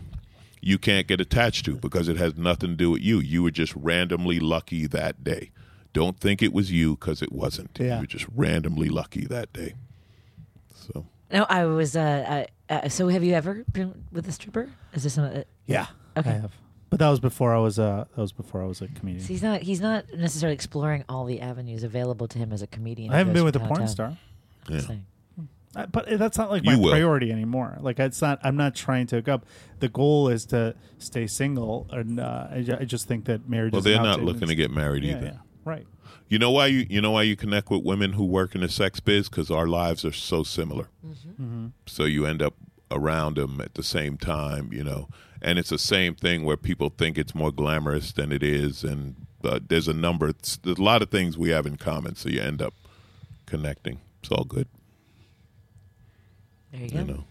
you 0.60 0.78
can't 0.78 1.08
get 1.08 1.20
attached 1.20 1.64
to 1.64 1.74
because 1.76 2.06
it 2.08 2.16
has 2.18 2.36
nothing 2.36 2.70
to 2.70 2.76
do 2.76 2.90
with 2.92 3.02
you. 3.02 3.18
You 3.18 3.42
were 3.42 3.50
just 3.50 3.74
randomly 3.74 4.38
lucky 4.38 4.86
that 4.88 5.24
day. 5.24 5.50
Don't 5.92 6.18
think 6.20 6.40
it 6.42 6.52
was 6.52 6.70
you 6.70 6.96
because 6.96 7.20
it 7.22 7.32
wasn't. 7.32 7.76
Yeah. 7.80 7.96
You 7.96 8.00
were 8.02 8.06
just 8.06 8.26
randomly 8.34 8.88
lucky 8.88 9.26
that 9.26 9.52
day. 9.52 9.74
So 10.74 11.06
No, 11.32 11.44
I 11.48 11.64
was. 11.64 11.96
Uh, 11.96 12.24
uh, 12.28 12.44
uh, 12.72 12.88
so 12.88 13.08
have 13.08 13.22
you 13.24 13.34
ever 13.34 13.64
been 13.72 14.04
with 14.12 14.28
a 14.28 14.32
stripper? 14.32 14.70
Is 14.94 15.02
this 15.04 15.14
something? 15.14 15.34
That, 15.34 15.46
Yeah. 15.66 15.86
Okay. 16.16 16.30
I 16.30 16.34
have. 16.34 16.52
But 16.90 16.98
that 16.98 17.08
was 17.08 17.20
before 17.20 17.54
I 17.54 17.58
was 17.58 17.78
a 17.78 18.06
that 18.14 18.20
was 18.20 18.32
before 18.32 18.62
I 18.62 18.66
was 18.66 18.82
a 18.82 18.88
comedian. 18.88 19.22
so 19.24 19.28
he's 19.28 19.42
not. 19.42 19.62
He's 19.62 19.80
not 19.80 20.04
necessarily 20.14 20.54
exploring 20.54 21.04
all 21.08 21.24
the 21.24 21.40
avenues 21.40 21.84
available 21.84 22.28
to 22.28 22.38
him 22.38 22.52
as 22.52 22.60
a 22.60 22.66
comedian. 22.66 23.10
I 23.10 23.14
He 23.14 23.18
haven't 23.18 23.32
goes 23.32 23.40
been 23.40 23.44
with 23.46 23.56
a 23.56 23.58
from 23.60 23.68
porn 23.68 23.78
town 23.80 23.88
star. 23.88 24.06
town. 24.08 24.18
yeah. 24.68 24.80
Saying. 24.80 25.06
Uh, 25.74 25.86
But 25.86 26.18
that's 26.18 26.36
not 26.36 26.50
like 26.50 26.64
You 26.64 26.72
my 26.72 26.76
will. 26.76 26.90
priority 26.90 27.32
anymore. 27.32 27.78
Like 27.80 27.98
it's 27.98 28.20
not. 28.20 28.40
I'm 28.44 28.56
not 28.56 28.74
trying 28.74 29.06
to 29.06 29.16
hook 29.16 29.28
up. 29.28 29.46
The 29.80 29.88
goal 29.88 30.28
is 30.28 30.44
to 30.46 30.74
stay 30.98 31.26
single, 31.26 31.86
and 31.90 32.20
uh, 32.20 32.48
I, 32.50 32.60
ju- 32.60 32.76
I 32.78 32.84
just 32.84 33.08
think 33.08 33.24
that 33.24 33.48
marriage. 33.48 33.72
Well, 33.72 33.78
is 33.78 33.84
they're 33.86 33.96
an 33.96 34.02
not 34.02 34.18
outdated- 34.20 34.34
looking 34.34 34.48
to 34.48 34.54
get 34.54 34.70
married 34.70 35.02
Yeah, 35.04 35.16
either. 35.16 35.40
Yeah, 35.64 35.70
right. 35.72 35.86
You 36.28 36.38
know 36.38 36.50
why 36.50 36.66
you 36.66 36.86
you 36.88 37.00
know 37.00 37.10
why 37.12 37.22
you 37.22 37.36
connect 37.36 37.70
with 37.70 37.82
women 37.84 38.12
who 38.14 38.24
work 38.24 38.54
in 38.54 38.60
the 38.62 38.68
sex 38.68 39.00
biz 39.00 39.28
because 39.28 39.50
our 39.50 39.66
lives 39.66 40.04
are 40.04 40.12
so 40.12 40.42
similar. 40.42 40.88
So 41.86 42.04
you 42.04 42.26
end 42.26 42.40
up 42.42 42.54
around 42.90 43.36
them 43.36 43.60
at 43.60 43.74
the 43.74 43.82
same 43.82 44.16
time, 44.16 44.70
you 44.72 44.84
know, 44.84 45.08
and 45.40 45.58
it's 45.58 45.70
the 45.70 45.78
same 45.78 46.14
thing 46.14 46.44
where 46.44 46.56
people 46.56 46.90
think 46.90 47.18
it's 47.18 47.34
more 47.34 47.50
glamorous 47.50 48.12
than 48.12 48.32
it 48.32 48.42
is, 48.42 48.84
and 48.84 49.16
uh, 49.44 49.60
there's 49.66 49.88
a 49.88 49.92
number, 49.94 50.32
there's 50.62 50.78
a 50.78 50.82
lot 50.82 51.02
of 51.02 51.10
things 51.10 51.36
we 51.38 51.50
have 51.50 51.66
in 51.66 51.76
common. 51.76 52.14
So 52.16 52.28
you 52.28 52.40
end 52.40 52.60
up 52.62 52.74
connecting. 53.46 54.00
It's 54.22 54.30
all 54.30 54.44
good, 54.44 54.68
There 56.72 56.82
you 56.82 56.88
go. 56.90 56.98
you 56.98 57.04
know. 57.04 57.24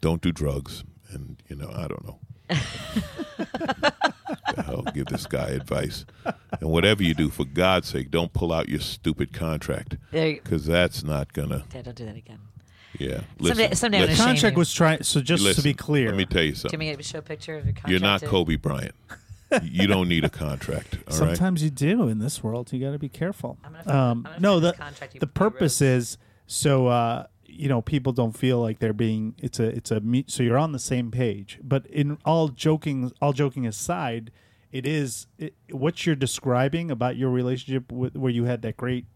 Don't 0.00 0.22
do 0.22 0.32
drugs, 0.32 0.82
and 1.10 1.36
you 1.48 1.56
know 1.56 1.70
I 1.74 1.86
don't 1.88 2.04
know. 2.04 2.18
the 4.66 4.66
hell, 4.72 4.82
give 4.94 5.06
this 5.06 5.26
guy 5.26 5.48
advice, 5.48 6.04
and 6.60 6.70
whatever 6.70 7.02
you 7.02 7.14
do, 7.14 7.28
for 7.30 7.44
God's 7.44 7.88
sake, 7.88 8.10
don't 8.10 8.32
pull 8.32 8.52
out 8.52 8.68
your 8.68 8.80
stupid 8.80 9.32
contract 9.32 9.96
because 10.10 10.66
that's 10.66 11.02
not 11.02 11.32
gonna. 11.32 11.64
yeah, 11.74 11.82
don't 11.82 11.96
do 11.96 12.04
that 12.06 12.16
again. 12.16 12.38
Yeah, 12.98 13.20
listen, 13.38 13.74
someday 13.76 13.98
I'm 13.98 14.02
listen, 14.08 14.16
gonna 14.18 14.32
Contract 14.34 14.56
was 14.56 14.72
trying. 14.74 15.02
So 15.04 15.20
just 15.20 15.56
to 15.56 15.62
be 15.62 15.74
clear, 15.74 16.08
let 16.08 16.16
me 16.16 16.24
tell 16.26 16.42
you 16.42 16.48
Do 16.48 16.54
you 16.54 16.56
something. 16.56 16.80
want 16.80 16.90
me 16.90 16.96
to 16.96 17.02
show 17.08 17.18
a 17.18 17.22
picture 17.22 17.56
of 17.56 17.64
your 17.64 17.72
contract? 17.74 17.90
You're 17.90 18.00
not? 18.00 18.22
Kobe 18.22 18.56
Bryant. 18.56 18.94
you 19.62 19.86
don't 19.86 20.08
need 20.08 20.24
a 20.24 20.28
contract. 20.28 20.94
All 20.94 21.00
right. 21.06 21.14
sometimes 21.14 21.62
you 21.62 21.70
do 21.70 22.08
in 22.08 22.18
this 22.18 22.42
world. 22.42 22.72
You 22.72 22.80
got 22.84 22.92
to 22.92 22.98
be 22.98 23.08
careful. 23.08 23.58
I'm 23.64 23.72
gonna 23.72 23.84
find- 23.84 23.96
Um, 23.96 24.28
I'm 24.34 24.42
no, 24.42 24.52
find 24.60 24.64
the 24.64 24.72
contract 24.74 25.20
the 25.20 25.26
purpose 25.26 25.80
is 25.80 26.18
so 26.46 26.88
uh, 26.88 27.26
you 27.46 27.68
know 27.68 27.80
people 27.80 28.12
don't 28.12 28.36
feel 28.36 28.60
like 28.60 28.80
they're 28.80 28.92
being. 28.92 29.34
It's 29.38 29.58
a 29.60 29.64
it's 29.64 29.90
a 29.90 30.02
so 30.26 30.42
you're 30.42 30.58
on 30.58 30.72
the 30.72 30.78
same 30.78 31.10
page. 31.10 31.58
But 31.62 31.86
in 31.86 32.18
all 32.24 32.48
joking 32.48 33.12
all 33.22 33.32
joking 33.32 33.66
aside, 33.66 34.30
it 34.72 34.86
is 34.86 35.26
it, 35.38 35.54
what 35.70 36.06
you're 36.06 36.14
describing 36.16 36.90
about 36.90 37.16
your 37.16 37.30
relationship 37.30 37.90
with 37.90 38.16
where 38.16 38.30
you 38.32 38.44
had 38.44 38.62
that 38.62 38.76
great 38.76 39.06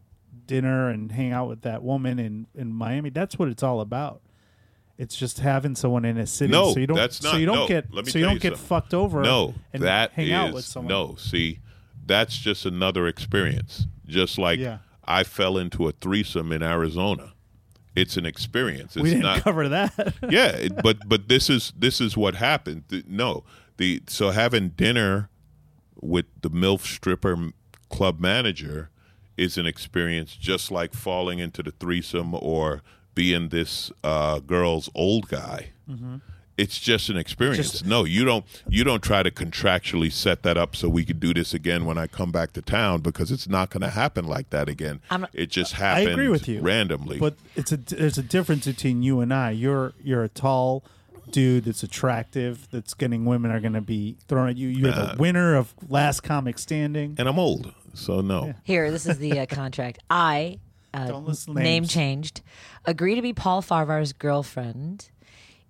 dinner 0.46 0.88
and 0.90 1.12
hang 1.12 1.32
out 1.32 1.48
with 1.48 1.62
that 1.62 1.82
woman 1.82 2.18
in 2.18 2.46
in 2.54 2.72
Miami. 2.72 3.10
That's 3.10 3.38
what 3.38 3.48
it's 3.48 3.62
all 3.62 3.80
about. 3.80 4.20
It's 4.96 5.16
just 5.16 5.40
having 5.40 5.74
someone 5.74 6.04
in 6.04 6.18
a 6.18 6.26
city, 6.26 6.52
No, 6.52 6.72
so 6.72 6.78
you 6.78 6.86
don't, 6.86 6.96
that's 6.96 7.16
so 7.18 7.36
you 7.36 7.46
don't 7.46 7.56
no, 7.56 7.66
get, 7.68 7.92
let 7.92 8.04
me 8.06 8.12
so 8.12 8.18
you 8.20 8.24
don't 8.26 8.34
you 8.34 8.40
get 8.40 8.52
something. 8.52 8.66
fucked 8.68 8.94
over. 8.94 9.22
No, 9.22 9.54
and 9.72 9.82
that 9.82 10.12
hang 10.12 10.32
out 10.32 10.54
with 10.54 10.64
someone. 10.64 10.88
no. 10.88 11.16
See, 11.16 11.58
that's 12.06 12.36
just 12.38 12.64
another 12.64 13.08
experience. 13.08 13.86
Just 14.06 14.38
like 14.38 14.60
Yeah. 14.60 14.78
I 15.04 15.24
fell 15.24 15.58
into 15.58 15.88
a 15.88 15.92
threesome 15.92 16.52
in 16.52 16.62
Arizona. 16.62 17.32
It's 17.96 18.16
an 18.16 18.24
experience. 18.26 18.94
It's 18.96 19.02
we 19.02 19.10
didn't 19.10 19.22
not. 19.24 19.40
cover 19.42 19.68
that. 19.68 20.14
yeah, 20.30 20.68
but 20.82 21.08
but 21.08 21.28
this 21.28 21.50
is 21.50 21.72
this 21.76 22.00
is 22.00 22.16
what 22.16 22.36
happened. 22.36 22.84
No, 23.08 23.42
the 23.78 24.02
so 24.08 24.30
having 24.30 24.70
dinner 24.70 25.28
with 26.04 26.26
the 26.42 26.50
MILF 26.50 26.80
stripper 26.82 27.50
club 27.90 28.20
manager 28.20 28.90
is 29.36 29.58
an 29.58 29.66
experience 29.66 30.36
just 30.36 30.70
like 30.70 30.92
falling 30.94 31.38
into 31.40 31.62
the 31.62 31.72
threesome 31.72 32.34
or 32.34 32.82
being 33.14 33.48
this 33.48 33.90
uh, 34.04 34.38
girl's 34.40 34.88
old 34.94 35.28
guy. 35.28 35.70
It's 36.56 36.78
just 36.78 37.08
an 37.08 37.16
experience. 37.16 37.72
Just- 37.72 37.84
no, 37.86 38.04
you 38.04 38.24
don't. 38.24 38.44
You 38.68 38.84
don't 38.84 39.02
try 39.02 39.24
to 39.24 39.30
contractually 39.32 40.12
set 40.12 40.44
that 40.44 40.56
up 40.56 40.76
so 40.76 40.88
we 40.88 41.04
could 41.04 41.18
do 41.18 41.34
this 41.34 41.52
again 41.52 41.84
when 41.84 41.98
I 41.98 42.06
come 42.06 42.30
back 42.30 42.52
to 42.52 42.62
town 42.62 43.00
because 43.00 43.32
it's 43.32 43.48
not 43.48 43.70
going 43.70 43.80
to 43.80 43.90
happen 43.90 44.24
like 44.24 44.50
that 44.50 44.68
again. 44.68 45.00
I'm- 45.10 45.26
it 45.32 45.50
just 45.50 45.72
happens. 45.72 46.06
I 46.08 46.10
agree 46.12 46.28
with 46.28 46.46
you 46.46 46.60
randomly. 46.60 47.18
But 47.18 47.34
it's 47.56 47.72
a 47.72 47.76
there's 47.76 48.18
a 48.18 48.22
difference 48.22 48.66
between 48.66 49.02
you 49.02 49.18
and 49.20 49.34
I. 49.34 49.50
You're 49.50 49.94
you're 50.02 50.22
a 50.22 50.28
tall 50.28 50.84
dude 51.30 51.64
that's 51.64 51.82
attractive 51.82 52.68
that's 52.70 52.94
getting 52.94 53.24
women 53.24 53.50
are 53.50 53.60
going 53.60 53.72
to 53.74 53.80
be 53.80 54.16
thrown 54.28 54.48
at 54.48 54.56
you. 54.56 54.68
You're 54.68 54.90
the 54.92 55.16
winner 55.18 55.54
of 55.56 55.74
Last 55.88 56.20
Comic 56.22 56.58
Standing. 56.58 57.14
and 57.18 57.28
I'm 57.28 57.38
old, 57.38 57.72
so 57.94 58.20
no. 58.20 58.54
Here, 58.64 58.90
this 58.90 59.06
is 59.06 59.18
the 59.18 59.40
uh, 59.40 59.46
contract. 59.46 59.98
I, 60.10 60.58
uh, 60.92 61.08
Don't 61.08 61.26
list 61.26 61.48
name 61.48 61.64
names. 61.64 61.90
changed, 61.92 62.42
agree 62.84 63.14
to 63.16 63.22
be 63.22 63.32
Paul 63.32 63.62
Farahvar's 63.62 64.12
girlfriend 64.12 65.10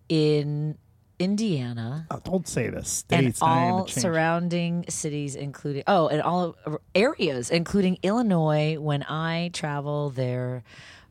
in 0.09 0.77
Indiana 1.19 2.07
Oh, 2.11 2.21
don't 2.25 2.47
say 2.49 2.69
the 2.69 2.79
and 2.79 2.87
states. 2.87 3.41
now 3.41 3.47
you're 3.55 3.61
gonna 3.63 3.73
all 3.75 3.85
change. 3.87 4.03
surrounding 4.03 4.85
cities, 4.89 5.37
including 5.37 5.85
oh, 5.87 6.09
and 6.09 6.21
all 6.21 6.57
areas, 6.95 7.51
including 7.51 7.99
Illinois. 8.03 8.77
When 8.79 9.03
I 9.05 9.51
travel 9.53 10.11
there. 10.11 10.63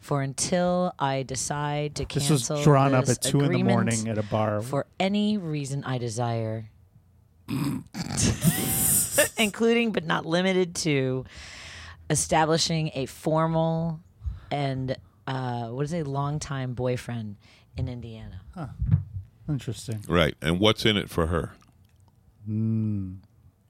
For 0.04 0.22
until 0.22 0.94
I 1.00 1.24
decide 1.24 1.96
to 1.96 2.06
This 2.06 2.30
was 2.30 2.48
cancel 2.48 2.64
drawn 2.64 2.94
up 2.94 3.06
this 3.06 3.16
at 3.18 3.24
two 3.24 3.40
in 3.40 3.46
the 3.46 3.46
agreement 3.46 3.70
morning 3.74 4.10
at 4.10 4.18
a 4.18 4.24
bar. 4.24 4.62
for 4.62 4.86
any 5.00 5.38
reason 5.38 5.84
I 5.86 5.98
desire, 5.98 6.70
including 9.38 9.94
but 9.94 10.04
not 10.06 10.26
limited 10.26 10.76
to 10.76 11.24
establishing 12.10 12.92
a 12.96 13.06
formal 13.06 14.02
and 14.52 14.98
uh, 15.26 15.68
what 15.68 15.86
is 15.86 15.94
a 15.94 16.04
longtime 16.04 16.74
boyfriend 16.74 17.38
in 17.78 17.88
Indiana. 17.88 18.42
Huh. 18.54 18.68
Interesting. 19.48 20.04
Right. 20.08 20.36
And 20.42 20.60
what's 20.60 20.86
in 20.86 20.98
it 20.98 21.10
for 21.10 21.28
her? 21.28 21.54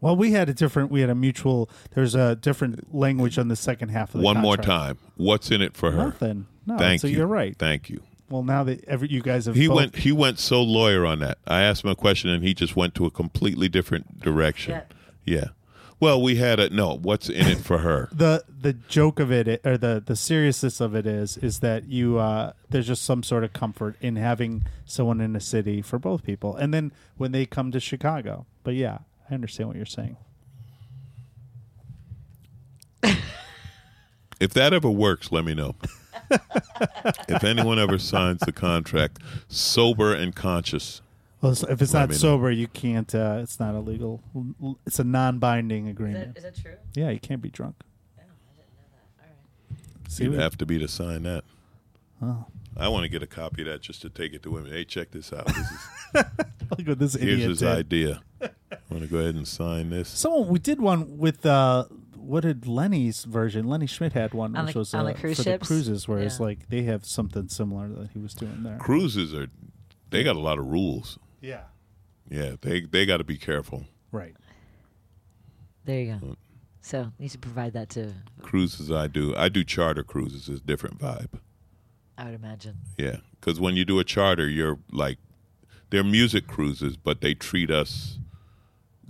Well, 0.03 0.15
we 0.15 0.31
had 0.31 0.49
a 0.49 0.53
different. 0.53 0.91
We 0.91 1.01
had 1.01 1.09
a 1.09 1.15
mutual. 1.15 1.69
There's 1.95 2.13
a 2.15 2.35
different 2.35 2.93
language 2.93 3.37
on 3.39 3.47
the 3.47 3.55
second 3.55 3.89
half 3.89 4.13
of 4.13 4.19
the 4.21 4.25
One 4.25 4.37
more 4.37 4.55
contract. 4.57 4.99
time. 4.99 5.11
What's 5.15 5.49
in 5.51 5.61
it 5.61 5.75
for 5.75 5.91
her? 5.91 5.97
Nothing. 6.05 6.45
No. 6.65 6.77
Thank 6.77 7.01
so 7.01 7.07
you. 7.07 7.17
you're 7.17 7.27
right. 7.27 7.57
Thank 7.57 7.89
you. 7.89 8.01
Well, 8.29 8.43
now 8.43 8.63
that 8.63 8.83
every 8.85 9.09
you 9.09 9.21
guys 9.21 9.45
have 9.45 9.55
He 9.55 9.67
both- 9.67 9.75
went 9.75 9.95
he 9.97 10.11
went 10.11 10.39
so 10.39 10.61
lawyer 10.61 11.05
on 11.05 11.19
that. 11.19 11.37
I 11.47 11.61
asked 11.61 11.83
him 11.83 11.89
a 11.91 11.95
question 11.95 12.29
and 12.29 12.43
he 12.43 12.53
just 12.53 12.75
went 12.75 12.95
to 12.95 13.05
a 13.05 13.11
completely 13.11 13.69
different 13.69 14.19
direction. 14.21 14.81
Yeah. 15.25 15.45
Well, 15.99 16.21
we 16.21 16.35
had 16.35 16.59
a 16.59 16.69
no, 16.69 16.97
what's 16.97 17.29
in 17.29 17.47
it 17.47 17.59
for 17.59 17.77
her? 17.77 18.09
the 18.13 18.43
the 18.49 18.73
joke 18.73 19.19
of 19.21 19.31
it 19.31 19.61
or 19.65 19.77
the 19.77 20.03
the 20.05 20.15
seriousness 20.17 20.81
of 20.81 20.95
it 20.95 21.05
is 21.05 21.37
is 21.37 21.59
that 21.59 21.85
you 21.85 22.17
uh 22.17 22.51
there's 22.69 22.87
just 22.87 23.03
some 23.03 23.23
sort 23.23 23.43
of 23.45 23.53
comfort 23.53 23.95
in 24.01 24.15
having 24.17 24.65
someone 24.85 25.21
in 25.21 25.35
a 25.35 25.39
city 25.39 25.81
for 25.81 25.99
both 25.99 26.23
people 26.23 26.55
and 26.57 26.73
then 26.73 26.91
when 27.17 27.31
they 27.31 27.45
come 27.45 27.71
to 27.71 27.79
chicago 27.79 28.45
but 28.63 28.73
yeah 28.73 28.99
i 29.29 29.33
understand 29.33 29.67
what 29.69 29.75
you're 29.77 29.85
saying 29.85 30.17
If 34.39 34.53
that 34.55 34.73
ever 34.73 34.89
works, 34.89 35.31
let 35.31 35.45
me 35.45 35.53
know. 35.53 35.75
if 37.29 37.43
anyone 37.45 37.79
ever 37.79 37.97
signs 37.97 38.39
the 38.41 38.51
contract 38.51 39.19
sober 39.47 40.13
and 40.13 40.35
conscious, 40.35 41.01
well 41.41 41.53
if 41.53 41.81
it's 41.81 41.93
Let 41.93 41.99
not 42.01 42.09
me 42.09 42.15
know. 42.15 42.19
sober 42.19 42.51
you 42.51 42.67
can't 42.67 43.13
uh 43.15 43.39
it's 43.41 43.59
not 43.59 43.73
illegal 43.75 44.21
it's 44.85 44.99
a 44.99 45.03
non-binding 45.03 45.87
agreement 45.87 46.35
Is 46.37 46.43
that 46.43 46.55
true? 46.55 46.75
yeah 46.95 47.09
you 47.09 47.19
can't 47.19 47.41
be 47.41 47.49
drunk 47.49 47.75
See 50.09 50.25
You'd 50.25 50.33
what- 50.33 50.41
have 50.41 50.57
to 50.57 50.65
be 50.65 50.77
to 50.79 50.87
sign 50.87 51.23
that. 51.23 51.43
Oh. 52.21 52.45
I 52.77 52.87
want 52.87 53.03
to 53.03 53.09
get 53.09 53.23
a 53.23 53.27
copy 53.27 53.61
of 53.63 53.67
that 53.67 53.81
just 53.81 54.01
to 54.03 54.09
take 54.09 54.33
it 54.33 54.43
to 54.43 54.51
women. 54.51 54.71
Hey, 54.71 54.83
check 54.85 55.09
this 55.11 55.31
out. 55.33 55.45
This 55.47 55.57
is, 55.57 55.87
Look 56.77 56.87
what 56.87 56.99
this 56.99 57.13
here's 57.15 57.33
idiot 57.33 57.49
his 57.49 57.59
did. 57.59 57.67
idea. 57.69 58.21
I 58.89 58.93
want 58.93 59.03
to 59.03 59.09
go 59.09 59.17
ahead 59.19 59.35
and 59.35 59.47
sign 59.47 59.89
this. 59.89 60.09
Someone 60.09 60.47
we 60.47 60.59
did 60.59 60.79
one 60.81 61.17
with 61.17 61.45
uh 61.45 61.85
what 62.15 62.41
did 62.41 62.67
Lenny's 62.67 63.25
version? 63.25 63.67
Lenny 63.67 63.85
Schmidt 63.87 64.13
had 64.13 64.33
one, 64.33 64.55
On 64.55 64.65
which 64.65 64.73
the- 64.73 64.79
was 64.79 64.93
on 64.93 65.01
uh, 65.01 65.11
the 65.11 65.13
cruise 65.19 65.37
for 65.37 65.43
ships? 65.43 65.67
the 65.67 65.73
cruises, 65.73 66.07
where 66.07 66.19
it's 66.19 66.39
Yeah. 66.39 66.45
like 66.45 66.69
they 66.69 66.83
have 66.83 67.05
something 67.05 67.49
similar 67.49 67.89
that 67.89 68.11
he 68.11 68.19
was 68.19 68.33
doing 68.33 68.63
there. 68.63 68.77
Cruises 68.77 69.33
are, 69.33 69.47
they 70.09 70.23
got 70.23 70.35
a 70.37 70.39
lot 70.39 70.57
of 70.57 70.65
rules. 70.67 71.19
Yeah, 71.41 71.63
Yeah, 72.29 72.55
they 72.61 72.81
they 72.81 73.05
got 73.05 73.17
to 73.17 73.23
be 73.25 73.37
careful. 73.37 73.85
right. 74.11 74.35
There 75.85 75.99
you 75.99 76.17
go. 76.21 76.35
So 76.81 77.11
you 77.19 77.27
should 77.29 77.41
provide 77.41 77.73
that 77.73 77.89
to. 77.91 78.13
Cruises 78.41 78.89
I 78.91 79.07
do. 79.07 79.35
I 79.35 79.49
do 79.49 79.63
charter 79.63 80.03
cruises. 80.03 80.47
It's 80.49 80.61
a 80.61 80.65
different 80.65 80.99
vibe. 80.99 81.39
I 82.17 82.25
would 82.25 82.33
imagine. 82.35 82.77
Yeah, 82.97 83.17
because 83.39 83.59
when 83.59 83.75
you 83.75 83.83
do 83.85 83.99
a 83.99 84.03
charter, 84.03 84.47
you're 84.47 84.79
like, 84.91 85.17
they're 85.89 86.03
music 86.03 86.47
cruises, 86.47 86.95
but 86.95 87.21
they 87.21 87.33
treat 87.33 87.69
us 87.71 88.19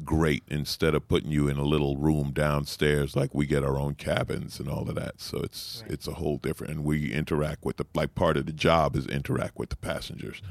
great 0.05 0.43
instead 0.47 0.93
of 0.95 1.07
putting 1.07 1.31
you 1.31 1.47
in 1.47 1.57
a 1.57 1.63
little 1.63 1.97
room 1.97 2.31
downstairs. 2.31 3.15
Like 3.15 3.33
we 3.33 3.45
get 3.45 3.63
our 3.63 3.77
own 3.77 3.95
cabins 3.95 4.59
and 4.59 4.69
all 4.69 4.87
of 4.89 4.95
that, 4.95 5.19
so 5.21 5.39
it's 5.39 5.81
Right. 5.83 5.91
it's 5.91 6.07
a 6.07 6.13
whole 6.15 6.37
different. 6.37 6.73
And 6.73 6.83
we 6.83 7.11
interact 7.13 7.63
with 7.65 7.77
the 7.77 7.85
like 7.93 8.15
part 8.15 8.37
of 8.37 8.45
the 8.45 8.53
job 8.53 8.95
is 8.95 9.05
interact 9.07 9.57
with 9.57 9.69
the 9.69 9.75
passengers, 9.77 10.41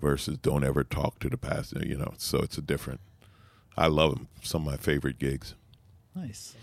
versus 0.00 0.38
don't 0.38 0.64
ever 0.64 0.84
talk 0.84 1.18
to 1.20 1.28
the 1.28 1.36
passenger. 1.38 1.86
You 1.86 1.96
know, 1.98 2.14
so 2.18 2.38
it's 2.38 2.58
a 2.58 2.62
different. 2.62 3.00
I 3.76 3.86
love 3.86 4.14
them. 4.14 4.28
Some 4.42 4.66
of 4.66 4.72
my 4.72 4.76
favorite 4.78 5.18
gigs. 5.18 5.54
Nice, 6.14 6.54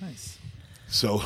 nice. 0.00 0.38
So, 0.86 1.22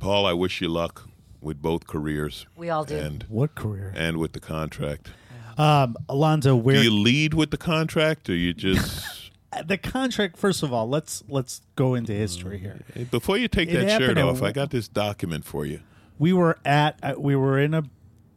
Paul, 0.00 0.26
I 0.26 0.32
wish 0.32 0.60
you 0.60 0.68
luck 0.68 1.08
with 1.40 1.62
both 1.62 1.86
careers 1.86 2.46
We 2.56 2.70
all 2.70 2.84
do. 2.84 2.96
and 2.96 3.24
What 3.28 3.54
career? 3.54 3.92
and 3.96 4.18
with 4.18 4.32
the 4.32 4.40
contract. 4.40 5.10
Um, 5.58 5.96
Alonzo, 6.08 6.56
where 6.56 6.76
Do 6.76 6.82
you 6.82 6.90
lead 6.92 7.34
with 7.34 7.50
the 7.50 7.56
contract, 7.56 8.28
or 8.30 8.34
you 8.34 8.52
just 8.54 9.04
the 9.66 9.78
contract? 9.78 10.36
First 10.36 10.62
of 10.62 10.72
all, 10.72 10.88
let's 10.88 11.22
let's 11.28 11.62
go 11.76 11.94
into 11.94 12.12
history 12.12 12.58
here. 12.58 12.80
before 13.10 13.36
you 13.38 13.48
take 13.48 13.68
It 13.68 13.74
that 13.74 13.90
shirt 13.90 14.00
happened 14.02 14.18
at- 14.18 14.24
off? 14.24 14.42
I 14.42 14.52
got 14.52 14.70
this 14.70 14.88
document 14.88 15.44
for 15.44 15.66
you. 15.66 15.80
we 16.18 16.32
were 16.32 16.58
at 16.64 16.98
uh, 17.02 17.14
we 17.18 17.34
were 17.36 17.58
in 17.58 17.74
a 17.74 17.82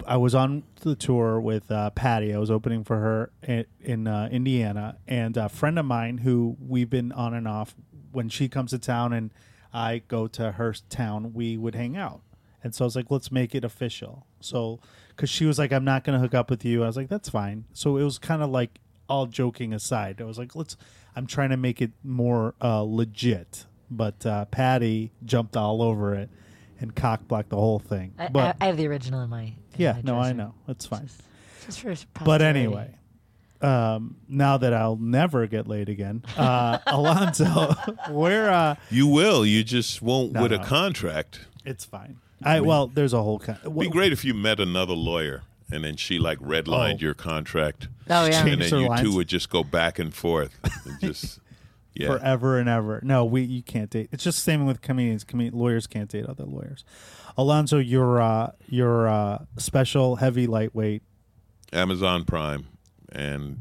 I 0.05 0.17
was 0.17 0.35
on 0.35 0.63
the 0.81 0.95
tour 0.95 1.39
with 1.39 1.71
uh, 1.71 1.89
Patti. 1.91 2.33
I 2.33 2.37
was 2.37 2.51
opening 2.51 2.83
for 2.83 2.97
her 2.97 3.31
in, 3.41 3.65
in 3.79 4.07
uh, 4.07 4.27
Indiana, 4.31 4.97
and 5.07 5.37
a 5.37 5.47
friend 5.47 5.79
of 5.79 5.85
mine 5.85 6.17
who 6.19 6.57
we've 6.59 6.89
been 6.89 7.11
on 7.13 7.33
and 7.33 7.47
off. 7.47 7.73
When 8.11 8.27
she 8.29 8.49
comes 8.49 8.71
to 8.71 8.79
town 8.79 9.13
and 9.13 9.31
I 9.73 10.01
go 10.07 10.27
to 10.27 10.51
her 10.53 10.75
town, 10.89 11.33
we 11.33 11.55
would 11.57 11.73
hang 11.73 11.95
out. 11.97 12.21
And 12.63 12.75
so 12.75 12.83
I 12.83 12.87
was 12.87 12.95
like, 12.95 13.09
let's 13.09 13.31
make 13.31 13.55
it 13.55 13.63
official. 13.63 14.27
So, 14.39 14.79
because 15.09 15.29
she 15.29 15.45
was 15.45 15.57
like, 15.57 15.71
I'm 15.73 15.83
not 15.85 16.03
going 16.03 16.13
to 16.15 16.19
hook 16.21 16.33
up 16.35 16.49
with 16.49 16.63
you. 16.63 16.83
I 16.83 16.87
was 16.87 16.95
like, 16.97 17.09
that's 17.09 17.29
fine. 17.29 17.65
So 17.73 17.97
it 17.97 18.03
was 18.03 18.19
kind 18.19 18.43
of 18.43 18.49
like 18.51 18.79
all 19.09 19.25
joking 19.25 19.73
aside. 19.73 20.21
I 20.21 20.25
was 20.25 20.37
like, 20.37 20.55
let's. 20.55 20.75
I'm 21.15 21.27
trying 21.27 21.49
to 21.49 21.57
make 21.57 21.81
it 21.81 21.91
more 22.03 22.55
uh, 22.61 22.81
legit. 22.81 23.65
But 23.89 24.25
uh, 24.25 24.45
Patti 24.45 25.11
jumped 25.23 25.55
all 25.55 25.81
over 25.81 26.15
it 26.15 26.29
and 26.79 26.95
cock 26.95 27.27
blocked 27.27 27.49
the 27.49 27.55
whole 27.57 27.79
thing. 27.79 28.13
I, 28.17 28.27
but 28.27 28.57
I, 28.59 28.65
I 28.65 28.67
have 28.67 28.77
the 28.77 28.87
original 28.87 29.21
in 29.21 29.29
my. 29.29 29.43
in 29.43 29.55
yeah, 29.77 29.93
my 29.93 30.01
no, 30.03 30.19
I 30.19 30.33
know 30.33 30.55
it's 30.67 30.85
fine. 30.85 31.07
Just, 31.65 31.81
just 31.81 32.07
for 32.13 32.23
But 32.23 32.41
anyway, 32.41 32.95
um, 33.61 34.17
now 34.27 34.57
that 34.57 34.73
I'll 34.73 34.97
never 34.97 35.47
get 35.47 35.67
laid 35.67 35.89
again, 35.89 36.23
uh, 36.37 36.79
Alonzo, 36.87 37.73
where 38.09 38.49
uh, 38.51 38.75
You 38.89 39.07
will. 39.07 39.45
You 39.45 39.63
just 39.63 40.01
won't 40.01 40.33
No, 40.33 40.43
with 40.43 40.53
a 40.53 40.59
contract. 40.59 41.41
it's 41.65 41.85
fine. 41.85 42.17
I 42.45 42.59
well, 42.59 42.87
there's 42.87 43.13
a 43.13 43.23
whole 43.23 43.39
kind. 43.39 43.57
It'd 43.61 43.77
be 43.77 43.89
great 43.89 44.11
if 44.11 44.25
you 44.25 44.33
met 44.33 44.59
another 44.59 44.93
lawyer 44.93 45.43
and 45.73 45.83
then 45.83 45.95
she 45.95 46.19
like 46.19 46.39
redlined 46.39 46.95
Oh. 46.95 46.99
your 46.99 47.13
contract, 47.13 47.87
Oh 48.09 48.25
yeah. 48.25 48.45
And 48.45 48.61
then 48.61 48.81
you 48.81 48.87
lines. 48.87 49.01
two 49.01 49.15
would 49.15 49.27
just 49.27 49.49
go 49.49 49.63
back 49.63 49.99
and 49.99 50.13
forth. 50.13 50.57
And 50.85 50.99
just 51.01 51.39
yeah. 51.93 52.07
forever 52.07 52.57
and 52.59 52.67
ever. 52.69 52.99
No, 53.03 53.25
we 53.25 53.41
you 53.41 53.61
can't 53.63 53.89
date. 53.89 54.09
It's 54.11 54.23
just 54.23 54.37
the 54.39 54.43
same 54.43 54.65
with 54.65 54.81
comedians. 54.81 55.23
Comedian 55.23 55.57
lawyers 55.57 55.87
can't 55.87 56.09
date 56.09 56.25
other 56.25 56.45
lawyers. 56.45 56.83
Alonzo, 57.37 57.77
your 57.79 58.21
uh, 58.21 58.51
your 58.67 59.07
uh, 59.07 59.45
special 59.57 60.17
heavy 60.17 60.47
lightweight. 60.47 61.01
Amazon 61.71 62.23
Prime 62.25 62.67
and 63.11 63.57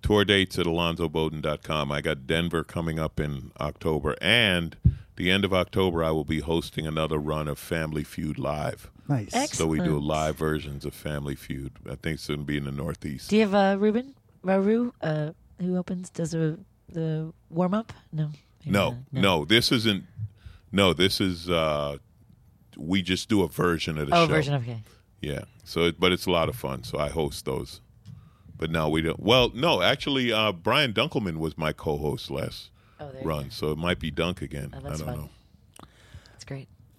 tour 0.00 0.24
dates 0.24 0.58
at 0.58 0.66
alonzobodden.com. 0.66 1.92
I 1.92 2.00
got 2.00 2.26
Denver 2.26 2.64
coming 2.64 2.98
up 2.98 3.20
in 3.20 3.52
October 3.60 4.16
and 4.20 4.76
the 5.16 5.30
end 5.30 5.44
of 5.44 5.52
October 5.52 6.02
I 6.02 6.10
will 6.10 6.24
be 6.24 6.40
hosting 6.40 6.86
another 6.86 7.18
run 7.18 7.48
of 7.48 7.58
Family 7.58 8.02
Feud 8.04 8.38
live. 8.38 8.90
Nice. 9.08 9.28
Excellent. 9.34 9.50
So 9.54 9.66
we 9.66 9.80
do 9.80 9.98
live 9.98 10.36
versions 10.36 10.84
of 10.84 10.94
Family 10.94 11.34
Feud. 11.34 11.72
I 11.86 11.96
think 11.96 12.14
it's 12.14 12.26
going 12.28 12.40
to 12.40 12.46
be 12.46 12.56
in 12.56 12.64
the 12.64 12.72
Northeast. 12.72 13.30
Do 13.30 13.36
you 13.36 13.42
have 13.42 13.54
uh, 13.54 13.76
Ruben 13.78 14.14
Raru 14.44 14.92
uh, 15.02 15.32
who 15.60 15.76
opens 15.76 16.08
does 16.10 16.34
a, 16.34 16.58
the 16.88 17.32
warm 17.50 17.74
up? 17.74 17.92
No. 18.12 18.30
Maybe 18.64 18.70
No, 18.72 18.98
no, 19.10 19.44
this 19.44 19.72
isn't. 19.72 20.04
No, 20.70 20.92
this 20.92 21.20
is. 21.20 21.50
uh 21.50 21.98
We 22.76 23.02
just 23.02 23.28
do 23.28 23.42
a 23.42 23.48
version 23.48 23.98
of 23.98 24.06
the 24.08 24.14
show. 24.14 24.22
Oh, 24.22 24.26
show. 24.26 24.32
version 24.32 24.54
of 24.54 24.62
okay. 24.62 24.82
Yeah. 25.20 25.42
So, 25.64 25.84
it, 25.86 26.00
but 26.00 26.12
it's 26.12 26.26
a 26.26 26.30
lot 26.30 26.48
of 26.48 26.56
fun. 26.56 26.82
So 26.84 26.98
I 26.98 27.08
host 27.08 27.44
those. 27.44 27.80
But 28.56 28.70
no, 28.70 28.88
we 28.88 29.02
don't. 29.02 29.18
Well, 29.20 29.50
no, 29.54 29.82
actually, 29.82 30.32
uh 30.32 30.52
Brian 30.52 30.92
Dunkleman 30.92 31.38
was 31.38 31.58
my 31.58 31.72
co-host 31.72 32.30
last 32.30 32.70
Oh, 33.00 33.10
there 33.10 33.20
you 33.22 33.26
run, 33.28 33.44
go. 33.44 33.48
so 33.50 33.72
it 33.72 33.78
might 33.78 33.98
be 33.98 34.12
Dunk 34.12 34.40
again. 34.42 34.70
Oh, 34.72 34.78
I 34.78 34.80
that's 34.82 34.98
don't 35.00 35.08
fun. 35.08 35.18
know. 35.18 35.30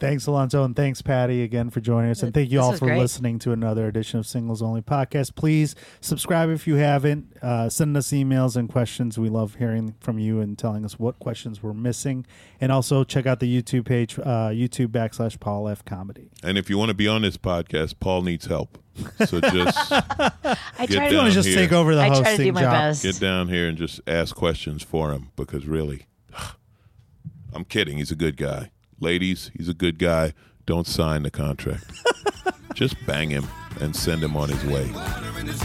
That's 0.03 0.09
great. 0.09 0.09
Thanks, 0.09 0.27
Alonzo, 0.27 0.63
and 0.63 0.75
thanks, 0.75 1.01
Patti, 1.01 1.43
again 1.43 1.69
for 1.69 1.79
joining 1.79 2.11
us. 2.11 2.23
And 2.23 2.33
thank 2.33 2.51
you 2.51 2.59
This 2.59 2.65
all 2.65 2.73
for 2.77 2.85
great. 2.87 2.99
listening 2.99 3.39
to 3.39 3.51
another 3.51 3.87
edition 3.87 4.19
of 4.19 4.27
Singles 4.27 4.61
Only 4.61 4.81
Podcast. 4.81 5.35
Please 5.35 5.75
subscribe 6.01 6.49
if 6.49 6.67
you 6.67 6.75
haven't. 6.75 7.35
Uh, 7.41 7.69
send 7.69 7.95
us 7.97 8.09
emails 8.09 8.55
and 8.55 8.69
questions. 8.69 9.17
We 9.17 9.29
love 9.29 9.55
hearing 9.55 9.95
from 10.01 10.19
you 10.19 10.39
and 10.41 10.57
telling 10.57 10.83
us 10.85 10.99
what 10.99 11.19
questions 11.19 11.63
we're 11.63 11.73
missing. 11.73 12.25
And 12.61 12.71
also 12.71 13.03
check 13.03 13.25
out 13.25 13.39
the 13.39 13.61
YouTube 13.61 13.85
page, 13.85 14.19
uh, 14.19 14.49
YouTube 14.49 14.87
backslash 14.87 15.39
Paul 15.39 15.67
F 15.69 15.83
Comedy. 15.85 16.29
And 16.43 16.57
if 16.57 16.69
you 16.69 16.77
want 16.77 16.89
to 16.89 16.95
be 16.95 17.07
on 17.07 17.21
this 17.21 17.37
podcast, 17.37 17.99
Paul 17.99 18.21
needs 18.23 18.45
help. 18.45 18.77
So 19.25 19.39
just 19.41 19.91
I 19.91 20.85
Get 20.85 20.89
try 20.91 21.03
You 21.05 21.09
to 21.09 21.09
down 21.09 21.15
want 21.15 21.27
to 21.29 21.31
just 21.33 21.47
here. 21.47 21.57
take 21.57 21.71
over 21.71 21.95
the 21.95 22.01
I 22.01 22.09
hosting 22.09 22.23
try 22.25 22.37
to 22.37 22.43
do 22.43 22.51
my 22.51 22.61
job? 22.61 22.71
best. 22.73 23.03
get 23.03 23.19
down 23.19 23.47
here 23.47 23.67
and 23.67 23.77
just 23.77 24.01
ask 24.05 24.35
questions 24.35 24.83
for 24.83 25.11
him 25.11 25.31
because 25.35 25.65
really, 25.65 26.05
I'm 27.53 27.63
kidding. 27.65 27.97
He's 27.97 28.11
a 28.11 28.15
good 28.15 28.37
guy. 28.37 28.69
Ladies, 29.03 29.51
he's 29.53 29.67
a 29.67 29.73
good 29.73 29.99
guy. 29.99 30.33
Don't 30.65 30.87
sign 30.87 31.23
the 31.23 31.29
contract. 31.29 31.83
just 32.73 32.95
bang 33.05 33.29
him 33.29 33.45
and 33.81 33.93
send 33.93 34.23
him 34.23 34.37
on 34.37 34.47
his 34.47 34.63
way. 34.63 34.89
Water 34.93 35.39
in 35.41 35.45
this 35.45 35.61